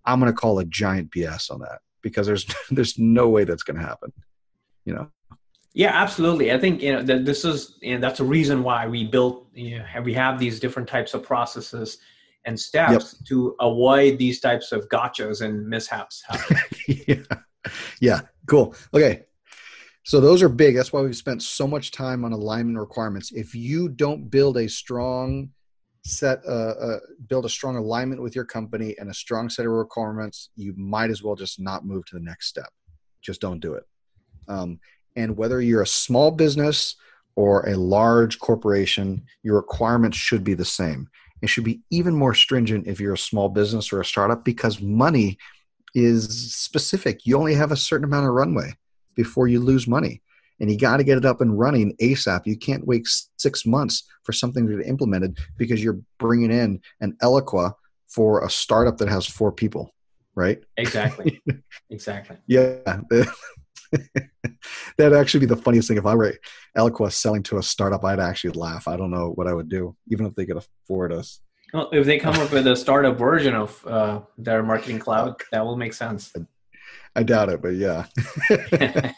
I'm 0.03 0.19
going 0.19 0.31
to 0.31 0.37
call 0.37 0.59
a 0.59 0.65
giant 0.65 1.11
BS 1.11 1.51
on 1.51 1.59
that 1.59 1.79
because 2.05 2.27
there's 2.27 2.45
there's 2.69 2.97
no 2.97 3.27
way 3.27 3.43
that's 3.43 3.63
going 3.63 3.77
to 3.77 3.85
happen. 3.85 4.13
You 4.85 4.93
know. 4.93 5.07
Yeah, 5.73 5.91
absolutely. 5.91 6.53
I 6.53 6.57
think 6.57 6.81
you 6.81 6.93
know 6.93 7.01
that 7.01 7.25
this 7.25 7.43
is 7.43 7.77
and 7.83 8.01
that's 8.01 8.21
a 8.21 8.23
reason 8.23 8.63
why 8.63 8.87
we 8.87 9.03
built 9.03 9.47
you 9.53 9.79
know 9.79 10.01
we 10.03 10.13
have 10.13 10.39
these 10.39 10.59
different 10.61 10.87
types 10.87 11.13
of 11.13 11.23
processes 11.23 11.97
and 12.45 12.57
steps 12.57 12.91
yep. 12.91 13.27
to 13.27 13.55
avoid 13.59 14.19
these 14.19 14.39
types 14.39 14.71
of 14.71 14.87
gotchas 14.89 15.41
and 15.41 15.67
mishaps. 15.67 16.23
yeah. 17.07 17.15
yeah, 17.99 18.21
cool. 18.45 18.75
Okay, 18.93 19.23
So 20.03 20.21
those 20.21 20.43
are 20.43 20.49
big. 20.49 20.75
That's 20.75 20.93
why 20.93 21.01
we've 21.01 21.17
spent 21.17 21.41
so 21.41 21.65
much 21.65 21.89
time 21.89 22.23
on 22.23 22.31
alignment 22.31 22.77
requirements. 22.77 23.31
If 23.31 23.55
you 23.55 23.89
don't 23.89 24.29
build 24.29 24.57
a 24.57 24.69
strong 24.69 25.49
set, 26.05 26.39
a, 26.45 26.51
uh, 26.51 26.99
build 27.27 27.45
a 27.45 27.49
strong 27.49 27.75
alignment 27.75 28.21
with 28.21 28.35
your 28.35 28.45
company 28.45 28.95
and 28.99 29.09
a 29.09 29.13
strong 29.13 29.49
set 29.49 29.65
of 29.65 29.71
requirements, 29.71 30.49
you 30.55 30.73
might 30.77 31.09
as 31.09 31.23
well 31.23 31.35
just 31.35 31.59
not 31.59 31.85
move 31.85 32.05
to 32.05 32.15
the 32.15 32.23
next 32.23 32.47
step. 32.47 32.69
Just 33.21 33.41
don't 33.41 33.59
do 33.59 33.73
it. 33.73 33.83
Um, 34.47 34.79
and 35.15 35.35
whether 35.35 35.61
you're 35.61 35.81
a 35.81 35.87
small 35.87 36.29
business 36.29 36.95
or 37.35 37.67
a 37.67 37.75
large 37.75 38.39
corporation, 38.39 39.25
your 39.43 39.55
requirements 39.55 40.17
should 40.17 40.43
be 40.43 40.53
the 40.53 40.63
same. 40.63 41.09
It 41.41 41.47
should 41.47 41.63
be 41.63 41.81
even 41.89 42.15
more 42.15 42.33
stringent 42.33 42.87
if 42.87 42.99
you're 42.99 43.13
a 43.13 43.17
small 43.17 43.49
business 43.49 43.91
or 43.91 43.99
a 43.99 44.05
startup 44.05 44.45
because 44.45 44.81
money 44.81 45.37
is 45.95 46.53
specific. 46.53 47.25
You 47.25 47.37
only 47.37 47.55
have 47.55 47.71
a 47.71 47.77
certain 47.77 48.05
amount 48.05 48.27
of 48.27 48.33
runway 48.33 48.73
before 49.15 49.47
you 49.47 49.59
lose 49.59 49.87
money. 49.87 50.21
And 50.59 50.71
you 50.71 50.77
got 50.77 50.97
to 50.97 51.03
get 51.03 51.17
it 51.17 51.25
up 51.25 51.41
and 51.41 51.57
running 51.57 51.95
ASAP. 52.01 52.45
You 52.45 52.57
can't 52.57 52.87
wait 52.87 53.07
six 53.37 53.65
months 53.65 54.03
for 54.23 54.31
something 54.31 54.67
to 54.67 54.77
be 54.77 54.83
implemented 54.85 55.37
because 55.57 55.83
you're 55.83 55.99
bringing 56.17 56.51
in 56.51 56.81
an 57.01 57.17
Eloqua 57.21 57.73
for 58.07 58.45
a 58.45 58.49
startup 58.49 58.97
that 58.97 59.09
has 59.09 59.25
four 59.25 59.51
people, 59.51 59.93
right? 60.35 60.59
Exactly. 60.77 61.41
exactly. 61.89 62.37
yeah. 62.47 62.77
That'd 64.97 65.17
actually 65.17 65.41
be 65.41 65.45
the 65.45 65.57
funniest 65.57 65.87
thing. 65.87 65.97
If 65.97 66.05
I 66.05 66.15
were 66.15 66.33
Eloqua 66.77 67.11
selling 67.11 67.43
to 67.43 67.57
a 67.57 67.63
startup, 67.63 68.03
I'd 68.05 68.19
actually 68.19 68.51
laugh. 68.51 68.87
I 68.87 68.97
don't 68.97 69.11
know 69.11 69.31
what 69.31 69.47
I 69.47 69.53
would 69.53 69.69
do, 69.69 69.95
even 70.09 70.25
if 70.25 70.35
they 70.35 70.45
could 70.45 70.57
afford 70.57 71.11
us. 71.11 71.41
Well, 71.73 71.89
if 71.91 72.05
they 72.05 72.17
come 72.19 72.35
up 72.35 72.51
with 72.51 72.67
a 72.67 72.75
startup 72.75 73.17
version 73.17 73.53
of 73.53 73.85
uh, 73.85 74.21
their 74.37 74.63
marketing 74.63 74.99
cloud, 74.99 75.41
that 75.51 75.65
will 75.65 75.75
make 75.75 75.93
sense. 75.93 76.33
I 77.15 77.23
doubt 77.23 77.49
it, 77.49 77.61
but 77.61 77.75
yeah. 77.75 78.05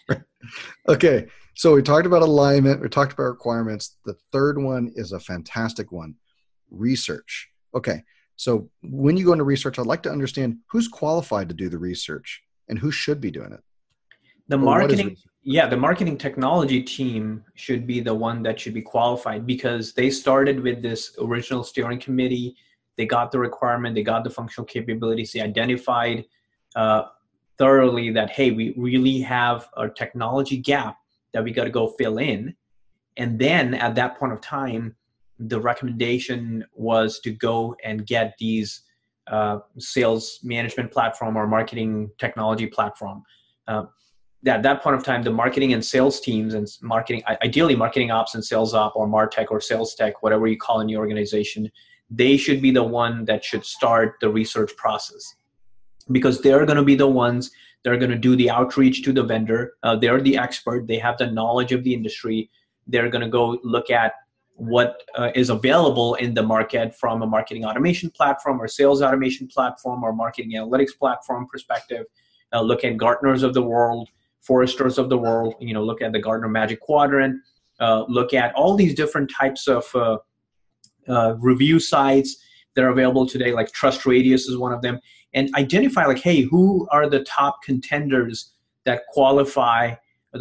okay, 0.89 1.27
so 1.55 1.73
we 1.73 1.81
talked 1.81 2.05
about 2.05 2.21
alignment, 2.21 2.81
we 2.81 2.89
talked 2.89 3.13
about 3.13 3.23
requirements. 3.23 3.97
The 4.05 4.15
third 4.31 4.61
one 4.61 4.91
is 4.95 5.11
a 5.11 5.19
fantastic 5.19 5.91
one 5.91 6.15
research. 6.69 7.49
Okay, 7.75 8.03
so 8.35 8.69
when 8.83 9.17
you 9.17 9.25
go 9.25 9.31
into 9.31 9.43
research, 9.43 9.79
I'd 9.79 9.87
like 9.87 10.03
to 10.03 10.11
understand 10.11 10.57
who's 10.69 10.87
qualified 10.87 11.49
to 11.49 11.55
do 11.55 11.69
the 11.69 11.79
research 11.79 12.43
and 12.69 12.77
who 12.77 12.91
should 12.91 13.19
be 13.19 13.31
doing 13.31 13.51
it. 13.53 13.61
The 14.47 14.57
marketing, 14.57 15.17
yeah, 15.43 15.67
the 15.67 15.75
marketing 15.75 16.17
technology 16.17 16.81
team 16.81 17.43
should 17.55 17.87
be 17.87 17.99
the 17.99 18.13
one 18.13 18.43
that 18.43 18.59
should 18.59 18.73
be 18.73 18.81
qualified 18.81 19.45
because 19.45 19.93
they 19.93 20.09
started 20.09 20.59
with 20.59 20.81
this 20.81 21.15
original 21.19 21.63
steering 21.63 21.99
committee. 21.99 22.55
They 22.95 23.05
got 23.05 23.31
the 23.31 23.39
requirement, 23.39 23.95
they 23.95 24.03
got 24.03 24.23
the 24.23 24.29
functional 24.29 24.65
capabilities, 24.65 25.31
they 25.31 25.41
identified 25.41 26.25
uh, 26.75 27.05
thoroughly 27.57 28.11
that 28.11 28.29
hey 28.29 28.51
we 28.51 28.73
really 28.77 29.19
have 29.19 29.67
a 29.77 29.89
technology 29.89 30.57
gap 30.57 30.97
that 31.33 31.43
we 31.43 31.51
got 31.51 31.65
to 31.65 31.69
go 31.69 31.87
fill 31.97 32.17
in. 32.17 32.55
And 33.17 33.39
then 33.39 33.73
at 33.73 33.95
that 33.95 34.17
point 34.17 34.33
of 34.33 34.41
time 34.41 34.95
the 35.39 35.59
recommendation 35.59 36.65
was 36.73 37.19
to 37.19 37.31
go 37.31 37.75
and 37.83 38.05
get 38.05 38.35
these 38.39 38.81
uh, 39.27 39.59
sales 39.77 40.39
management 40.43 40.91
platform 40.91 41.35
or 41.35 41.45
marketing 41.45 42.09
technology 42.17 42.65
platform. 42.65 43.23
Uh, 43.67 43.83
at 44.45 44.63
that 44.63 44.81
point 44.81 44.95
of 44.95 45.03
time 45.03 45.23
the 45.23 45.31
marketing 45.31 45.73
and 45.73 45.83
sales 45.83 46.19
teams 46.19 46.53
and 46.53 46.67
marketing 46.81 47.21
ideally 47.41 47.75
marketing 47.75 48.11
ops 48.11 48.35
and 48.35 48.43
sales 48.43 48.73
op 48.73 48.95
or 48.95 49.07
martech 49.07 49.47
or 49.49 49.59
sales 49.59 49.95
tech 49.95 50.21
whatever 50.21 50.47
you 50.47 50.57
call 50.57 50.79
in 50.79 50.87
your 50.87 50.99
organization 50.99 51.69
they 52.09 52.37
should 52.37 52.61
be 52.61 52.71
the 52.71 52.83
one 52.83 53.25
that 53.25 53.43
should 53.43 53.65
start 53.65 54.15
the 54.21 54.29
research 54.29 54.75
process 54.77 55.35
because 56.11 56.41
they're 56.41 56.65
going 56.65 56.77
to 56.77 56.83
be 56.83 56.95
the 56.95 57.07
ones 57.07 57.51
that 57.83 57.93
are 57.93 57.97
going 57.97 58.11
to 58.11 58.17
do 58.17 58.35
the 58.35 58.49
outreach 58.49 59.03
to 59.03 59.13
the 59.13 59.23
vendor. 59.23 59.73
Uh, 59.83 59.95
they're 59.95 60.21
the 60.21 60.37
expert. 60.37 60.87
They 60.87 60.97
have 60.99 61.17
the 61.17 61.27
knowledge 61.27 61.71
of 61.71 61.83
the 61.83 61.93
industry. 61.93 62.49
They're 62.87 63.09
going 63.09 63.23
to 63.23 63.29
go 63.29 63.59
look 63.63 63.89
at 63.89 64.13
what 64.55 65.03
uh, 65.15 65.29
is 65.35 65.49
available 65.49 66.15
in 66.15 66.33
the 66.33 66.41
market 66.41 66.95
from 66.95 67.21
a 67.21 67.27
marketing 67.27 67.63
automation 67.63 68.09
platform 68.09 68.59
or 68.59 68.67
sales 68.67 69.01
automation 69.01 69.47
platform 69.47 70.03
or 70.03 70.13
marketing 70.13 70.53
analytics 70.53 70.97
platform 70.97 71.47
perspective. 71.51 72.05
Uh, 72.53 72.61
look 72.61 72.83
at 72.83 72.97
Gartners 72.97 73.43
of 73.43 73.53
the 73.53 73.61
world, 73.61 74.09
Forresters 74.41 74.97
of 74.97 75.09
the 75.09 75.17
world. 75.17 75.53
You 75.59 75.73
know, 75.73 75.83
look 75.83 76.01
at 76.01 76.11
the 76.11 76.19
Gartner 76.19 76.49
Magic 76.49 76.79
Quadrant. 76.79 77.39
Uh, 77.79 78.05
look 78.07 78.33
at 78.33 78.53
all 78.55 78.75
these 78.75 78.95
different 78.95 79.31
types 79.31 79.67
of 79.67 79.85
uh, 79.93 80.17
uh, 81.07 81.35
review 81.37 81.79
sites 81.79 82.37
that 82.77 82.85
are 82.85 82.89
available 82.89 83.27
today. 83.27 83.51
Like 83.51 83.73
TrustRadius 83.73 84.47
is 84.47 84.57
one 84.57 84.71
of 84.71 84.81
them 84.81 85.01
and 85.33 85.53
identify 85.55 86.05
like 86.05 86.19
hey 86.19 86.41
who 86.41 86.87
are 86.91 87.09
the 87.09 87.23
top 87.23 87.61
contenders 87.63 88.53
that 88.85 89.01
qualify 89.09 89.93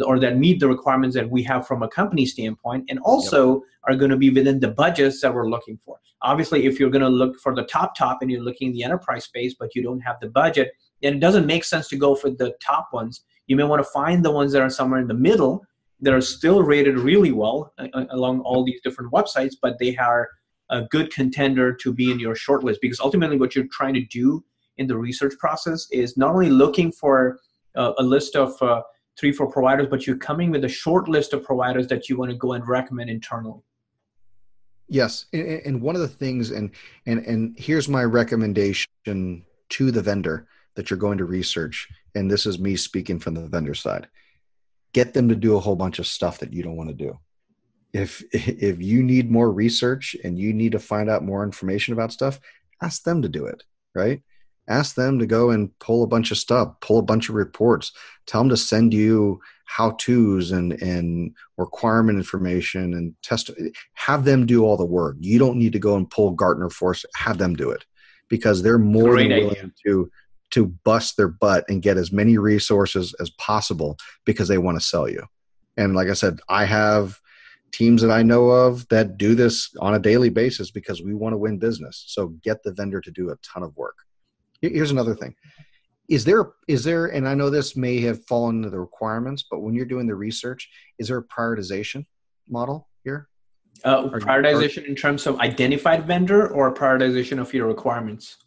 or 0.05 0.19
that 0.19 0.37
meet 0.37 0.59
the 0.59 0.67
requirements 0.67 1.15
that 1.15 1.29
we 1.29 1.41
have 1.43 1.65
from 1.65 1.81
a 1.83 1.87
company 1.87 2.25
standpoint 2.25 2.85
and 2.89 2.99
also 2.99 3.55
yep. 3.55 3.63
are 3.85 3.95
going 3.95 4.11
to 4.11 4.17
be 4.17 4.29
within 4.29 4.59
the 4.59 4.67
budgets 4.67 5.21
that 5.21 5.33
we're 5.33 5.49
looking 5.49 5.77
for 5.83 5.97
obviously 6.21 6.65
if 6.65 6.79
you're 6.79 6.89
going 6.89 7.01
to 7.01 7.09
look 7.09 7.39
for 7.39 7.55
the 7.55 7.63
top 7.63 7.95
top 7.95 8.19
and 8.21 8.31
you're 8.31 8.41
looking 8.41 8.69
in 8.69 8.73
the 8.73 8.83
enterprise 8.83 9.25
space 9.25 9.55
but 9.59 9.73
you 9.75 9.81
don't 9.81 9.99
have 9.99 10.17
the 10.21 10.29
budget 10.29 10.71
then 11.01 11.15
it 11.15 11.19
doesn't 11.19 11.45
make 11.45 11.63
sense 11.63 11.87
to 11.87 11.95
go 11.95 12.15
for 12.15 12.29
the 12.29 12.53
top 12.61 12.89
ones 12.93 13.23
you 13.47 13.55
may 13.55 13.63
want 13.63 13.79
to 13.83 13.89
find 13.91 14.23
the 14.23 14.31
ones 14.31 14.51
that 14.51 14.61
are 14.61 14.69
somewhere 14.69 14.99
in 14.99 15.07
the 15.07 15.13
middle 15.13 15.63
that 15.99 16.13
are 16.13 16.21
still 16.21 16.61
rated 16.61 16.99
really 16.99 17.31
well 17.31 17.73
uh, 17.79 17.87
uh 17.93 18.05
along 18.11 18.39
all 18.41 18.63
these 18.63 18.81
different 18.81 19.11
websites 19.11 19.55
but 19.61 19.77
they 19.79 19.95
are 19.97 20.27
a 20.69 20.83
good 20.83 21.13
contender 21.13 21.73
to 21.73 21.93
be 21.93 22.11
in 22.11 22.19
your 22.19 22.35
shortlist 22.35 22.77
because 22.81 22.99
ultimately 22.99 23.37
what 23.37 23.55
you're 23.55 23.67
trying 23.71 23.93
to 23.93 24.05
do 24.05 24.43
in 24.77 24.87
the 24.87 24.97
research 24.97 25.33
process 25.39 25.87
is 25.91 26.17
not 26.17 26.33
only 26.33 26.49
looking 26.49 26.91
for 26.91 27.39
uh, 27.75 27.93
a 27.97 28.03
list 28.03 28.35
of 28.35 28.61
uh, 28.61 28.81
three, 29.17 29.31
four 29.31 29.49
providers, 29.49 29.87
but 29.89 30.05
you're 30.05 30.17
coming 30.17 30.51
with 30.51 30.63
a 30.63 30.69
short 30.69 31.07
list 31.07 31.33
of 31.33 31.43
providers 31.43 31.87
that 31.87 32.09
you 32.09 32.17
want 32.17 32.31
to 32.31 32.37
go 32.37 32.53
and 32.53 32.67
recommend 32.67 33.09
internally. 33.09 33.61
Yes, 34.89 35.25
and 35.33 35.81
one 35.81 35.95
of 35.95 36.01
the 36.01 36.07
things, 36.07 36.51
and 36.51 36.71
and 37.05 37.19
and 37.25 37.59
here's 37.59 37.89
my 37.89 38.05
recommendation 38.05 38.87
to 39.05 39.91
the 39.91 40.01
vendor 40.01 40.47
that 40.75 40.89
you're 40.89 40.97
going 40.97 41.17
to 41.17 41.25
research, 41.25 41.89
and 42.15 42.31
this 42.31 42.45
is 42.45 42.57
me 42.57 42.77
speaking 42.77 43.19
from 43.19 43.33
the 43.33 43.47
vendor 43.47 43.73
side. 43.73 44.07
Get 44.93 45.13
them 45.13 45.27
to 45.27 45.35
do 45.35 45.57
a 45.57 45.59
whole 45.59 45.75
bunch 45.75 45.99
of 45.99 46.07
stuff 46.07 46.39
that 46.39 46.53
you 46.53 46.63
don't 46.63 46.77
want 46.77 46.89
to 46.89 46.95
do. 46.95 47.19
If 47.93 48.23
if 48.31 48.81
you 48.81 49.03
need 49.03 49.31
more 49.31 49.51
research 49.51 50.15
and 50.23 50.37
you 50.37 50.53
need 50.53 50.73
to 50.73 50.79
find 50.79 51.09
out 51.09 51.23
more 51.23 51.43
information 51.43 51.93
about 51.93 52.11
stuff, 52.11 52.39
ask 52.81 53.03
them 53.03 53.21
to 53.21 53.29
do 53.29 53.45
it. 53.45 53.63
Right? 53.95 54.21
ask 54.67 54.95
them 54.95 55.19
to 55.19 55.25
go 55.25 55.49
and 55.51 55.77
pull 55.79 56.03
a 56.03 56.07
bunch 56.07 56.31
of 56.31 56.37
stuff 56.37 56.73
pull 56.81 56.99
a 56.99 57.03
bunch 57.03 57.29
of 57.29 57.35
reports 57.35 57.91
tell 58.25 58.41
them 58.41 58.49
to 58.49 58.57
send 58.57 58.93
you 58.93 59.39
how 59.65 59.91
to's 59.91 60.51
and 60.51 60.73
and 60.81 61.33
requirement 61.57 62.17
information 62.17 62.93
and 62.93 63.13
test 63.21 63.51
have 63.93 64.25
them 64.25 64.45
do 64.45 64.63
all 64.63 64.77
the 64.77 64.85
work 64.85 65.15
you 65.19 65.39
don't 65.39 65.57
need 65.57 65.73
to 65.73 65.79
go 65.79 65.95
and 65.95 66.09
pull 66.09 66.31
gartner 66.31 66.69
force 66.69 67.05
have 67.15 67.37
them 67.37 67.55
do 67.55 67.69
it 67.69 67.85
because 68.29 68.61
they're 68.61 68.77
more 68.77 69.11
Great 69.11 69.29
than 69.29 69.39
willing 69.39 69.57
idea. 69.57 69.71
to 69.85 70.11
to 70.49 70.67
bust 70.85 71.17
their 71.17 71.27
butt 71.27 71.65
and 71.67 71.81
get 71.81 71.97
as 71.97 72.11
many 72.11 72.37
resources 72.37 73.13
as 73.19 73.29
possible 73.31 73.97
because 74.25 74.47
they 74.47 74.57
want 74.57 74.79
to 74.79 74.85
sell 74.85 75.09
you 75.09 75.23
and 75.77 75.95
like 75.95 76.09
i 76.09 76.13
said 76.13 76.39
i 76.49 76.65
have 76.65 77.19
teams 77.71 78.01
that 78.01 78.11
i 78.11 78.23
know 78.23 78.49
of 78.49 78.87
that 78.89 79.17
do 79.17 79.35
this 79.35 79.69
on 79.79 79.95
a 79.95 79.99
daily 79.99 80.29
basis 80.29 80.71
because 80.71 81.01
we 81.01 81.13
want 81.13 81.33
to 81.33 81.37
win 81.37 81.57
business 81.57 82.03
so 82.07 82.27
get 82.43 82.63
the 82.63 82.73
vendor 82.73 83.01
to 83.01 83.11
do 83.11 83.29
a 83.29 83.35
ton 83.37 83.63
of 83.63 83.75
work 83.75 83.95
Here's 84.61 84.91
another 84.91 85.15
thing. 85.15 85.35
Is 86.09 86.23
there 86.23 86.51
is 86.67 86.83
there 86.83 87.07
and 87.07 87.27
I 87.27 87.33
know 87.33 87.49
this 87.49 87.75
may 87.75 87.99
have 88.01 88.25
fallen 88.25 88.57
into 88.57 88.69
the 88.69 88.79
requirements, 88.79 89.45
but 89.49 89.59
when 89.59 89.75
you're 89.75 89.85
doing 89.85 90.07
the 90.07 90.15
research, 90.15 90.69
is 90.99 91.09
there 91.09 91.17
a 91.17 91.23
prioritization 91.23 92.05
model 92.47 92.87
here? 93.03 93.27
Uh, 93.83 94.07
prioritization 94.07 94.85
in 94.85 94.95
terms 94.95 95.27
of 95.27 95.39
identified 95.39 96.07
vendor 96.07 96.47
or 96.47 96.73
prioritization 96.73 97.39
of 97.39 97.53
your 97.53 97.67
requirements? 97.67 98.37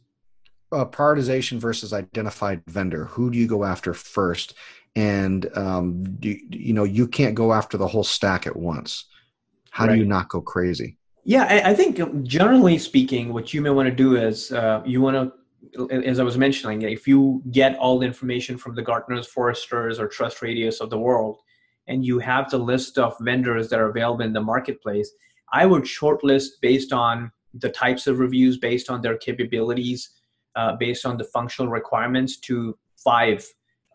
Uh, 0.72 0.85
prioritization 0.85 1.59
versus 1.59 1.92
identified 1.92 2.62
vendor. 2.66 3.04
Who 3.06 3.30
do 3.30 3.38
you 3.38 3.46
go 3.46 3.64
after 3.64 3.92
first? 3.92 4.54
And 4.96 5.48
um, 5.57 6.03
do, 6.18 6.37
you 6.50 6.72
know 6.72 6.85
you 6.85 7.07
can't 7.07 7.35
go 7.35 7.53
after 7.53 7.76
the 7.76 7.87
whole 7.87 8.05
stack 8.05 8.46
at 8.46 8.57
once. 8.57 9.07
How 9.70 9.87
right. 9.87 9.94
do 9.94 9.98
you 10.00 10.05
not 10.05 10.29
go 10.29 10.40
crazy? 10.40 10.96
Yeah, 11.24 11.44
I, 11.44 11.70
I, 11.70 11.74
think 11.74 12.24
generally 12.24 12.79
speaking, 12.79 13.33
what 13.33 13.55
you 13.55 13.61
may 13.61 13.70
want 13.70 13.88
to 13.88 13.94
do 13.94 14.16
is 14.16 14.50
uh, 14.50 14.83
you 14.85 15.00
want 15.00 15.16
to 15.16 15.33
as 15.90 16.18
I 16.18 16.22
was 16.22 16.38
mentioning, 16.38 16.83
if 16.83 17.07
you 17.07 17.42
get 17.50 17.76
all 17.76 17.98
the 17.98 18.07
information 18.07 18.57
from 18.57 18.74
the 18.74 18.83
Gartners, 18.83 19.26
Forresters, 19.26 19.98
or 19.98 20.09
TrustRadius 20.09 20.81
of 20.81 20.90
the 20.90 20.98
world, 20.98 21.38
and 21.87 22.05
you 22.05 22.18
have 22.18 22.50
the 22.50 22.59
list 22.59 22.98
of 22.98 23.16
vendors 23.20 23.68
that 23.68 23.81
are 23.81 23.88
available 23.88 24.24
in 24.24 24.33
the 24.33 24.40
marketplace, 24.40 25.11
I 25.53 25.66
would 25.66 25.85
shortlist 25.85 26.61
based 26.62 26.92
on 26.92 27.31
the 27.55 27.68
types 27.68 28.07
of 28.07 28.20
reviews, 28.20 28.59
based 28.59 28.90
on 28.90 29.00
their 29.00 29.18
capabilities, 29.18 30.11
uh, 30.57 30.76
based 30.76 31.05
on 31.05 31.16
the 31.16 31.24
functional 31.24 31.70
requirements 31.70 32.38
to 32.40 32.76
five 32.96 33.46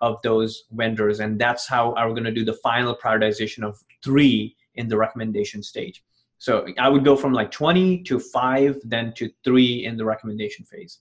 of 0.01 0.17
those 0.23 0.65
vendors. 0.71 1.19
And 1.19 1.39
that's 1.39 1.67
how 1.67 1.95
I'm 1.95 2.09
going 2.09 2.23
to 2.25 2.31
do 2.31 2.45
the 2.45 2.53
final 2.53 2.95
prioritization 2.95 3.63
of 3.63 3.83
three 4.03 4.55
in 4.75 4.87
the 4.87 4.97
recommendation 4.97 5.63
stage. 5.63 6.03
So 6.37 6.67
I 6.77 6.89
would 6.89 7.05
go 7.05 7.15
from 7.15 7.33
like 7.33 7.51
20 7.51 8.03
to 8.03 8.19
five, 8.19 8.79
then 8.83 9.13
to 9.13 9.29
three 9.43 9.85
in 9.85 9.97
the 9.97 10.05
recommendation 10.05 10.65
phase. 10.65 10.99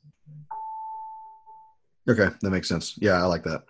Okay, 2.09 2.29
that 2.41 2.51
makes 2.51 2.69
sense. 2.69 2.97
Yeah, 2.99 3.23
I 3.23 3.27
like 3.27 3.45
that. 3.45 3.65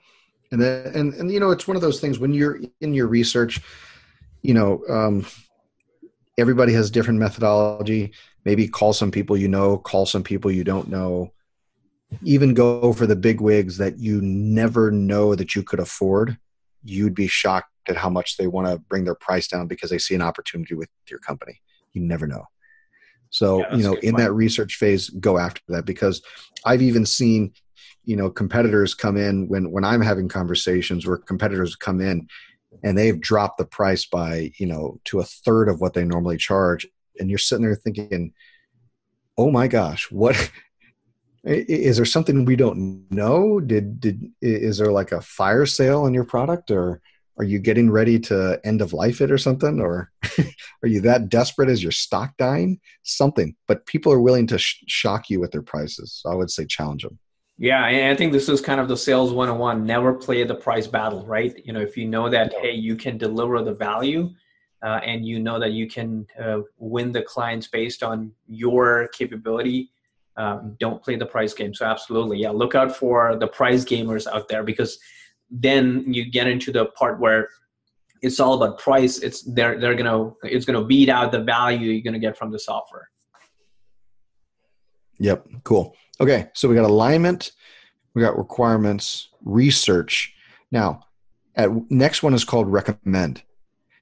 And 0.52 0.60
then, 0.60 0.86
and, 0.94 1.14
and, 1.14 1.32
you 1.32 1.40
know, 1.40 1.50
it's 1.50 1.66
one 1.66 1.76
of 1.76 1.82
those 1.82 2.00
things 2.00 2.18
when 2.18 2.32
you're 2.32 2.60
in 2.80 2.94
your 2.94 3.06
research, 3.06 3.60
you 4.42 4.54
know, 4.54 4.82
um, 4.88 5.26
everybody 6.38 6.72
has 6.74 6.90
different 6.90 7.18
methodology. 7.18 8.12
Maybe 8.44 8.68
call 8.68 8.92
some 8.92 9.10
people 9.10 9.36
you 9.36 9.48
know, 9.48 9.78
call 9.78 10.06
some 10.06 10.22
people 10.22 10.50
you 10.50 10.64
don't 10.64 10.88
know, 10.88 11.32
even 12.22 12.54
go 12.54 12.92
for 12.92 13.06
the 13.06 13.16
big 13.16 13.40
wigs 13.40 13.76
that 13.78 13.98
you 13.98 14.20
never 14.22 14.90
know 14.90 15.34
that 15.34 15.54
you 15.54 15.62
could 15.62 15.80
afford. 15.80 16.38
You'd 16.84 17.14
be 17.14 17.26
shocked 17.26 17.70
at 17.88 17.96
how 17.96 18.08
much 18.08 18.36
they 18.36 18.46
want 18.46 18.66
to 18.66 18.78
bring 18.78 19.04
their 19.04 19.14
price 19.14 19.48
down 19.48 19.66
because 19.66 19.90
they 19.90 19.98
see 19.98 20.14
an 20.14 20.22
opportunity 20.22 20.74
with 20.74 20.88
your 21.08 21.18
company. 21.18 21.60
You 21.92 22.02
never 22.02 22.26
know. 22.26 22.44
So, 23.30 23.60
yeah, 23.60 23.76
you 23.76 23.82
know, 23.82 23.94
in 23.94 24.12
point. 24.12 24.18
that 24.18 24.32
research 24.32 24.76
phase, 24.76 25.10
go 25.10 25.38
after 25.38 25.60
that 25.68 25.84
because 25.84 26.22
I've 26.64 26.82
even 26.82 27.04
seen, 27.04 27.52
you 28.04 28.16
know, 28.16 28.30
competitors 28.30 28.94
come 28.94 29.16
in 29.16 29.48
when 29.48 29.70
when 29.70 29.84
I'm 29.84 30.00
having 30.00 30.28
conversations 30.28 31.06
where 31.06 31.16
competitors 31.16 31.74
come 31.74 32.00
in 32.00 32.28
and 32.82 32.96
they've 32.96 33.20
dropped 33.20 33.58
the 33.58 33.64
price 33.64 34.06
by, 34.06 34.52
you 34.58 34.66
know, 34.66 35.00
to 35.06 35.20
a 35.20 35.24
third 35.24 35.68
of 35.68 35.80
what 35.80 35.94
they 35.94 36.04
normally 36.04 36.36
charge. 36.36 36.86
And 37.18 37.28
you're 37.28 37.38
sitting 37.38 37.64
there 37.64 37.74
thinking, 37.74 38.32
oh 39.36 39.50
my 39.50 39.68
gosh, 39.68 40.10
what 40.10 40.50
is 41.44 41.96
there 41.96 42.06
something 42.06 42.44
we 42.44 42.56
don't 42.56 43.06
know? 43.10 43.60
Did 43.60 44.00
did 44.00 44.32
is 44.40 44.78
there 44.78 44.92
like 44.92 45.12
a 45.12 45.20
fire 45.20 45.66
sale 45.66 46.02
on 46.02 46.14
your 46.14 46.24
product 46.24 46.70
or 46.70 47.00
are 47.36 47.44
you 47.44 47.58
getting 47.58 47.90
ready 47.90 48.18
to 48.20 48.60
end 48.64 48.80
of 48.80 48.92
life 48.92 49.20
it 49.20 49.30
or 49.30 49.38
something? 49.38 49.80
Or 49.80 50.10
are 50.82 50.88
you 50.88 51.00
that 51.02 51.28
desperate 51.28 51.68
as 51.68 51.82
your 51.82 51.92
stock 51.92 52.36
dying? 52.38 52.80
Something 53.02 53.54
but 53.68 53.86
people 53.86 54.12
are 54.12 54.20
willing 54.20 54.46
to 54.48 54.58
sh- 54.58 54.84
shock 54.86 55.28
you 55.28 55.40
with 55.40 55.50
their 55.50 55.62
prices. 55.62 56.20
So 56.22 56.30
i 56.30 56.34
would 56.34 56.50
say 56.50 56.64
challenge 56.64 57.02
them. 57.02 57.18
Yeah 57.58 57.84
and 57.86 58.12
i 58.12 58.16
think 58.16 58.32
this 58.32 58.48
is 58.48 58.60
kind 58.60 58.80
of 58.80 58.88
the 58.88 58.96
sales 58.96 59.32
101 59.32 59.84
never 59.84 60.14
play 60.14 60.42
the 60.44 60.54
price 60.54 60.86
battle 60.86 61.26
right? 61.26 61.54
You 61.64 61.74
know 61.74 61.80
if 61.80 61.96
you 61.96 62.06
know 62.06 62.30
that 62.30 62.54
hey 62.54 62.72
you 62.72 62.96
can 62.96 63.18
deliver 63.18 63.62
the 63.62 63.74
value 63.74 64.30
uh, 64.82 65.00
and 65.04 65.26
you 65.26 65.40
know 65.40 65.58
that 65.58 65.72
you 65.72 65.88
can 65.88 66.26
uh, 66.42 66.60
win 66.78 67.12
the 67.12 67.22
clients 67.22 67.66
based 67.66 68.02
on 68.02 68.32
your 68.46 69.08
capability 69.08 69.90
um, 70.36 70.76
don't 70.80 71.02
play 71.02 71.16
the 71.16 71.26
price 71.26 71.54
game. 71.54 71.74
So 71.74 71.86
absolutely 71.86 72.38
yeah 72.38 72.50
look 72.50 72.74
out 72.74 72.96
for 72.96 73.36
the 73.36 73.46
price 73.46 73.84
gamers 73.84 74.26
out 74.26 74.48
there 74.48 74.62
because 74.62 74.98
then 75.50 76.04
you 76.12 76.30
get 76.30 76.46
into 76.46 76.72
the 76.72 76.86
part 76.86 77.20
where 77.20 77.48
it's 78.22 78.40
all 78.40 78.54
about 78.54 78.78
price. 78.78 79.18
It's 79.18 79.42
they're 79.42 79.78
they're 79.78 79.94
gonna 79.94 80.32
it's 80.42 80.64
gonna 80.64 80.84
beat 80.84 81.08
out 81.08 81.30
the 81.30 81.42
value 81.42 81.92
you're 81.92 82.02
gonna 82.02 82.18
get 82.18 82.36
from 82.36 82.50
the 82.50 82.58
software. 82.58 83.10
Yep 85.18 85.46
cool. 85.62 85.96
Okay 86.20 86.48
so 86.54 86.68
we 86.68 86.74
got 86.74 86.84
alignment 86.84 87.52
we 88.14 88.22
got 88.22 88.38
requirements 88.38 89.28
research. 89.44 90.34
Now 90.70 91.04
at 91.54 91.70
next 91.90 92.22
one 92.22 92.34
is 92.34 92.44
called 92.44 92.70
recommend 92.70 93.42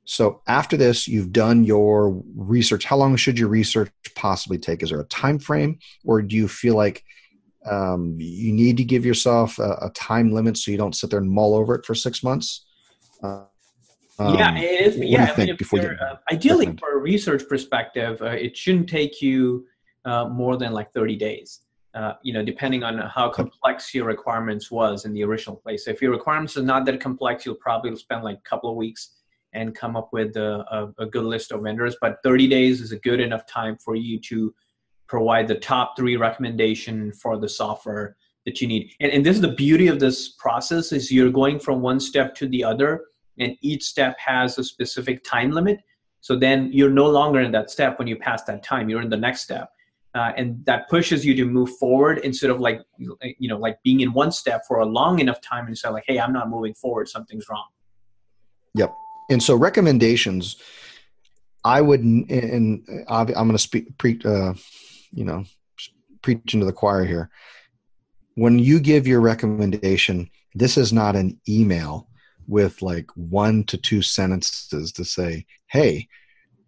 so 0.04 0.42
after 0.46 0.76
this 0.76 1.06
you've 1.06 1.32
done 1.32 1.64
your 1.64 2.22
research 2.34 2.84
how 2.84 2.96
long 2.96 3.16
should 3.16 3.38
your 3.38 3.48
research 3.48 3.90
possibly 4.14 4.58
take 4.58 4.82
is 4.82 4.90
there 4.90 5.00
a 5.00 5.04
time 5.04 5.38
frame 5.38 5.78
or 6.04 6.20
do 6.22 6.36
you 6.36 6.48
feel 6.48 6.74
like 6.74 7.04
um, 7.70 8.16
you 8.18 8.52
need 8.52 8.76
to 8.76 8.84
give 8.84 9.06
yourself 9.06 9.58
a, 9.58 9.78
a, 9.82 9.90
time 9.94 10.32
limit 10.32 10.56
so 10.56 10.70
you 10.70 10.76
don't 10.76 10.96
sit 10.96 11.10
there 11.10 11.20
and 11.20 11.30
mull 11.30 11.54
over 11.54 11.74
it 11.76 11.86
for 11.86 11.94
six 11.94 12.22
months. 12.22 12.66
Uh, 13.22 13.44
um, 14.18 14.34
yeah, 14.34 14.56
it 14.56 14.80
is. 14.80 14.96
Yeah, 14.96 15.32
I 15.36 15.46
mean, 15.46 15.56
before 15.56 15.78
you 15.78 15.88
uh, 15.88 16.16
ideally, 16.30 16.66
recommend? 16.66 16.80
for 16.80 16.98
a 16.98 16.98
research 16.98 17.42
perspective, 17.48 18.20
uh, 18.20 18.26
it 18.26 18.56
shouldn't 18.56 18.88
take 18.88 19.22
you 19.22 19.66
uh, 20.04 20.28
more 20.28 20.56
than 20.56 20.72
like 20.72 20.92
30 20.92 21.16
days. 21.16 21.60
Uh, 21.94 22.14
you 22.22 22.32
know, 22.32 22.42
depending 22.42 22.82
on 22.82 22.98
how 22.98 23.28
complex 23.28 23.94
your 23.94 24.06
requirements 24.06 24.70
was 24.70 25.04
in 25.04 25.12
the 25.12 25.22
original 25.22 25.54
place. 25.54 25.84
So 25.84 25.90
if 25.90 26.00
your 26.00 26.10
requirements 26.10 26.56
are 26.56 26.62
not 26.62 26.86
that 26.86 27.00
complex, 27.00 27.44
you'll 27.44 27.54
probably 27.56 27.94
spend 27.96 28.24
like 28.24 28.38
a 28.38 28.48
couple 28.48 28.70
of 28.70 28.76
weeks 28.76 29.21
and 29.52 29.74
come 29.74 29.96
up 29.96 30.10
with 30.12 30.36
a, 30.36 30.64
a, 30.70 31.04
a 31.04 31.06
good 31.06 31.24
list 31.24 31.52
of 31.52 31.62
vendors. 31.62 31.96
But 32.00 32.18
30 32.22 32.48
days 32.48 32.80
is 32.80 32.92
a 32.92 32.98
good 32.98 33.20
enough 33.20 33.46
time 33.46 33.76
for 33.76 33.94
you 33.94 34.18
to 34.20 34.54
provide 35.08 35.48
the 35.48 35.56
top 35.56 35.96
three 35.96 36.16
recommendation 36.16 37.12
for 37.12 37.36
the 37.38 37.48
software 37.48 38.16
that 38.46 38.60
you 38.60 38.66
need. 38.66 38.92
And, 39.00 39.12
and 39.12 39.24
this 39.24 39.36
is 39.36 39.42
the 39.42 39.52
beauty 39.52 39.88
of 39.88 40.00
this 40.00 40.30
process 40.30 40.92
is 40.92 41.12
you're 41.12 41.30
going 41.30 41.58
from 41.58 41.80
one 41.80 42.00
step 42.00 42.34
to 42.36 42.48
the 42.48 42.64
other 42.64 43.04
and 43.38 43.56
each 43.60 43.84
step 43.84 44.16
has 44.18 44.58
a 44.58 44.64
specific 44.64 45.22
time 45.24 45.50
limit. 45.50 45.80
So 46.20 46.36
then 46.36 46.70
you're 46.72 46.90
no 46.90 47.08
longer 47.08 47.40
in 47.40 47.52
that 47.52 47.70
step 47.70 47.98
when 47.98 48.08
you 48.08 48.16
pass 48.16 48.44
that 48.44 48.62
time, 48.62 48.88
you're 48.88 49.02
in 49.02 49.10
the 49.10 49.16
next 49.16 49.42
step. 49.42 49.70
Uh, 50.14 50.32
and 50.36 50.62
that 50.66 50.88
pushes 50.90 51.24
you 51.24 51.34
to 51.34 51.44
move 51.46 51.70
forward 51.76 52.18
instead 52.18 52.50
of 52.50 52.60
like 52.60 52.82
you 52.98 53.48
know 53.48 53.56
like 53.56 53.82
being 53.82 54.00
in 54.00 54.12
one 54.12 54.30
step 54.30 54.62
for 54.68 54.80
a 54.80 54.84
long 54.84 55.20
enough 55.20 55.40
time 55.40 55.66
and 55.66 55.78
say 55.78 55.88
like 55.88 56.04
hey 56.06 56.20
i'm 56.20 56.34
not 56.34 56.50
moving 56.50 56.74
forward 56.74 57.08
something's 57.08 57.46
wrong 57.48 57.64
yep 58.74 58.94
and 59.32 59.42
so 59.42 59.56
recommendations 59.56 60.56
i 61.64 61.80
would 61.80 62.00
and 62.00 62.84
i'm 63.08 63.26
going 63.26 63.52
to 63.52 63.58
speak 63.58 63.96
pre, 63.98 64.20
uh, 64.24 64.54
you 65.12 65.24
know 65.24 65.44
preaching 66.22 66.60
to 66.60 66.66
the 66.66 66.72
choir 66.72 67.04
here. 67.04 67.28
When 68.34 68.58
you 68.58 68.80
give 68.80 69.06
your 69.06 69.20
recommendation 69.20 70.30
this 70.54 70.76
is 70.76 70.92
not 70.92 71.16
an 71.16 71.40
email 71.48 72.08
with 72.46 72.82
like 72.82 73.06
one 73.14 73.64
to 73.64 73.78
two 73.78 74.02
sentences 74.02 74.92
to 74.92 75.04
say 75.04 75.46
hey 75.68 76.08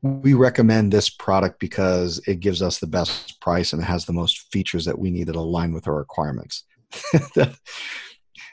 we 0.03 0.35
recommend 0.35 0.93
this 0.93 1.09
product 1.09 1.59
because 1.59 2.21
it 2.27 2.41
gives 2.41 2.61
us 2.61 2.79
the 2.79 2.87
best 2.87 3.41
price 3.41 3.73
and 3.73 3.81
it 3.81 3.87
has 3.87 4.05
the 4.05 4.13
most 4.13 4.53
features 4.53 4.85
that 4.85 4.99
we 4.99 5.11
need 5.11 5.27
that 5.27 5.37
align 5.37 5.73
with 5.73 5.89
our 5.89 5.97
requirements. 5.97 6.65
That, 7.35 7.57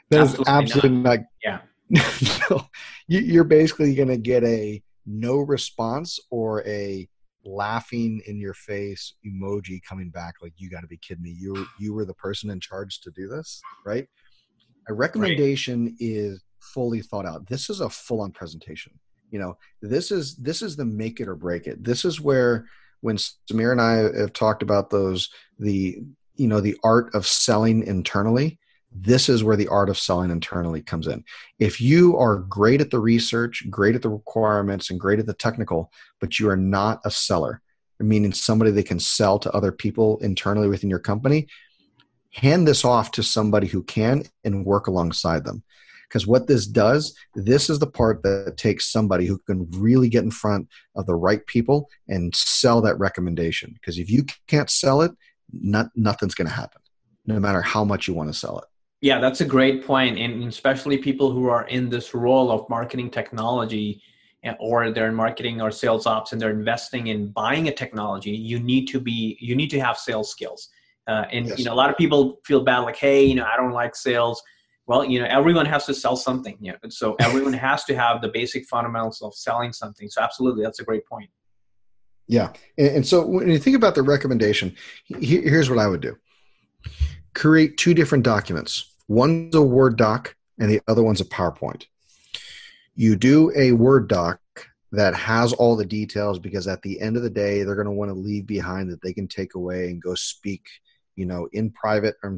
that 0.09 0.21
absolutely 0.21 0.41
is 0.41 0.49
absolutely 0.49 0.89
not, 0.89 1.03
not 1.03 1.19
yeah 1.43 1.59
no, 2.49 2.69
you're 3.07 3.43
basically 3.43 3.93
going 3.95 4.07
to 4.07 4.17
get 4.17 4.43
a 4.43 4.81
no 5.05 5.37
response 5.37 6.19
or 6.29 6.65
a 6.67 7.07
laughing 7.43 8.21
in 8.27 8.39
your 8.39 8.53
face 8.53 9.15
emoji 9.25 9.81
coming 9.87 10.09
back 10.09 10.35
like 10.41 10.53
you 10.57 10.69
got 10.69 10.81
to 10.81 10.87
be 10.87 10.97
kidding 10.97 11.23
me. 11.23 11.35
You 11.37 11.65
you 11.79 11.93
were 11.93 12.05
the 12.05 12.13
person 12.13 12.49
in 12.49 12.59
charge 12.59 13.01
to 13.01 13.11
do 13.11 13.27
this 13.27 13.61
right? 13.85 14.07
A 14.87 14.93
recommendation 14.93 15.85
right. 15.85 15.95
is 15.99 16.43
fully 16.59 17.01
thought 17.01 17.25
out. 17.25 17.47
This 17.47 17.69
is 17.69 17.81
a 17.81 17.89
full 17.89 18.21
on 18.21 18.31
presentation. 18.31 18.93
You 19.31 19.39
know 19.39 19.57
this 19.81 20.11
is 20.11 20.35
this 20.35 20.61
is 20.61 20.75
the 20.75 20.85
make 20.85 21.19
it 21.19 21.27
or 21.27 21.35
break 21.35 21.67
it. 21.67 21.83
This 21.83 22.05
is 22.05 22.21
where 22.21 22.65
when 23.01 23.17
samir 23.17 23.71
and 23.71 23.81
i 23.81 23.93
have 24.19 24.33
talked 24.33 24.61
about 24.63 24.89
those 24.89 25.29
the 25.59 25.99
you 26.35 26.47
know 26.47 26.61
the 26.61 26.77
art 26.83 27.13
of 27.13 27.27
selling 27.27 27.83
internally 27.83 28.59
this 28.91 29.29
is 29.29 29.43
where 29.43 29.55
the 29.55 29.69
art 29.69 29.89
of 29.89 29.97
selling 29.97 30.31
internally 30.31 30.81
comes 30.81 31.07
in. 31.07 31.23
If 31.59 31.79
you 31.79 32.17
are 32.17 32.37
great 32.37 32.81
at 32.81 32.91
the 32.91 32.99
research, 32.99 33.63
great 33.69 33.95
at 33.95 34.01
the 34.01 34.09
requirements, 34.09 34.89
and 34.89 34.99
great 34.99 35.19
at 35.19 35.25
the 35.25 35.33
technical, 35.33 35.91
but 36.19 36.39
you 36.39 36.49
are 36.49 36.57
not 36.57 36.99
a 37.05 37.11
seller, 37.11 37.61
meaning 37.99 38.33
somebody 38.33 38.71
that 38.71 38.87
can 38.87 38.99
sell 38.99 39.39
to 39.39 39.51
other 39.51 39.71
people 39.71 40.17
internally 40.19 40.67
within 40.67 40.89
your 40.89 40.99
company, 40.99 41.47
hand 42.31 42.67
this 42.67 42.83
off 42.83 43.11
to 43.11 43.23
somebody 43.23 43.67
who 43.67 43.83
can 43.83 44.23
and 44.43 44.65
work 44.65 44.87
alongside 44.87 45.45
them. 45.45 45.63
Because 46.07 46.27
what 46.27 46.47
this 46.47 46.67
does, 46.67 47.15
this 47.35 47.69
is 47.69 47.79
the 47.79 47.87
part 47.87 48.21
that 48.23 48.55
takes 48.57 48.91
somebody 48.91 49.25
who 49.25 49.37
can 49.37 49.69
really 49.71 50.09
get 50.09 50.25
in 50.25 50.31
front 50.31 50.67
of 50.97 51.05
the 51.05 51.15
right 51.15 51.45
people 51.47 51.89
and 52.09 52.35
sell 52.35 52.81
that 52.81 52.99
recommendation. 52.99 53.71
Because 53.73 53.97
if 53.97 54.09
you 54.09 54.25
can't 54.47 54.69
sell 54.69 55.01
it, 55.01 55.11
not, 55.53 55.87
nothing's 55.95 56.35
going 56.35 56.49
to 56.49 56.53
happen, 56.53 56.81
no 57.25 57.39
matter 57.39 57.61
how 57.61 57.85
much 57.85 58.09
you 58.09 58.13
want 58.13 58.27
to 58.27 58.37
sell 58.37 58.59
it. 58.59 58.65
Yeah, 59.01 59.19
that's 59.19 59.41
a 59.41 59.45
great 59.45 59.83
point, 59.83 60.19
and 60.19 60.43
especially 60.43 60.99
people 60.99 61.31
who 61.31 61.49
are 61.49 61.67
in 61.67 61.89
this 61.89 62.13
role 62.13 62.51
of 62.51 62.69
marketing 62.69 63.09
technology, 63.09 64.03
or 64.59 64.91
they're 64.91 65.07
in 65.07 65.15
marketing 65.15 65.59
or 65.59 65.71
sales 65.71 66.05
ops, 66.05 66.33
and 66.33 66.39
they're 66.41 66.51
investing 66.51 67.07
in 67.07 67.29
buying 67.29 67.67
a 67.67 67.73
technology. 67.73 68.29
You 68.29 68.59
need 68.59 68.87
to 68.89 68.99
be, 68.99 69.37
you 69.41 69.55
need 69.55 69.71
to 69.71 69.79
have 69.79 69.97
sales 69.97 70.29
skills. 70.29 70.69
Uh, 71.07 71.25
and 71.31 71.47
yes. 71.47 71.57
you 71.57 71.65
know, 71.65 71.73
a 71.73 71.75
lot 71.75 71.89
of 71.89 71.97
people 71.97 72.39
feel 72.45 72.63
bad, 72.63 72.79
like, 72.79 72.95
hey, 72.95 73.25
you 73.25 73.33
know, 73.33 73.45
I 73.51 73.57
don't 73.57 73.71
like 73.71 73.95
sales. 73.95 74.43
Well, 74.85 75.03
you 75.03 75.19
know, 75.19 75.25
everyone 75.25 75.65
has 75.65 75.87
to 75.87 75.95
sell 75.95 76.15
something. 76.15 76.57
You 76.61 76.73
know, 76.73 76.89
so 76.89 77.15
everyone 77.19 77.53
has 77.53 77.83
to 77.85 77.95
have 77.95 78.21
the 78.21 78.29
basic 78.29 78.67
fundamentals 78.67 79.23
of 79.23 79.33
selling 79.33 79.73
something. 79.73 80.09
So, 80.09 80.21
absolutely, 80.21 80.63
that's 80.63 80.79
a 80.79 80.83
great 80.83 81.07
point. 81.07 81.29
Yeah, 82.27 82.53
and, 82.77 82.97
and 82.97 83.07
so 83.07 83.25
when 83.25 83.49
you 83.49 83.57
think 83.57 83.75
about 83.75 83.95
the 83.95 84.03
recommendation, 84.03 84.75
here's 85.05 85.71
what 85.71 85.79
I 85.79 85.87
would 85.87 86.01
do: 86.01 86.15
create 87.33 87.77
two 87.77 87.95
different 87.95 88.23
documents 88.23 88.90
One's 89.11 89.53
a 89.55 89.61
Word 89.61 89.97
doc 89.97 90.37
and 90.57 90.71
the 90.71 90.79
other 90.87 91.03
one's 91.03 91.19
a 91.19 91.25
PowerPoint. 91.25 91.83
You 92.95 93.17
do 93.17 93.51
a 93.57 93.73
Word 93.73 94.07
doc 94.07 94.39
that 94.93 95.13
has 95.13 95.51
all 95.51 95.75
the 95.75 95.83
details 95.83 96.39
because 96.39 96.65
at 96.65 96.81
the 96.81 97.01
end 97.01 97.17
of 97.17 97.23
the 97.23 97.29
day, 97.29 97.63
they're 97.63 97.75
going 97.75 97.87
to 97.87 97.91
want 97.91 98.09
to 98.09 98.15
leave 98.15 98.47
behind 98.47 98.89
that 98.89 99.01
they 99.01 99.11
can 99.11 99.27
take 99.27 99.55
away 99.55 99.89
and 99.89 100.01
go 100.01 100.15
speak, 100.15 100.65
you 101.17 101.25
know, 101.25 101.49
in 101.51 101.71
private, 101.71 102.15
um, 102.23 102.35
or, 102.35 102.37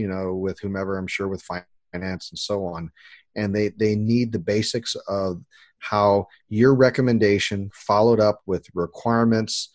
you 0.00 0.06
know, 0.06 0.34
with 0.34 0.60
whomever, 0.60 0.96
I'm 0.96 1.08
sure 1.08 1.26
with 1.26 1.42
finance 1.42 2.30
and 2.30 2.38
so 2.38 2.66
on. 2.66 2.92
And 3.34 3.52
they, 3.52 3.70
they 3.70 3.96
need 3.96 4.30
the 4.30 4.38
basics 4.38 4.94
of 5.08 5.42
how 5.80 6.28
your 6.48 6.76
recommendation 6.76 7.68
followed 7.74 8.20
up 8.20 8.42
with 8.46 8.64
requirements 8.74 9.70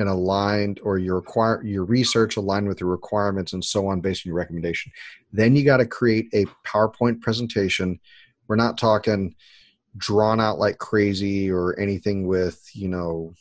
and 0.00 0.08
aligned 0.08 0.80
or 0.82 0.98
your 0.98 1.16
require 1.16 1.62
your 1.64 1.84
research 1.84 2.36
aligned 2.36 2.66
with 2.66 2.78
the 2.78 2.84
requirements 2.84 3.52
and 3.52 3.64
so 3.64 3.86
on 3.86 4.00
based 4.00 4.26
on 4.26 4.30
your 4.30 4.36
recommendation. 4.36 4.90
Then 5.32 5.54
you 5.54 5.64
got 5.64 5.78
to 5.78 5.86
create 5.86 6.26
a 6.32 6.46
powerpoint 6.66 7.20
presentation. 7.20 8.00
We're 8.48 8.56
not 8.56 8.78
talking 8.78 9.34
drawn 9.96 10.40
out 10.40 10.58
like 10.58 10.78
crazy 10.78 11.50
or 11.50 11.78
anything 11.78 12.26
with 12.26 12.64
you 12.74 12.88
know 12.88 13.34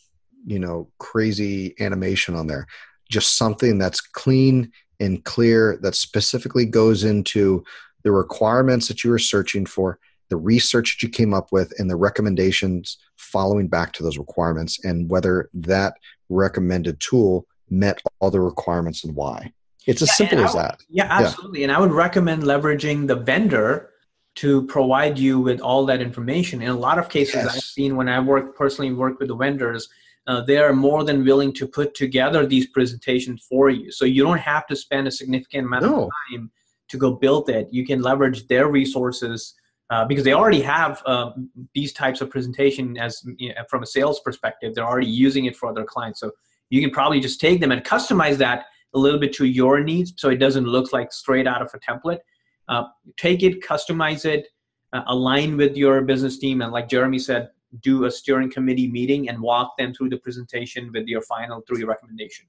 you 0.45 0.59
know 0.59 0.89
crazy 0.99 1.75
animation 1.79 2.35
on 2.35 2.47
there. 2.47 2.67
Just 3.09 3.37
something 3.37 3.77
that's 3.77 4.01
clean 4.01 4.71
and 4.99 5.23
clear 5.23 5.79
that 5.81 5.95
specifically 5.95 6.65
goes 6.65 7.03
into 7.03 7.63
the 8.03 8.11
requirements 8.11 8.87
that 8.87 9.03
you 9.03 9.09
were 9.09 9.19
searching 9.19 9.65
for 9.65 9.99
the 10.29 10.37
research 10.37 10.97
that 10.97 11.03
you 11.05 11.09
came 11.11 11.33
up 11.33 11.51
with 11.51 11.73
and 11.79 11.89
the 11.89 11.95
recommendations 11.95 12.97
following 13.17 13.67
back 13.67 13.91
to 13.93 14.03
those 14.03 14.17
requirements 14.17 14.83
and 14.85 15.09
whether 15.09 15.49
that 15.53 15.95
recommended 16.29 16.99
tool 16.99 17.45
met 17.69 18.01
all 18.19 18.31
the 18.31 18.39
requirements 18.39 19.03
and 19.03 19.15
why 19.15 19.51
it's 19.85 20.01
as 20.01 20.09
yeah, 20.09 20.13
simple 20.13 20.39
as 20.39 20.53
would, 20.53 20.63
that 20.63 20.83
yeah 20.89 21.07
absolutely 21.09 21.59
yeah. 21.59 21.65
and 21.65 21.71
i 21.71 21.79
would 21.79 21.91
recommend 21.91 22.43
leveraging 22.43 23.07
the 23.07 23.15
vendor 23.15 23.91
to 24.35 24.65
provide 24.67 25.17
you 25.17 25.39
with 25.39 25.59
all 25.59 25.85
that 25.85 26.01
information 26.01 26.61
in 26.61 26.69
a 26.69 26.75
lot 26.75 26.97
of 26.97 27.09
cases 27.09 27.35
yes. 27.35 27.55
i've 27.55 27.61
seen 27.61 27.95
when 27.95 28.09
i 28.09 28.19
work 28.19 28.55
personally 28.55 28.91
work 28.93 29.19
with 29.19 29.27
the 29.27 29.35
vendors 29.35 29.89
uh, 30.27 30.41
they 30.41 30.57
are 30.57 30.73
more 30.73 31.03
than 31.03 31.25
willing 31.25 31.51
to 31.51 31.67
put 31.67 31.95
together 31.95 32.45
these 32.45 32.67
presentations 32.67 33.45
for 33.49 33.69
you 33.69 33.91
so 33.91 34.05
you 34.05 34.23
don't 34.23 34.39
have 34.39 34.67
to 34.67 34.75
spend 34.75 35.07
a 35.07 35.11
significant 35.11 35.65
amount 35.65 35.83
no. 35.83 36.03
of 36.03 36.09
time 36.29 36.51
to 36.87 36.97
go 36.97 37.13
build 37.13 37.49
it 37.49 37.67
you 37.71 37.85
can 37.85 38.01
leverage 38.01 38.47
their 38.47 38.67
resources 38.67 39.55
uh, 39.89 40.05
because 40.05 40.23
they 40.23 40.33
already 40.33 40.61
have 40.61 41.01
uh, 41.05 41.31
these 41.73 41.93
types 41.93 42.21
of 42.21 42.29
presentation 42.29 42.97
as 42.97 43.23
you 43.37 43.49
know, 43.49 43.55
from 43.69 43.83
a 43.83 43.85
sales 43.85 44.19
perspective 44.19 44.75
they're 44.75 44.87
already 44.87 45.07
using 45.07 45.45
it 45.45 45.55
for 45.55 45.73
their 45.73 45.85
clients. 45.85 46.19
So 46.19 46.31
you 46.69 46.81
can 46.81 46.91
probably 46.91 47.19
just 47.19 47.39
take 47.39 47.59
them 47.59 47.71
and 47.71 47.83
customize 47.83 48.37
that 48.37 48.65
a 48.93 48.99
little 48.99 49.19
bit 49.19 49.33
to 49.33 49.45
your 49.45 49.83
needs 49.83 50.13
so 50.17 50.29
it 50.29 50.37
doesn't 50.37 50.65
look 50.65 50.93
like 50.93 51.11
straight 51.11 51.47
out 51.47 51.61
of 51.61 51.71
a 51.73 51.79
template. 51.79 52.19
Uh, 52.67 52.83
take 53.17 53.41
it 53.41 53.63
customize 53.63 54.25
it 54.25 54.47
uh, 54.93 55.01
align 55.07 55.57
with 55.57 55.75
your 55.75 56.01
business 56.01 56.37
team 56.37 56.61
and 56.61 56.71
like 56.71 56.87
jeremy 56.87 57.17
said 57.17 57.49
do 57.81 58.05
a 58.05 58.11
steering 58.11 58.51
committee 58.51 58.89
meeting 58.89 59.29
and 59.29 59.39
walk 59.39 59.77
them 59.77 59.93
through 59.93 60.09
the 60.09 60.17
presentation 60.17 60.91
with 60.93 61.07
your 61.07 61.21
final 61.21 61.61
three 61.67 61.83
recommendation. 61.83 62.45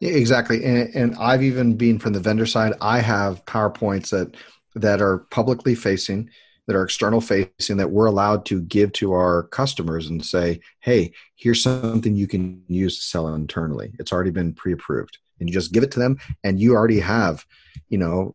Yeah, 0.00 0.10
exactly. 0.10 0.64
And, 0.64 0.94
and 0.94 1.16
i've 1.16 1.42
even 1.42 1.76
been 1.76 1.98
from 1.98 2.12
the 2.12 2.20
vendor 2.20 2.46
side 2.46 2.72
i 2.80 3.00
have 3.00 3.44
powerpoints 3.44 4.10
that 4.10 4.36
that 4.74 5.00
are 5.00 5.26
publicly 5.30 5.74
facing, 5.74 6.30
that 6.66 6.76
are 6.76 6.84
external 6.84 7.20
facing, 7.20 7.76
that 7.76 7.90
we're 7.90 8.06
allowed 8.06 8.44
to 8.46 8.62
give 8.62 8.92
to 8.92 9.12
our 9.12 9.44
customers 9.44 10.08
and 10.08 10.24
say, 10.24 10.60
hey, 10.80 11.12
here's 11.34 11.62
something 11.62 12.14
you 12.14 12.26
can 12.26 12.62
use 12.68 12.98
to 12.98 13.02
sell 13.02 13.34
internally. 13.34 13.92
It's 13.98 14.12
already 14.12 14.30
been 14.30 14.54
pre 14.54 14.72
approved. 14.72 15.18
And 15.38 15.48
you 15.48 15.52
just 15.52 15.72
give 15.72 15.82
it 15.82 15.90
to 15.92 15.98
them, 15.98 16.18
and 16.44 16.60
you 16.60 16.74
already 16.74 17.00
have, 17.00 17.46
you 17.88 17.96
know, 17.96 18.34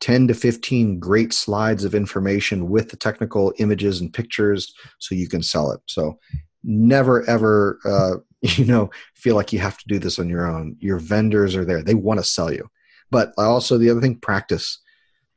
10 0.00 0.28
to 0.28 0.34
15 0.34 1.00
great 1.00 1.32
slides 1.32 1.82
of 1.82 1.94
information 1.94 2.68
with 2.68 2.90
the 2.90 2.96
technical 2.96 3.52
images 3.58 4.00
and 4.00 4.12
pictures 4.12 4.72
so 4.98 5.14
you 5.14 5.28
can 5.28 5.42
sell 5.42 5.72
it. 5.72 5.80
So 5.86 6.18
never 6.66 7.28
ever 7.28 7.78
uh, 7.84 8.16
you 8.42 8.64
know 8.64 8.90
feel 9.14 9.36
like 9.36 9.52
you 9.52 9.58
have 9.58 9.78
to 9.78 9.88
do 9.88 9.98
this 9.98 10.18
on 10.18 10.28
your 10.28 10.46
own 10.46 10.76
your 10.80 10.98
vendors 10.98 11.56
are 11.56 11.64
there 11.64 11.82
they 11.82 11.94
want 11.94 12.18
to 12.18 12.24
sell 12.24 12.52
you 12.52 12.68
but 13.10 13.32
also 13.38 13.78
the 13.78 13.88
other 13.88 14.00
thing 14.00 14.16
practice 14.16 14.80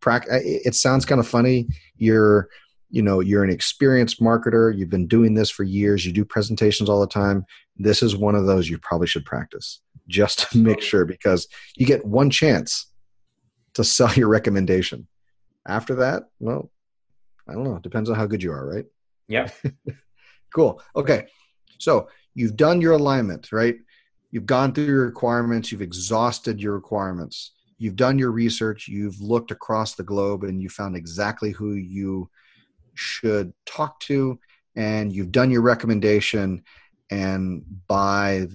it 0.05 0.75
sounds 0.75 1.05
kind 1.05 1.19
of 1.19 1.27
funny. 1.27 1.67
You're 1.97 2.49
you 2.89 3.01
know 3.01 3.19
you're 3.19 3.43
an 3.43 3.49
experienced 3.49 4.21
marketer. 4.21 4.75
You've 4.75 4.89
been 4.89 5.07
doing 5.07 5.33
this 5.33 5.49
for 5.49 5.63
years. 5.63 6.05
You 6.05 6.11
do 6.11 6.25
presentations 6.25 6.89
all 6.89 7.01
the 7.01 7.07
time. 7.07 7.45
This 7.77 8.01
is 8.01 8.15
one 8.15 8.35
of 8.35 8.45
those 8.45 8.69
you 8.69 8.77
probably 8.77 9.07
should 9.07 9.25
practice 9.25 9.81
just 10.07 10.51
to 10.51 10.57
make 10.57 10.81
sure 10.81 11.05
because 11.05 11.47
you 11.75 11.85
get 11.85 12.05
one 12.05 12.29
chance 12.29 12.87
to 13.75 13.83
sell 13.83 14.13
your 14.13 14.27
recommendation. 14.27 15.07
After 15.67 15.95
that 15.95 16.23
well 16.39 16.71
i 17.47 17.53
don't 17.53 17.63
know. 17.63 17.75
It 17.75 17.83
depends 17.83 18.09
on 18.09 18.15
how 18.15 18.25
good 18.25 18.43
you 18.43 18.51
are 18.51 18.65
right? 18.67 18.85
Yeah. 19.27 19.49
Cool. 20.51 20.81
Okay. 20.95 21.27
So 21.77 22.09
you've 22.33 22.55
done 22.55 22.81
your 22.81 22.93
alignment 22.93 23.51
right? 23.51 23.75
You've 24.31 24.47
gone 24.47 24.73
through 24.73 24.85
your 24.85 25.05
requirements. 25.05 25.71
You've 25.71 25.83
exhausted 25.83 26.59
your 26.59 26.73
requirements 26.73 27.51
you've 27.79 27.95
done 27.95 28.19
your 28.19 28.31
research, 28.31 28.87
you've 28.87 29.19
looked 29.19 29.51
across 29.51 29.95
the 29.95 30.03
globe, 30.03 30.43
and 30.43 30.61
you 30.61 30.69
found 30.69 30.95
exactly 30.95 31.51
who 31.51 31.73
you 31.73 32.29
should 32.93 33.53
talk 33.65 33.99
to, 34.01 34.37
and 34.75 35.11
you've 35.11 35.31
done 35.31 35.49
your 35.49 35.61
recommendation, 35.61 36.63
and 37.09 37.63
by 37.87 38.47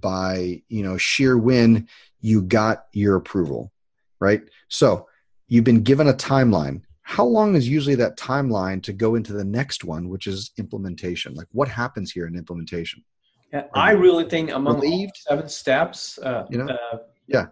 by 0.00 0.60
you 0.68 0.82
know 0.82 0.96
sheer 0.96 1.38
win, 1.38 1.86
you 2.20 2.42
got 2.42 2.86
your 2.92 3.16
approval, 3.16 3.70
right? 4.18 4.42
So 4.68 5.06
you've 5.46 5.64
been 5.64 5.82
given 5.82 6.08
a 6.08 6.14
timeline. 6.14 6.82
How 7.02 7.24
long 7.24 7.56
is 7.56 7.68
usually 7.68 7.96
that 7.96 8.16
timeline 8.16 8.82
to 8.84 8.92
go 8.92 9.16
into 9.16 9.32
the 9.32 9.44
next 9.44 9.84
one, 9.84 10.08
which 10.08 10.26
is 10.26 10.52
implementation? 10.56 11.34
Like 11.34 11.48
what 11.52 11.68
happens 11.68 12.10
here 12.10 12.26
in 12.26 12.36
implementation? 12.36 13.04
Yeah, 13.52 13.64
I 13.74 13.90
really 13.90 14.24
think 14.24 14.50
among 14.50 14.80
seven 15.14 15.48
steps, 15.48 16.18
uh, 16.18 16.46
you 16.48 16.56
know, 16.56 16.68
uh, 16.68 16.98
yeah, 17.26 17.46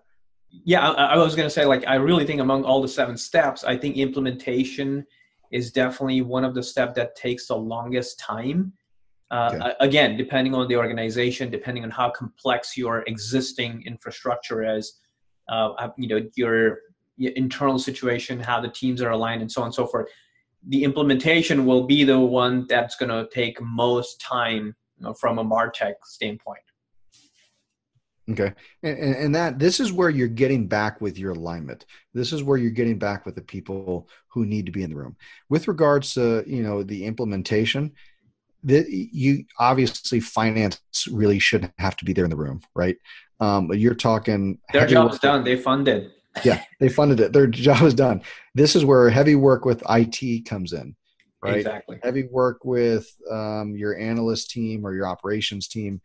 yeah 0.50 0.90
I, 0.90 1.14
I 1.14 1.16
was 1.16 1.34
going 1.34 1.46
to 1.46 1.50
say 1.50 1.64
like 1.64 1.86
i 1.86 1.94
really 1.94 2.24
think 2.24 2.40
among 2.40 2.64
all 2.64 2.82
the 2.82 2.88
seven 2.88 3.16
steps 3.16 3.64
i 3.64 3.76
think 3.76 3.96
implementation 3.96 5.06
is 5.50 5.72
definitely 5.72 6.22
one 6.22 6.44
of 6.44 6.54
the 6.54 6.62
steps 6.62 6.94
that 6.94 7.16
takes 7.16 7.46
the 7.46 7.56
longest 7.56 8.18
time 8.18 8.72
uh, 9.30 9.50
okay. 9.54 9.72
again 9.80 10.16
depending 10.16 10.54
on 10.54 10.66
the 10.68 10.76
organization 10.76 11.50
depending 11.50 11.84
on 11.84 11.90
how 11.90 12.10
complex 12.10 12.76
your 12.76 13.02
existing 13.06 13.82
infrastructure 13.86 14.76
is 14.76 15.00
uh, 15.48 15.88
you 15.96 16.08
know 16.08 16.26
your, 16.34 16.78
your 17.16 17.32
internal 17.32 17.78
situation 17.78 18.40
how 18.40 18.60
the 18.60 18.68
teams 18.68 19.02
are 19.02 19.10
aligned 19.10 19.42
and 19.42 19.50
so 19.50 19.60
on 19.62 19.66
and 19.66 19.74
so 19.74 19.86
forth 19.86 20.08
the 20.68 20.84
implementation 20.84 21.64
will 21.64 21.86
be 21.86 22.04
the 22.04 22.18
one 22.18 22.66
that's 22.68 22.96
going 22.96 23.08
to 23.08 23.28
take 23.32 23.60
most 23.62 24.20
time 24.20 24.74
you 24.98 25.06
know, 25.06 25.14
from 25.14 25.38
a 25.38 25.44
martech 25.44 25.94
standpoint 26.04 26.60
Okay. 28.28 28.52
And, 28.82 28.98
and, 29.16 29.34
that 29.34 29.58
this 29.58 29.80
is 29.80 29.92
where 29.92 30.10
you're 30.10 30.28
getting 30.28 30.66
back 30.66 31.00
with 31.00 31.18
your 31.18 31.32
alignment. 31.32 31.86
This 32.14 32.32
is 32.32 32.42
where 32.42 32.58
you're 32.58 32.70
getting 32.70 32.98
back 32.98 33.26
with 33.26 33.34
the 33.34 33.42
people 33.42 34.08
who 34.28 34.46
need 34.46 34.66
to 34.66 34.72
be 34.72 34.82
in 34.82 34.90
the 34.90 34.96
room. 34.96 35.16
With 35.48 35.66
regards 35.66 36.14
to, 36.14 36.44
you 36.46 36.62
know, 36.62 36.82
the 36.82 37.06
implementation, 37.06 37.92
that 38.64 38.90
you 38.90 39.44
obviously 39.58 40.20
finance 40.20 40.80
really 41.10 41.38
shouldn't 41.38 41.72
have 41.78 41.96
to 41.96 42.04
be 42.04 42.12
there 42.12 42.24
in 42.24 42.30
the 42.30 42.36
room, 42.36 42.60
right? 42.74 42.96
Um, 43.40 43.68
but 43.68 43.78
you're 43.78 43.94
talking 43.94 44.58
their 44.72 44.86
job's 44.86 45.18
done. 45.18 45.44
They 45.44 45.56
funded. 45.56 46.12
yeah, 46.44 46.62
they 46.78 46.88
funded 46.88 47.20
it. 47.20 47.32
Their 47.32 47.46
job 47.46 47.82
is 47.82 47.94
done. 47.94 48.22
This 48.54 48.76
is 48.76 48.84
where 48.84 49.08
heavy 49.08 49.34
work 49.34 49.64
with 49.64 49.82
IT 49.88 50.44
comes 50.44 50.72
in, 50.72 50.94
right? 51.42 51.56
Exactly. 51.56 51.98
Heavy 52.02 52.24
work 52.30 52.64
with 52.64 53.10
um, 53.30 53.74
your 53.76 53.98
analyst 53.98 54.50
team 54.50 54.86
or 54.86 54.94
your 54.94 55.08
operations 55.08 55.66
team 55.66 56.00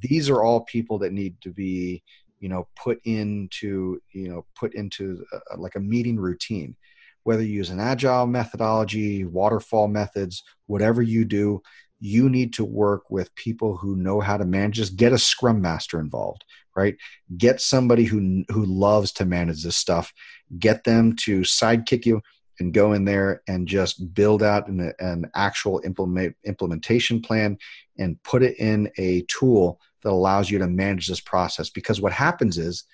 these 0.00 0.28
are 0.28 0.42
all 0.42 0.62
people 0.62 0.98
that 0.98 1.12
need 1.12 1.40
to 1.42 1.50
be 1.50 2.02
you 2.40 2.48
know 2.48 2.68
put 2.76 3.00
into 3.04 4.00
you 4.12 4.28
know 4.28 4.46
put 4.54 4.74
into 4.74 5.24
a, 5.50 5.56
like 5.56 5.76
a 5.76 5.80
meeting 5.80 6.16
routine. 6.16 6.76
Whether 7.24 7.42
you 7.42 7.54
use 7.54 7.70
an 7.70 7.80
agile 7.80 8.26
methodology 8.26 9.24
waterfall 9.24 9.88
methods 9.88 10.42
whatever 10.66 11.02
you 11.02 11.24
do 11.24 11.62
you 12.00 12.28
need 12.28 12.52
to 12.54 12.64
work 12.64 13.10
with 13.10 13.34
people 13.34 13.76
who 13.76 13.96
know 13.96 14.20
how 14.20 14.36
to 14.36 14.44
manage. 14.44 14.76
Just 14.76 14.96
get 14.96 15.12
a 15.12 15.18
scrum 15.18 15.60
master 15.60 15.98
involved 15.98 16.44
right? 16.78 16.96
Get 17.36 17.60
somebody 17.60 18.04
who 18.04 18.44
who 18.48 18.64
loves 18.64 19.10
to 19.12 19.24
manage 19.24 19.64
this 19.64 19.76
stuff. 19.76 20.12
Get 20.60 20.84
them 20.84 21.16
to 21.24 21.40
sidekick 21.40 22.06
you 22.06 22.22
and 22.60 22.74
go 22.74 22.92
in 22.92 23.04
there 23.04 23.42
and 23.48 23.68
just 23.68 24.14
build 24.14 24.42
out 24.42 24.68
an, 24.68 24.92
an 24.98 25.30
actual 25.34 25.80
implement, 25.84 26.36
implementation 26.44 27.20
plan 27.20 27.58
and 27.98 28.22
put 28.22 28.42
it 28.42 28.58
in 28.58 28.90
a 28.98 29.22
tool 29.22 29.80
that 30.02 30.10
allows 30.10 30.50
you 30.50 30.58
to 30.58 30.66
manage 30.66 31.06
this 31.06 31.20
process. 31.20 31.70
Because 31.70 32.00
what 32.00 32.12
happens 32.12 32.58
is 32.58 32.84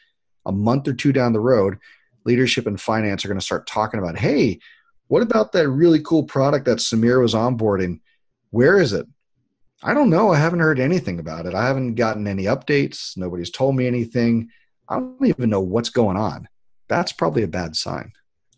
a 0.46 0.52
month 0.52 0.88
or 0.88 0.94
two 0.94 1.12
down 1.12 1.32
the 1.32 1.40
road, 1.40 1.78
leadership 2.24 2.66
and 2.66 2.80
finance 2.80 3.24
are 3.24 3.28
going 3.28 3.38
to 3.38 3.44
start 3.44 3.66
talking 3.66 4.00
about, 4.00 4.18
hey, 4.18 4.58
what 5.08 5.22
about 5.22 5.52
that 5.52 5.68
really 5.68 6.00
cool 6.00 6.24
product 6.24 6.64
that 6.64 6.78
Samir 6.78 7.20
was 7.20 7.34
onboarding? 7.34 8.00
Where 8.50 8.80
is 8.80 8.92
it? 8.92 9.06
I 9.82 9.92
don't 9.92 10.08
know. 10.08 10.30
I 10.30 10.38
haven't 10.38 10.60
heard 10.60 10.80
anything 10.80 11.18
about 11.18 11.44
it. 11.44 11.54
I 11.54 11.66
haven't 11.66 11.96
gotten 11.96 12.26
any 12.26 12.44
updates. 12.44 13.16
Nobody's 13.16 13.50
told 13.50 13.76
me 13.76 13.86
anything. 13.86 14.48
I 14.88 14.96
don't 14.96 15.26
even 15.26 15.50
know 15.50 15.60
what's 15.60 15.90
going 15.90 16.16
on. 16.16 16.48
That's 16.88 17.12
probably 17.12 17.42
a 17.42 17.48
bad 17.48 17.76
sign. 17.76 18.12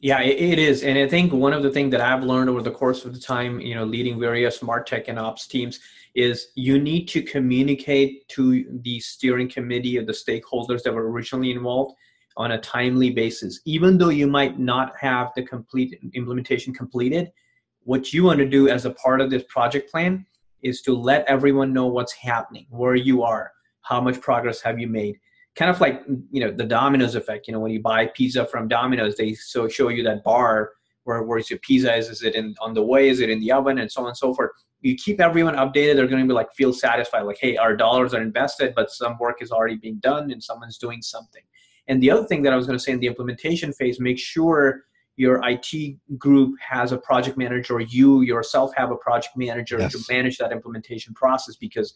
Yeah, 0.06 0.20
it 0.20 0.60
is, 0.60 0.84
and 0.84 0.96
I 0.96 1.08
think 1.08 1.32
one 1.32 1.52
of 1.52 1.64
the 1.64 1.70
things 1.72 1.90
that 1.90 2.00
I've 2.00 2.22
learned 2.22 2.48
over 2.48 2.62
the 2.62 2.70
course 2.70 3.04
of 3.04 3.12
the 3.12 3.18
time, 3.18 3.58
you 3.58 3.74
know, 3.74 3.84
leading 3.84 4.20
various 4.20 4.60
martech 4.60 5.06
and 5.08 5.18
Ops 5.18 5.48
teams, 5.48 5.80
is 6.14 6.52
you 6.54 6.78
need 6.78 7.08
to 7.08 7.22
communicate 7.22 8.28
to 8.28 8.64
the 8.84 9.00
steering 9.00 9.48
committee 9.48 9.96
of 9.96 10.06
the 10.06 10.12
stakeholders 10.12 10.84
that 10.84 10.94
were 10.94 11.10
originally 11.10 11.50
involved 11.50 11.96
on 12.36 12.52
a 12.52 12.60
timely 12.60 13.10
basis. 13.10 13.58
Even 13.64 13.98
though 13.98 14.10
you 14.10 14.28
might 14.28 14.60
not 14.60 14.92
have 14.96 15.32
the 15.34 15.42
complete 15.42 15.98
implementation 16.14 16.72
completed, 16.72 17.32
what 17.80 18.12
you 18.12 18.22
want 18.22 18.38
to 18.38 18.48
do 18.48 18.68
as 18.68 18.84
a 18.84 18.92
part 18.92 19.20
of 19.20 19.28
this 19.28 19.42
project 19.48 19.90
plan 19.90 20.24
is 20.62 20.82
to 20.82 20.94
let 20.94 21.24
everyone 21.26 21.72
know 21.72 21.88
what's 21.88 22.12
happening, 22.12 22.66
where 22.70 22.94
you 22.94 23.24
are, 23.24 23.50
how 23.80 24.00
much 24.00 24.20
progress 24.20 24.60
have 24.60 24.78
you 24.78 24.86
made. 24.86 25.18
Kind 25.56 25.70
of 25.70 25.80
like 25.80 26.02
you 26.30 26.40
know 26.40 26.50
the 26.50 26.64
Domino's 26.64 27.14
effect. 27.14 27.48
You 27.48 27.54
know 27.54 27.60
when 27.60 27.72
you 27.72 27.80
buy 27.80 28.06
pizza 28.06 28.46
from 28.46 28.68
Domino's, 28.68 29.16
they 29.16 29.34
so 29.34 29.68
show 29.68 29.88
you 29.88 30.02
that 30.04 30.22
bar 30.22 30.72
where 31.04 31.22
where's 31.22 31.48
your 31.48 31.58
pizza 31.60 31.94
is. 31.94 32.08
Is 32.08 32.22
it 32.22 32.34
in 32.34 32.54
on 32.60 32.74
the 32.74 32.82
way? 32.82 33.08
Is 33.08 33.20
it 33.20 33.30
in 33.30 33.40
the 33.40 33.52
oven? 33.52 33.78
And 33.78 33.90
so 33.90 34.02
on 34.02 34.08
and 34.08 34.16
so 34.16 34.34
forth. 34.34 34.50
You 34.82 34.94
keep 34.94 35.20
everyone 35.20 35.54
updated. 35.56 35.96
They're 35.96 36.06
going 36.06 36.22
to 36.22 36.28
be 36.28 36.34
like 36.34 36.52
feel 36.54 36.72
satisfied. 36.72 37.22
Like 37.22 37.38
hey, 37.40 37.56
our 37.56 37.74
dollars 37.74 38.12
are 38.12 38.20
invested, 38.20 38.74
but 38.74 38.90
some 38.90 39.16
work 39.18 39.40
is 39.40 39.50
already 39.50 39.76
being 39.76 39.98
done, 39.98 40.30
and 40.30 40.42
someone's 40.42 40.78
doing 40.78 41.00
something. 41.00 41.42
And 41.88 42.02
the 42.02 42.10
other 42.10 42.26
thing 42.26 42.42
that 42.42 42.52
I 42.52 42.56
was 42.56 42.66
going 42.66 42.78
to 42.78 42.82
say 42.82 42.92
in 42.92 43.00
the 43.00 43.06
implementation 43.06 43.72
phase, 43.72 44.00
make 44.00 44.18
sure 44.18 44.82
your 45.16 45.40
IT 45.44 45.96
group 46.18 46.54
has 46.60 46.92
a 46.92 46.98
project 46.98 47.38
manager 47.38 47.74
or 47.74 47.80
you 47.80 48.20
yourself 48.20 48.72
have 48.76 48.90
a 48.90 48.96
project 48.96 49.36
manager 49.36 49.78
yes. 49.78 49.92
to 49.92 50.12
manage 50.12 50.36
that 50.38 50.52
implementation 50.52 51.14
process 51.14 51.56
because 51.56 51.94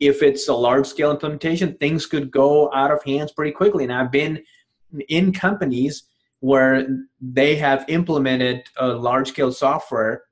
if 0.00 0.22
it's 0.22 0.48
a 0.48 0.54
large 0.54 0.86
scale 0.86 1.10
implementation, 1.10 1.74
things 1.74 2.06
could 2.06 2.30
go 2.30 2.72
out 2.72 2.90
of 2.90 3.02
hands 3.04 3.32
pretty 3.32 3.52
quickly. 3.52 3.84
And 3.84 3.92
I've 3.92 4.10
been 4.10 4.42
in 5.08 5.32
companies 5.32 6.04
where 6.40 6.86
they 7.20 7.54
have 7.56 7.84
implemented 7.88 8.64
a 8.78 8.88
large 8.88 9.28
scale 9.28 9.52
software 9.52 10.24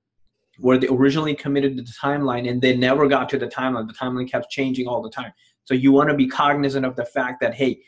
where 0.59 0.79
they 0.79 0.89
originally 0.89 1.35
committed 1.35 1.77
to 1.77 1.83
the 1.83 1.93
timeline 2.03 2.49
and 2.51 2.61
they 2.61 2.77
never 2.77 3.07
got 3.07 3.29
to 3.29 3.39
the 3.39 3.47
timeline. 3.47 3.87
The 3.87 3.95
timeline 3.95 4.29
kept 4.29 4.51
changing 4.51 4.89
all 4.89 5.03
the 5.03 5.11
time. 5.11 5.33
So 5.65 5.75
you 5.75 5.93
want 5.93 6.09
to 6.09 6.17
be 6.17 6.27
cognizant 6.27 6.85
of 6.87 6.97
the 6.97 7.05
fact 7.05 7.41
that, 7.43 7.55
hey, 7.55 7.83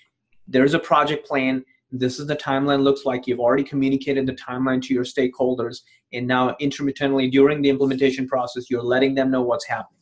there's 0.46 0.74
a 0.74 0.78
project 0.78 1.26
plan 1.26 1.64
this 1.92 2.20
is 2.20 2.26
the 2.26 2.36
timeline 2.36 2.82
looks 2.82 3.04
like 3.04 3.26
you've 3.26 3.40
already 3.40 3.64
communicated 3.64 4.26
the 4.26 4.34
timeline 4.34 4.80
to 4.80 4.94
your 4.94 5.04
stakeholders 5.04 5.78
and 6.12 6.26
now 6.26 6.54
intermittently 6.60 7.28
during 7.28 7.60
the 7.62 7.68
implementation 7.68 8.28
process 8.28 8.70
you're 8.70 8.82
letting 8.82 9.14
them 9.14 9.30
know 9.30 9.42
what's 9.42 9.66
happening 9.66 9.99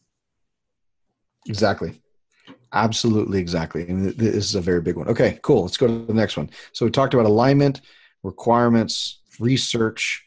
exactly. 1.48 2.00
Absolutely 2.72 3.38
exactly. 3.38 3.88
And 3.88 4.10
this 4.10 4.34
is 4.34 4.54
a 4.54 4.60
very 4.60 4.80
big 4.80 4.96
one. 4.96 5.08
Okay 5.08 5.38
cool. 5.42 5.62
Let's 5.62 5.76
go 5.76 5.86
to 5.86 6.06
the 6.06 6.14
next 6.14 6.36
one. 6.36 6.50
So 6.72 6.84
we 6.84 6.90
talked 6.90 7.14
about 7.14 7.26
alignment 7.26 7.80
requirements 8.22 9.20
research 9.40 10.24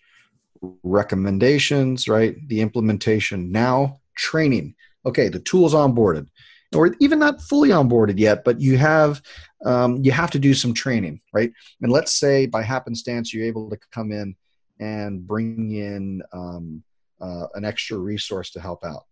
recommendations 0.84 2.08
right? 2.08 2.36
The 2.48 2.62
implementation 2.62 3.52
now 3.52 4.00
training. 4.16 4.76
Okay 5.06 5.30
the 5.30 5.40
tools 5.40 5.74
onboarded 5.74 6.28
or 6.74 6.96
even 7.00 7.20
not 7.20 7.42
fully 7.42 7.70
onboarded 7.70 8.18
yet, 8.18 8.44
but 8.44 8.62
you 8.62 8.78
have 8.78 9.22
um, 9.66 10.02
you 10.04 10.12
have 10.12 10.32
to 10.32 10.40
do 10.40 10.54
some 10.54 10.74
training, 10.74 11.22
right? 11.34 11.52
And 11.82 11.92
let's 11.92 12.14
say 12.14 12.48
by 12.48 12.64
happenstance 12.64 13.34
you're 13.34 13.46
able 13.46 13.70
to 13.70 13.78
come 13.92 14.12
in 14.12 14.36
and 14.80 15.26
bring 15.26 15.72
in 15.72 16.24
um, 16.34 16.84
uh, 17.20 17.48
an 17.54 17.66
extra 17.66 17.98
resource 17.98 18.50
to 18.52 18.60
help 18.60 18.84
out. 18.84 19.06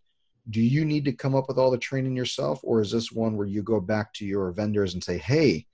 Do 0.50 0.62
you 0.62 0.86
need 0.86 1.06
to 1.06 1.12
come 1.12 1.36
up 1.36 1.48
with 1.48 1.58
all 1.58 1.72
the 1.72 1.78
training 1.78 2.16
yourself, 2.16 2.60
or 2.64 2.82
is 2.82 2.92
this 2.92 3.12
one 3.12 3.38
where 3.38 3.48
you 3.48 3.62
go 3.62 3.80
back 3.80 4.14
to 4.16 4.26
your 4.26 4.52
vendors 4.52 4.94
and 4.94 5.04
say, 5.04 5.18
"Hey, 5.18 5.68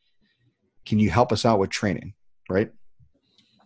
can 0.86 1.00
you 1.00 1.10
help 1.10 1.32
us 1.32 1.46
out 1.46 1.60
with 1.60 1.70
training?" 1.70 2.14
Right? 2.50 2.72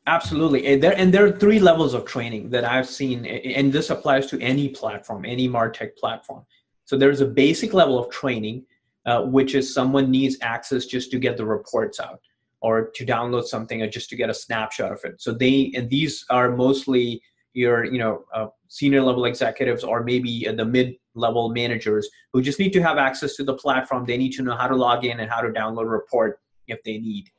Absolutely, 0.08 0.66
and 0.66 0.82
there 0.82 0.98
and 0.98 1.14
there 1.14 1.26
are 1.26 1.32
three 1.32 1.60
levels 1.60 1.94
of 1.94 2.06
training 2.06 2.50
that 2.50 2.66
I've 2.66 2.88
seen, 2.88 3.26
and 3.26 3.72
this 3.72 3.90
applies 3.90 4.28
to 4.28 4.40
any 4.42 4.70
platform, 4.70 5.26
any 5.26 5.48
Martech 5.48 5.96
platform. 5.98 6.46
So 6.86 6.98
there's 6.98 7.22
a 7.22 7.28
basic 7.28 7.74
level 7.74 8.00
of 8.00 8.10
training, 8.10 8.66
uh, 9.06 9.22
which 9.22 9.54
is 9.54 9.72
someone 9.72 10.10
needs 10.10 10.38
access 10.42 10.86
just 10.86 11.12
to 11.12 11.20
get 11.20 11.38
the 11.38 11.46
reports 11.46 12.00
out 12.00 12.20
or 12.62 12.90
to 12.90 13.06
download 13.06 13.44
something 13.44 13.82
or 13.82 13.88
just 13.88 14.10
to 14.10 14.16
get 14.16 14.30
a 14.30 14.34
snapshot 14.34 14.92
of 14.92 15.00
it. 15.04 15.22
So 15.22 15.32
they 15.32 15.72
and 15.76 15.90
these 15.90 16.26
are 16.30 16.56
mostly 16.56 17.22
your 17.54 17.86
you 17.86 17.98
know 17.98 18.26
uh, 18.34 18.48
senior 18.68 19.02
level 19.02 19.26
executives 19.26 19.84
or 19.84 20.04
maybe 20.04 20.48
the 20.56 20.66
mid 20.66 20.96
level 21.16 21.50
managers 21.50 22.08
who 22.32 22.42
just 22.42 22.60
need 22.60 22.72
to 22.74 22.82
have 22.82 22.98
access 22.98 23.36
to 23.36 23.44
the 23.44 23.54
platform. 23.56 24.06
They 24.06 24.18
need 24.18 24.34
to 24.34 24.44
know 24.44 24.56
how 24.56 24.68
to 24.68 24.76
log 24.76 25.06
in 25.06 25.20
and 25.20 25.30
how 25.30 25.42
to 25.42 25.50
download 25.50 25.84
a 25.84 25.88
report 25.88 26.40
if 26.68 26.82
they 26.84 26.98
need. 26.98 27.30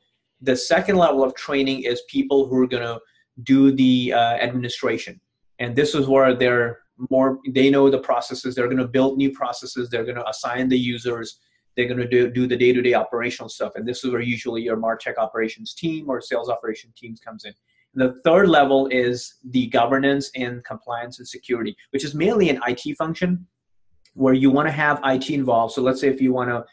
The 0.41 0.55
second 0.55 0.97
level 0.97 1.23
of 1.23 1.35
training 1.35 1.83
is 1.83 2.01
people 2.09 2.47
who 2.47 2.61
are 2.61 2.67
going 2.67 2.83
to 2.83 2.99
do 3.43 3.71
the 3.71 4.13
uh, 4.13 4.33
administration, 4.35 5.19
and 5.59 5.75
this 5.75 5.95
is 5.95 6.07
where 6.07 6.33
they're 6.33 6.79
more 7.09 7.39
they 7.49 7.69
know 7.69 7.89
the 7.89 7.99
processes. 7.99 8.55
They're 8.55 8.67
going 8.67 8.77
to 8.77 8.87
build 8.87 9.17
new 9.17 9.31
processes. 9.31 9.89
They're 9.89 10.03
going 10.03 10.17
to 10.17 10.27
assign 10.27 10.69
the 10.69 10.77
users. 10.77 11.39
They're 11.75 11.87
going 11.87 11.99
to 11.99 12.07
do, 12.07 12.29
do 12.29 12.47
the 12.47 12.57
day-to-day 12.57 12.93
operational 12.93 13.47
stuff. 13.47 13.73
And 13.75 13.87
this 13.87 14.03
is 14.03 14.11
where 14.11 14.21
usually 14.21 14.61
your 14.61 14.75
martech 14.75 15.17
operations 15.17 15.73
team 15.73 16.09
or 16.09 16.19
sales 16.19 16.49
operation 16.49 16.91
teams 16.97 17.21
comes 17.21 17.45
in 17.45 17.53
the 17.93 18.15
third 18.23 18.47
level 18.47 18.87
is 18.87 19.35
the 19.49 19.67
governance 19.67 20.31
and 20.35 20.63
compliance 20.63 21.19
and 21.19 21.27
security 21.27 21.75
which 21.91 22.03
is 22.03 22.15
mainly 22.15 22.49
an 22.49 22.59
it 22.67 22.97
function 22.97 23.45
where 24.13 24.33
you 24.33 24.49
want 24.49 24.67
to 24.67 24.71
have 24.71 24.99
it 25.03 25.29
involved 25.29 25.73
so 25.73 25.81
let's 25.81 26.01
say 26.01 26.07
if 26.07 26.21
you 26.21 26.33
want 26.33 26.49
to 26.49 26.63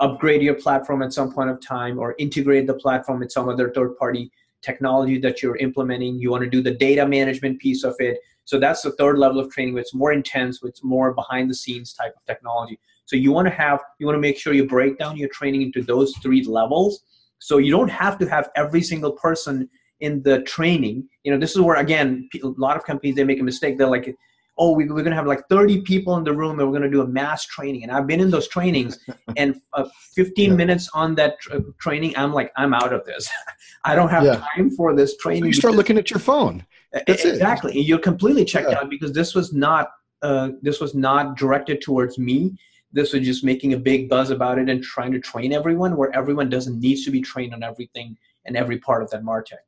upgrade 0.00 0.42
your 0.42 0.54
platform 0.54 1.02
at 1.02 1.12
some 1.12 1.32
point 1.32 1.50
of 1.50 1.60
time 1.60 1.98
or 1.98 2.14
integrate 2.18 2.66
the 2.66 2.74
platform 2.74 3.18
with 3.20 3.32
some 3.32 3.48
other 3.48 3.70
third 3.70 3.96
party 3.96 4.30
technology 4.62 5.18
that 5.18 5.42
you're 5.42 5.56
implementing 5.56 6.16
you 6.18 6.30
want 6.30 6.42
to 6.42 6.50
do 6.50 6.62
the 6.62 6.74
data 6.74 7.06
management 7.06 7.58
piece 7.58 7.84
of 7.84 7.94
it 7.98 8.18
so 8.48 8.58
that's 8.58 8.80
the 8.80 8.92
third 8.92 9.18
level 9.18 9.40
of 9.40 9.50
training, 9.50 9.76
it's 9.76 9.92
more 9.92 10.10
intense, 10.10 10.60
it's 10.62 10.82
more 10.82 11.12
behind 11.12 11.50
the 11.50 11.54
scenes 11.54 11.92
type 11.92 12.14
of 12.16 12.24
technology. 12.24 12.80
So 13.04 13.14
you 13.14 13.30
want 13.30 13.46
to 13.46 13.52
have, 13.52 13.80
you 13.98 14.06
want 14.06 14.16
to 14.16 14.22
make 14.22 14.38
sure 14.38 14.54
you 14.54 14.66
break 14.66 14.96
down 14.96 15.18
your 15.18 15.28
training 15.28 15.60
into 15.60 15.82
those 15.82 16.16
three 16.22 16.42
levels. 16.42 17.02
So 17.40 17.58
you 17.58 17.70
don't 17.70 17.90
have 17.90 18.16
to 18.20 18.26
have 18.26 18.48
every 18.56 18.80
single 18.80 19.12
person 19.12 19.68
in 20.00 20.22
the 20.22 20.42
training. 20.42 21.08
You 21.24 21.32
know, 21.32 21.38
this 21.38 21.52
is 21.52 21.60
where 21.60 21.76
again, 21.76 22.28
a 22.42 22.48
lot 22.56 22.76
of 22.76 22.84
companies 22.84 23.16
they 23.16 23.24
make 23.24 23.40
a 23.40 23.44
mistake. 23.44 23.78
They're 23.78 23.88
like, 23.88 24.14
oh, 24.58 24.72
we, 24.72 24.84
are 24.84 24.88
going 24.88 25.04
to 25.04 25.14
have 25.14 25.26
like 25.26 25.48
30 25.48 25.82
people 25.82 26.16
in 26.16 26.24
the 26.24 26.32
room 26.32 26.58
and 26.58 26.68
we're 26.68 26.78
going 26.78 26.90
to 26.90 26.94
do 26.94 27.00
a 27.00 27.06
mass 27.06 27.46
training. 27.46 27.84
And 27.84 27.92
I've 27.92 28.06
been 28.06 28.20
in 28.20 28.30
those 28.30 28.48
trainings 28.48 28.98
and 29.36 29.60
uh, 29.72 29.88
15 30.14 30.50
yeah. 30.50 30.56
minutes 30.56 30.90
on 30.94 31.14
that 31.14 31.40
tra- 31.40 31.62
training, 31.80 32.14
I'm 32.16 32.32
like, 32.32 32.52
I'm 32.56 32.74
out 32.74 32.92
of 32.92 33.04
this. 33.04 33.28
I 33.84 33.94
don't 33.94 34.08
have 34.08 34.24
yeah. 34.24 34.44
time 34.54 34.70
for 34.70 34.94
this 34.94 35.16
training. 35.16 35.46
You 35.46 35.52
start 35.52 35.74
looking 35.74 35.96
at 35.96 36.10
your 36.10 36.20
phone. 36.20 36.66
That's 36.92 37.24
exactly. 37.24 37.78
It. 37.78 37.86
You're 37.86 37.98
completely 37.98 38.44
checked 38.44 38.70
yeah. 38.70 38.78
out 38.78 38.90
because 38.90 39.12
this 39.12 39.34
was 39.34 39.52
not, 39.52 39.90
uh, 40.22 40.50
this 40.62 40.80
was 40.80 40.94
not 40.94 41.36
directed 41.36 41.80
towards 41.80 42.18
me. 42.18 42.56
This 42.90 43.12
was 43.12 43.22
just 43.24 43.44
making 43.44 43.74
a 43.74 43.78
big 43.78 44.08
buzz 44.08 44.30
about 44.30 44.58
it 44.58 44.68
and 44.68 44.82
trying 44.82 45.12
to 45.12 45.20
train 45.20 45.52
everyone 45.52 45.96
where 45.96 46.14
everyone 46.16 46.48
doesn't 46.48 46.80
need 46.80 47.04
to 47.04 47.10
be 47.10 47.20
trained 47.20 47.52
on 47.52 47.62
everything 47.62 48.16
and 48.46 48.56
every 48.56 48.78
part 48.78 49.02
of 49.02 49.10
that 49.10 49.22
MarTech. 49.22 49.58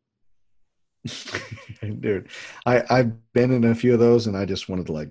dude 2.01 2.29
i 2.67 2.83
i've 2.91 3.13
been 3.33 3.51
in 3.51 3.65
a 3.65 3.75
few 3.75 3.95
of 3.95 4.01
those 4.01 4.27
and 4.27 4.37
i 4.37 4.45
just 4.45 4.69
wanted 4.69 4.87
to 4.87 4.93
like 4.93 5.11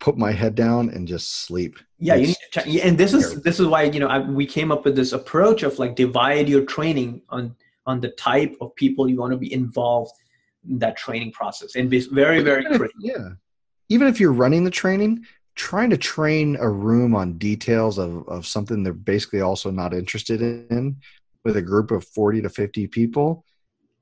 put 0.00 0.16
my 0.16 0.32
head 0.32 0.54
down 0.54 0.90
and 0.90 1.08
just 1.08 1.42
sleep. 1.42 1.78
Yeah 1.98 2.14
you 2.14 2.28
need 2.28 2.36
to 2.52 2.60
check, 2.60 2.66
and 2.84 2.96
this 2.96 3.14
is 3.14 3.42
this 3.42 3.58
is 3.58 3.66
why 3.66 3.84
you 3.84 4.00
know 4.00 4.08
I, 4.08 4.18
we 4.20 4.46
came 4.46 4.70
up 4.70 4.84
with 4.84 4.94
this 4.94 5.12
approach 5.12 5.62
of 5.62 5.78
like 5.78 5.96
divide 5.96 6.48
your 6.48 6.64
training 6.64 7.22
on 7.28 7.54
on 7.86 8.00
the 8.00 8.10
type 8.10 8.56
of 8.60 8.74
people 8.76 9.08
you 9.08 9.16
want 9.16 9.32
to 9.32 9.38
be 9.38 9.52
involved 9.52 10.12
in 10.68 10.78
that 10.78 10.96
training 10.96 11.32
process 11.32 11.74
and 11.74 11.90
be 11.90 12.00
very 12.00 12.42
very 12.42 12.64
if, 12.66 12.90
yeah 13.00 13.30
even 13.88 14.06
if 14.06 14.20
you're 14.20 14.32
running 14.32 14.64
the 14.64 14.70
training 14.70 15.24
trying 15.54 15.90
to 15.90 15.96
train 15.96 16.56
a 16.60 16.68
room 16.68 17.16
on 17.16 17.36
details 17.38 17.98
of, 17.98 18.28
of 18.28 18.46
something 18.46 18.82
they're 18.82 18.92
basically 18.92 19.40
also 19.40 19.70
not 19.70 19.92
interested 19.92 20.40
in 20.40 20.96
with 21.44 21.56
a 21.56 21.62
group 21.62 21.90
of 21.90 22.04
40 22.04 22.42
to 22.42 22.48
50 22.48 22.86
people 22.88 23.44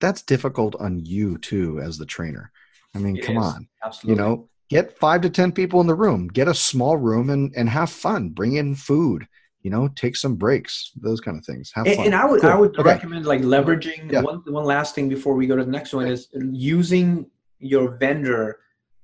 that's 0.01 0.23
difficult 0.23 0.75
on 0.77 1.05
you 1.05 1.39
too 1.39 1.81
as 1.81 1.99
the 1.99 2.07
trainer. 2.07 2.51
I 2.95 2.99
mean, 2.99 3.17
it 3.17 3.25
come 3.25 3.39
is. 3.39 3.45
on. 3.45 3.69
Absolutely. 3.85 4.11
You 4.23 4.29
know, 4.29 4.49
get 4.69 4.99
five 4.99 5.21
to 5.23 5.31
10 5.31 5.53
people 5.53 5.81
in 5.81 5.87
the 5.87 5.95
room, 5.95 6.29
get 6.29 6.49
a 6.49 6.55
small 6.55 6.97
room 6.97 7.31
and, 7.31 7.53
and 7.57 7.69
have 7.69 7.91
fun, 7.91 8.31
bring 8.31 8.57
in 8.57 8.75
food, 8.75 9.27
you 9.63 9.71
know, 9.71 9.89
take 9.89 10.17
some 10.17 10.37
breaks, 10.37 10.93
those 10.97 11.21
kind 11.21 11.39
of 11.39 11.45
things. 11.45 11.71
Have 11.75 11.87
and, 11.87 11.97
fun. 11.97 12.07
And 12.07 12.15
I 12.15 12.25
would, 12.25 12.41
cool. 12.41 12.51
I 12.51 12.55
would 12.55 12.79
okay. 12.79 12.89
recommend 12.89 13.27
like 13.27 13.43
leveraging 13.43 14.11
yeah. 14.11 14.23
one, 14.23 14.43
one 14.47 14.65
last 14.65 14.95
thing 14.95 15.09
before 15.09 15.35
we 15.35 15.47
go 15.47 15.57
to 15.57 15.65
the 15.65 15.71
next 15.71 15.93
one 15.93 16.07
is 16.07 16.29
using 16.35 17.27
your 17.59 17.97
vendor 17.97 18.61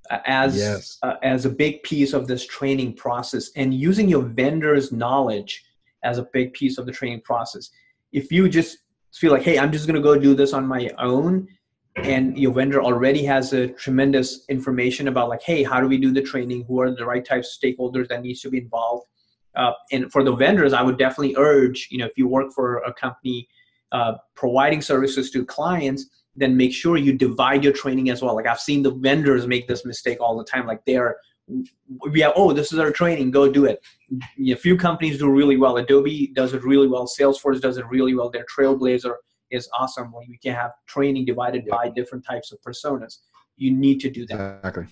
uh, 0.09 0.19
as 0.25 0.57
yes. 0.57 0.97
uh, 1.03 1.15
as 1.23 1.45
a 1.45 1.49
big 1.49 1.81
piece 1.83 2.13
of 2.13 2.27
this 2.27 2.45
training 2.45 2.93
process 2.93 3.51
and 3.55 3.73
using 3.73 4.09
your 4.09 4.21
vendor's 4.21 4.91
knowledge 4.91 5.63
as 6.03 6.17
a 6.17 6.27
big 6.33 6.53
piece 6.53 6.77
of 6.77 6.85
the 6.85 6.91
training 6.91 7.21
process 7.21 7.69
if 8.11 8.31
you 8.31 8.49
just 8.49 8.79
feel 9.19 9.31
like, 9.31 9.43
hey, 9.43 9.59
I'm 9.59 9.71
just 9.71 9.87
going 9.87 9.95
to 9.95 10.01
go 10.01 10.17
do 10.17 10.35
this 10.35 10.53
on 10.53 10.65
my 10.67 10.89
own, 10.97 11.47
and 11.95 12.37
your 12.37 12.53
vendor 12.53 12.81
already 12.81 13.23
has 13.25 13.53
a 13.53 13.67
tremendous 13.67 14.45
information 14.49 15.07
about 15.07 15.29
like, 15.29 15.43
hey, 15.43 15.63
how 15.63 15.79
do 15.79 15.87
we 15.87 15.97
do 15.97 16.11
the 16.11 16.21
training? 16.21 16.65
Who 16.67 16.81
are 16.81 16.93
the 16.93 17.05
right 17.05 17.23
types 17.23 17.55
of 17.55 17.61
stakeholders 17.61 18.07
that 18.07 18.21
needs 18.21 18.41
to 18.41 18.49
be 18.49 18.57
involved? 18.57 19.07
Uh, 19.55 19.73
and 19.91 20.11
for 20.11 20.23
the 20.23 20.35
vendors, 20.35 20.73
I 20.73 20.81
would 20.81 20.97
definitely 20.97 21.35
urge, 21.37 21.87
you 21.91 21.99
know, 21.99 22.05
if 22.05 22.13
you 22.17 22.27
work 22.27 22.51
for 22.53 22.77
a 22.77 22.93
company 22.93 23.47
uh, 23.91 24.13
providing 24.35 24.81
services 24.81 25.29
to 25.31 25.45
clients, 25.45 26.07
then 26.35 26.57
make 26.57 26.73
sure 26.73 26.97
you 26.97 27.13
divide 27.13 27.63
your 27.63 27.73
training 27.73 28.09
as 28.09 28.23
well. 28.23 28.35
Like 28.35 28.47
I've 28.47 28.59
seen 28.59 28.81
the 28.81 28.91
vendors 28.91 29.45
make 29.45 29.67
this 29.67 29.85
mistake 29.85 30.19
all 30.19 30.35
the 30.35 30.43
time. 30.43 30.65
Like 30.65 30.83
they're 30.87 31.17
we 31.47 32.21
have 32.21 32.33
oh 32.35 32.53
this 32.53 32.71
is 32.71 32.79
our 32.79 32.91
training 32.91 33.31
go 33.31 33.51
do 33.51 33.65
it. 33.65 33.81
A 34.39 34.55
few 34.55 34.77
companies 34.77 35.17
do 35.19 35.29
really 35.29 35.57
well. 35.57 35.77
Adobe 35.77 36.31
does 36.33 36.53
it 36.53 36.63
really 36.63 36.87
well. 36.87 37.07
Salesforce 37.07 37.59
does 37.59 37.77
it 37.77 37.85
really 37.87 38.15
well. 38.15 38.29
Their 38.29 38.45
trailblazer 38.45 39.15
is 39.51 39.69
awesome 39.77 40.11
when 40.11 40.27
you 40.27 40.37
can 40.41 40.53
have 40.53 40.71
training 40.87 41.25
divided 41.25 41.65
by 41.67 41.89
different 41.89 42.25
types 42.25 42.51
of 42.51 42.59
personas. 42.61 43.17
You 43.57 43.71
need 43.71 43.99
to 44.01 44.09
do 44.09 44.25
that. 44.27 44.57
Exactly. 44.57 44.87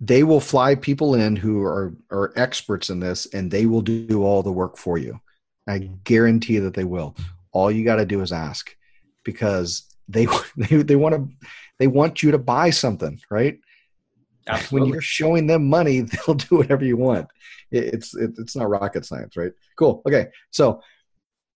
They 0.00 0.22
will 0.22 0.40
fly 0.40 0.74
people 0.74 1.14
in 1.14 1.36
who 1.36 1.62
are 1.62 1.94
are 2.10 2.32
experts 2.36 2.90
in 2.90 3.00
this 3.00 3.26
and 3.32 3.50
they 3.50 3.66
will 3.66 3.82
do 3.82 4.22
all 4.22 4.42
the 4.42 4.52
work 4.52 4.76
for 4.76 4.98
you. 4.98 5.20
I 5.66 5.78
guarantee 6.04 6.58
that 6.58 6.74
they 6.74 6.84
will. 6.84 7.16
All 7.52 7.70
you 7.70 7.84
got 7.84 7.96
to 7.96 8.06
do 8.06 8.20
is 8.20 8.32
ask 8.32 8.74
because 9.24 9.84
they 10.08 10.26
they, 10.56 10.82
they 10.82 10.96
want 10.96 11.14
to 11.14 11.48
they 11.78 11.86
want 11.86 12.22
you 12.22 12.30
to 12.32 12.38
buy 12.38 12.70
something 12.70 13.20
right 13.30 13.58
Absolutely. 14.48 14.80
when 14.80 14.92
you're 14.92 15.02
showing 15.02 15.46
them 15.46 15.68
money 15.68 16.00
they'll 16.26 16.34
do 16.34 16.56
whatever 16.56 16.84
you 16.84 16.96
want 16.96 17.26
it's 17.70 18.14
it's 18.14 18.56
not 18.56 18.68
rocket 18.68 19.04
science 19.04 19.36
right 19.36 19.52
cool 19.76 20.02
okay 20.06 20.28
so 20.50 20.80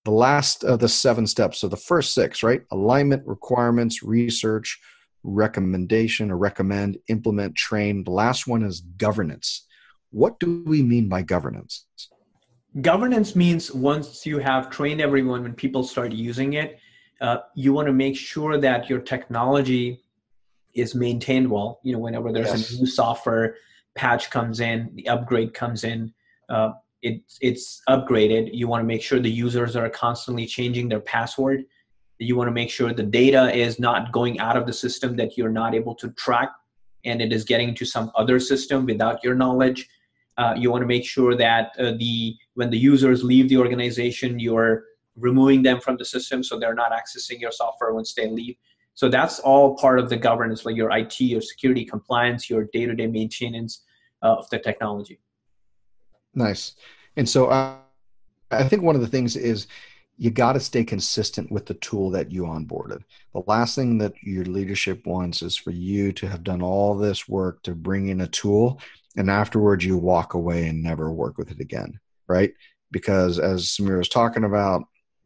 the 0.05 0.11
last 0.11 0.65
of 0.65 0.79
the 0.79 0.89
seven 0.89 1.27
steps 1.27 1.61
so 1.61 1.69
the 1.69 1.77
first 1.77 2.13
six 2.13 2.43
right 2.43 2.63
alignment 2.71 3.27
requirements 3.27 4.03
research 4.03 4.79
recommendation 5.25 6.31
or 6.31 6.37
recommend, 6.37 6.99
implement, 7.09 7.55
train. 7.55 8.05
The 8.05 8.11
last 8.11 8.47
one 8.47 8.63
is 8.63 8.81
governance. 8.81 9.67
What 10.11 10.39
do 10.41 10.63
we 10.67 10.83
mean 10.83 11.09
by 11.09 11.23
governance? 11.23 11.87
Governance 12.81 13.37
means 13.37 13.71
once 13.73 14.25
you 14.27 14.39
have 14.39 14.71
trained 14.71 15.01
everyone, 15.01 15.43
when 15.43 15.55
people 15.55 15.85
start 15.85 16.13
using 16.13 16.55
it, 16.55 16.79
uh, 17.21 17.39
you 17.55 17.73
want 17.73 17.87
to 17.87 17.93
make 17.93 18.17
sure 18.17 18.59
that 18.59 18.89
your 18.89 18.99
technology 18.99 20.02
is 20.75 20.95
maintained 20.95 21.51
well. 21.51 21.81
You 21.83 21.95
know, 21.95 21.99
whenever 21.99 22.33
there's 22.33 22.49
yes. 22.49 22.73
a 22.73 22.77
new 22.79 22.87
software 22.87 23.57
patch 23.95 24.31
comes 24.31 24.61
in, 24.61 24.91
the 24.95 25.09
upgrade 25.09 25.55
comes 25.55 25.85
in, 25.85 26.13
uh, 26.49 26.73
it, 27.03 27.23
it's 27.41 27.83
upgraded. 27.89 28.51
You 28.53 28.69
want 28.69 28.83
to 28.83 28.87
make 28.87 29.03
sure 29.03 29.19
the 29.19 29.31
users 29.31 29.77
are 29.77 29.89
constantly 29.91 30.47
changing 30.47 30.89
their 30.89 31.01
password 31.01 31.65
you 32.23 32.37
want 32.37 32.49
to 32.49 32.53
make 32.53 32.71
sure 32.71 32.93
the 32.93 33.03
data 33.03 33.55
is 33.55 33.79
not 33.79 34.13
going 34.13 34.39
out 34.39 34.57
of 34.57 34.67
the 34.67 34.73
system 34.73 35.17
that 35.17 35.37
you're 35.37 35.51
not 35.51 35.75
able 35.75 35.95
to 35.97 36.11
track 36.13 36.51
and 37.05 37.21
it 37.21 37.33
is 37.33 37.45
getting 37.45 37.75
to 37.75 37.85
some 37.85 38.11
other 38.15 38.39
system 38.39 38.87
without 38.87 39.23
your 39.25 39.35
knowledge 39.35 39.89
uh, 40.39 40.55
you 40.57 40.71
want 40.71 40.83
to 40.83 40.87
make 40.87 41.05
sure 41.05 41.37
that 41.37 41.73
uh, 41.79 41.93
the 41.99 42.35
when 42.55 42.71
the 42.71 42.79
users 42.79 43.23
leave 43.23 43.49
the 43.49 43.57
organization 43.57 44.39
you're 44.39 44.85
removing 45.17 45.63
them 45.63 45.81
from 45.81 45.97
the 45.97 46.05
system 46.05 46.43
so 46.43 46.59
they're 46.59 46.75
not 46.75 46.93
accessing 46.93 47.41
your 47.41 47.53
software 47.53 47.93
once 47.93 48.15
they 48.15 48.29
leave 48.29 48.57
so 48.95 49.09
that's 49.09 49.39
all 49.41 49.77
part 49.77 49.99
of 49.99 50.09
the 50.09 50.17
governance 50.17 50.65
like 50.65 50.77
your 50.77 50.91
it 50.91 51.21
your 51.21 51.41
security 51.41 51.85
compliance 51.85 52.49
your 52.49 52.65
day-to-day 52.73 53.07
maintenance 53.07 53.85
uh, 54.23 54.35
of 54.35 54.49
the 54.51 54.59
technology 54.59 55.21
nice 56.35 56.75
and 57.17 57.29
so 57.29 57.47
uh, 57.47 57.77
i 58.51 58.65
think 58.65 58.83
one 58.83 58.95
of 58.95 59.01
the 59.01 59.09
things 59.09 59.37
is 59.37 59.67
you 60.19 60.31
got 60.31 60.53
to 60.53 60.61
stay 60.61 60.85
consistent 60.85 61.51
with 61.51 61.67
the 61.67 61.75
tool 61.75 62.11
that 62.11 62.31
you 62.31 62.43
onboarded. 62.43 63.03
The 63.33 63.43
last 63.47 63.75
thing 63.75 63.99
that 63.99 64.13
your 64.23 64.45
leadership 64.45 65.07
wants 65.07 65.43
is 65.43 65.57
for 65.57 65.71
you 65.71 66.13
to 66.13 66.29
have 66.29 66.45
done 66.45 66.63
all 66.63 66.97
this 66.97 67.29
work 67.29 67.63
to 67.63 67.75
bring 67.75 68.09
in 68.09 68.21
a 68.21 68.29
tool 68.29 68.81
and 69.17 69.31
afterwards 69.31 69.85
you 69.85 69.97
walk 69.97 70.35
away 70.35 70.69
and 70.69 70.83
never 70.83 71.13
work 71.13 71.39
with 71.39 71.51
it 71.51 71.61
again, 71.61 71.99
right? 72.29 72.53
Because 72.91 73.39
as 73.39 73.67
Samir 73.67 73.99
was 73.99 74.09
talking 74.09 74.45
about, 74.45 74.85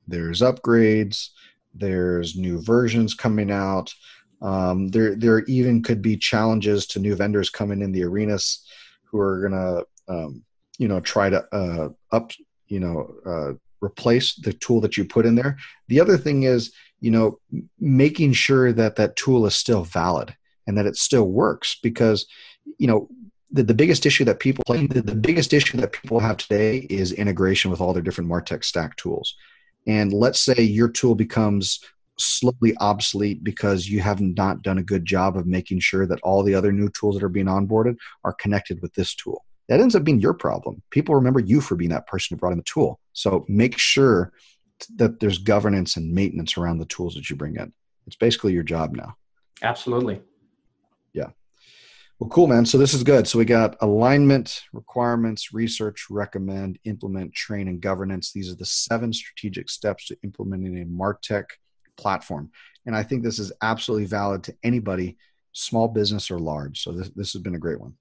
there's 0.09 0.41
upgrades, 0.41 1.31
there's 1.79 2.37
new 2.37 2.61
versions 2.63 3.15
coming 3.15 3.51
out. 3.51 3.93
Um, 4.43 4.89
there, 4.89 5.15
there 5.15 5.41
even 5.45 5.83
could 5.83 6.03
be 6.03 6.17
challenges 6.17 6.87
to 6.89 6.99
new 6.99 7.15
vendors 7.17 7.51
coming 7.51 7.83
in 7.83 7.93
the 7.93 8.05
arenas 8.05 8.65
who 9.05 9.19
are 9.19 9.41
gonna, 9.41 9.83
um, 10.09 10.45
you 10.79 10.89
know, 10.89 11.01
try 11.01 11.31
to 11.31 11.45
uh, 11.53 11.89
up, 12.13 12.33
you 12.69 12.81
know, 12.81 13.15
uh, 13.25 13.53
replace 13.81 14.35
the 14.35 14.53
tool 14.53 14.81
that 14.81 14.97
you 14.97 15.05
put 15.05 15.27
in 15.27 15.35
there. 15.35 15.57
The 15.89 16.01
other 16.01 16.19
thing 16.19 16.43
is, 16.43 16.73
you 17.01 17.11
know, 17.11 17.39
making 17.79 18.33
sure 18.33 18.73
that 18.73 18.97
that 18.97 19.17
tool 19.17 19.47
is 19.47 19.55
still 19.55 19.85
valid 19.85 20.35
and 20.67 20.77
that 20.77 20.87
it 20.87 20.97
still 20.97 21.31
works 21.31 21.79
because, 21.83 22.27
you 22.79 22.87
know, 22.87 23.09
the, 23.51 23.63
the 23.63 23.75
biggest 23.75 24.07
issue 24.07 24.25
that 24.25 24.41
people 24.41 24.65
the, 24.67 25.03
the 25.03 25.15
biggest 25.15 25.53
issue 25.53 25.79
that 25.79 25.93
people 25.93 26.19
have 26.21 26.37
today 26.37 26.79
is 26.91 27.13
integration 27.13 27.71
with 27.71 27.81
all 27.81 27.93
their 27.93 28.03
different 28.03 28.29
martech 28.29 28.65
stack 28.65 28.97
tools 28.97 29.37
and 29.87 30.13
let's 30.13 30.41
say 30.41 30.61
your 30.61 30.89
tool 30.89 31.15
becomes 31.15 31.81
slowly 32.19 32.75
obsolete 32.81 33.45
because 33.45 33.89
you 33.89 34.01
have 34.01 34.21
not 34.21 34.63
done 34.63 34.79
a 34.79 34.83
good 34.83 35.05
job 35.05 35.37
of 35.37 35.47
making 35.47 35.81
sure 35.81 36.07
that 36.07 36.21
all 36.23 36.43
the 36.43 36.55
other 36.55 36.73
new 36.73 36.89
tools 36.91 37.15
that 37.15 37.25
are 37.25 37.29
being 37.29 37.47
onboarded 37.47 37.97
are 38.25 38.33
connected 38.33 38.81
with 38.81 38.93
this 38.95 39.15
tool 39.15 39.45
that 39.69 39.81
ends 39.81 39.97
up 39.97 40.05
being 40.05 40.21
your 40.21 40.35
problem. 40.35 40.83
People 40.91 41.15
remember 41.15 41.41
you 41.41 41.61
for 41.61 41.75
being 41.75 41.91
that 41.91 42.07
person 42.07 42.35
who 42.35 42.41
brought 42.41 42.53
in 42.53 42.59
the 42.59 42.65
tool. 42.65 43.01
So 43.13 43.45
make 43.49 43.79
sure 43.79 44.33
that 44.97 45.21
there's 45.21 45.39
governance 45.39 45.97
and 45.97 46.13
maintenance 46.13 46.57
around 46.57 46.79
the 46.79 46.87
tools 46.87 47.15
that 47.15 47.29
you 47.29 47.37
bring 47.37 47.57
in. 47.57 47.73
It's 48.07 48.17
basically 48.17 48.53
your 48.53 48.63
job 48.63 48.95
now. 48.95 49.17
Absolutely. 49.63 50.21
Yeah. 51.13 51.31
Well, 52.19 52.31
cool, 52.31 52.47
man. 52.47 52.65
So 52.65 52.79
this 52.79 52.95
is 52.95 53.03
good. 53.03 53.29
So 53.29 53.39
we 53.39 53.45
got 53.45 53.77
alignment, 53.83 54.63
requirements, 54.73 55.53
research, 55.53 56.07
recommend, 56.09 56.79
implement, 56.85 57.35
train, 57.35 57.69
and 57.69 57.79
governance. 57.79 58.33
These 58.33 58.51
are 58.51 58.57
the 58.57 58.65
seven 58.65 59.13
strategic 59.13 59.69
steps 59.69 60.07
to 60.07 60.17
implementing 60.25 60.81
a 60.81 60.87
Martech 60.87 61.45
platform. 61.99 62.51
And 62.87 62.97
I 62.97 63.03
think 63.03 63.23
this 63.23 63.39
is 63.39 63.53
absolutely 63.63 64.07
valid 64.07 64.43
to 64.45 64.55
anybody, 64.63 65.19
small 65.53 65.89
business 65.89 66.31
or 66.31 66.39
large. 66.39 66.83
So 66.83 66.93
this, 66.93 67.11
this 67.11 67.33
has 67.35 67.43
been 67.43 67.55
a 67.55 67.59
great 67.59 67.81
one. 67.81 67.95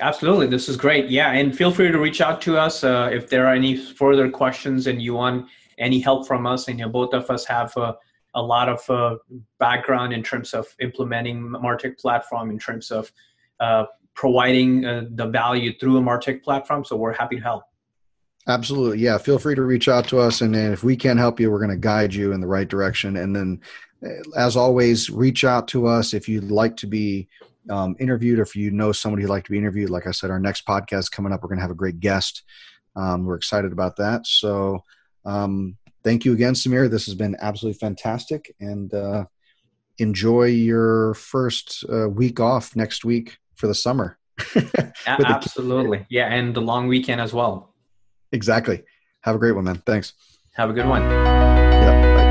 Absolutely, 0.00 0.46
this 0.46 0.68
is 0.68 0.76
great. 0.76 1.08
Yeah, 1.08 1.32
and 1.32 1.56
feel 1.56 1.72
free 1.72 1.90
to 1.90 1.98
reach 1.98 2.20
out 2.20 2.40
to 2.42 2.56
us 2.56 2.82
uh, 2.82 3.10
if 3.12 3.28
there 3.28 3.46
are 3.46 3.54
any 3.54 3.76
further 3.76 4.30
questions 4.30 4.86
and 4.88 5.00
you 5.02 5.14
want 5.14 5.46
any 5.78 6.00
help 6.00 6.26
from 6.26 6.46
us. 6.46 6.68
And 6.68 6.78
you 6.78 6.86
know, 6.86 6.90
both 6.90 7.14
of 7.14 7.30
us 7.30 7.44
have 7.46 7.76
uh, 7.76 7.94
a 8.34 8.42
lot 8.42 8.68
of 8.68 8.88
uh, 8.90 9.16
background 9.58 10.12
in 10.12 10.22
terms 10.22 10.54
of 10.54 10.66
implementing 10.80 11.48
Martech 11.48 11.98
platform, 11.98 12.50
in 12.50 12.58
terms 12.58 12.90
of 12.90 13.10
uh, 13.60 13.84
providing 14.14 14.84
uh, 14.84 15.04
the 15.10 15.26
value 15.26 15.76
through 15.78 15.96
a 15.96 16.00
Martech 16.00 16.42
platform. 16.42 16.84
So 16.84 16.96
we're 16.96 17.14
happy 17.14 17.36
to 17.36 17.42
help. 17.42 17.64
Absolutely, 18.46 18.98
yeah. 18.98 19.18
Feel 19.18 19.38
free 19.38 19.54
to 19.54 19.62
reach 19.62 19.88
out 19.88 20.08
to 20.08 20.18
us, 20.18 20.40
and 20.40 20.56
if 20.56 20.82
we 20.82 20.96
can 20.96 21.18
help 21.18 21.38
you, 21.38 21.50
we're 21.50 21.58
going 21.58 21.70
to 21.70 21.76
guide 21.76 22.14
you 22.14 22.32
in 22.32 22.40
the 22.40 22.46
right 22.46 22.66
direction. 22.66 23.18
And 23.18 23.36
then, 23.36 23.60
uh, 24.04 24.38
as 24.38 24.56
always, 24.56 25.10
reach 25.10 25.44
out 25.44 25.68
to 25.68 25.86
us 25.86 26.14
if 26.14 26.28
you'd 26.28 26.50
like 26.50 26.74
to 26.78 26.86
be 26.86 27.28
um, 27.68 27.94
interviewed, 27.98 28.38
or 28.38 28.42
if 28.42 28.56
you 28.56 28.70
know 28.70 28.90
somebody 28.90 29.22
who'd 29.22 29.30
like 29.30 29.44
to 29.44 29.50
be 29.50 29.58
interviewed, 29.58 29.90
like 29.90 30.06
I 30.06 30.12
said, 30.12 30.30
our 30.30 30.40
next 30.40 30.66
podcast 30.66 31.10
coming 31.10 31.32
up, 31.32 31.42
we're 31.42 31.48
going 31.48 31.58
to 31.58 31.62
have 31.62 31.70
a 31.70 31.74
great 31.74 32.00
guest. 32.00 32.42
Um, 32.96 33.26
we're 33.26 33.36
excited 33.36 33.70
about 33.70 33.96
that. 33.96 34.26
So, 34.26 34.82
um, 35.26 35.76
thank 36.08 36.24
you 36.24 36.32
again, 36.32 36.54
Samir. 36.54 36.88
This 36.90 37.04
has 37.04 37.14
been 37.14 37.36
absolutely 37.38 37.78
fantastic, 37.78 38.54
and 38.60 38.92
uh, 38.94 39.26
enjoy 39.98 40.44
your 40.44 41.12
first 41.12 41.84
uh, 41.92 42.08
week 42.08 42.40
off 42.40 42.74
next 42.74 43.04
week 43.04 43.36
for 43.56 43.66
the 43.66 43.74
summer. 43.74 44.18
absolutely, 45.06 46.06
yeah, 46.08 46.32
and 46.32 46.54
the 46.54 46.62
long 46.62 46.88
weekend 46.88 47.20
as 47.20 47.34
well. 47.34 47.74
Exactly. 48.32 48.84
Have 49.20 49.36
a 49.36 49.38
great 49.38 49.52
one, 49.52 49.64
man. 49.64 49.82
Thanks. 49.84 50.14
Have 50.54 50.70
a 50.70 50.72
good 50.72 50.86
one. 50.86 51.02
Yeah. 51.02 52.16
Bye. 52.16 52.27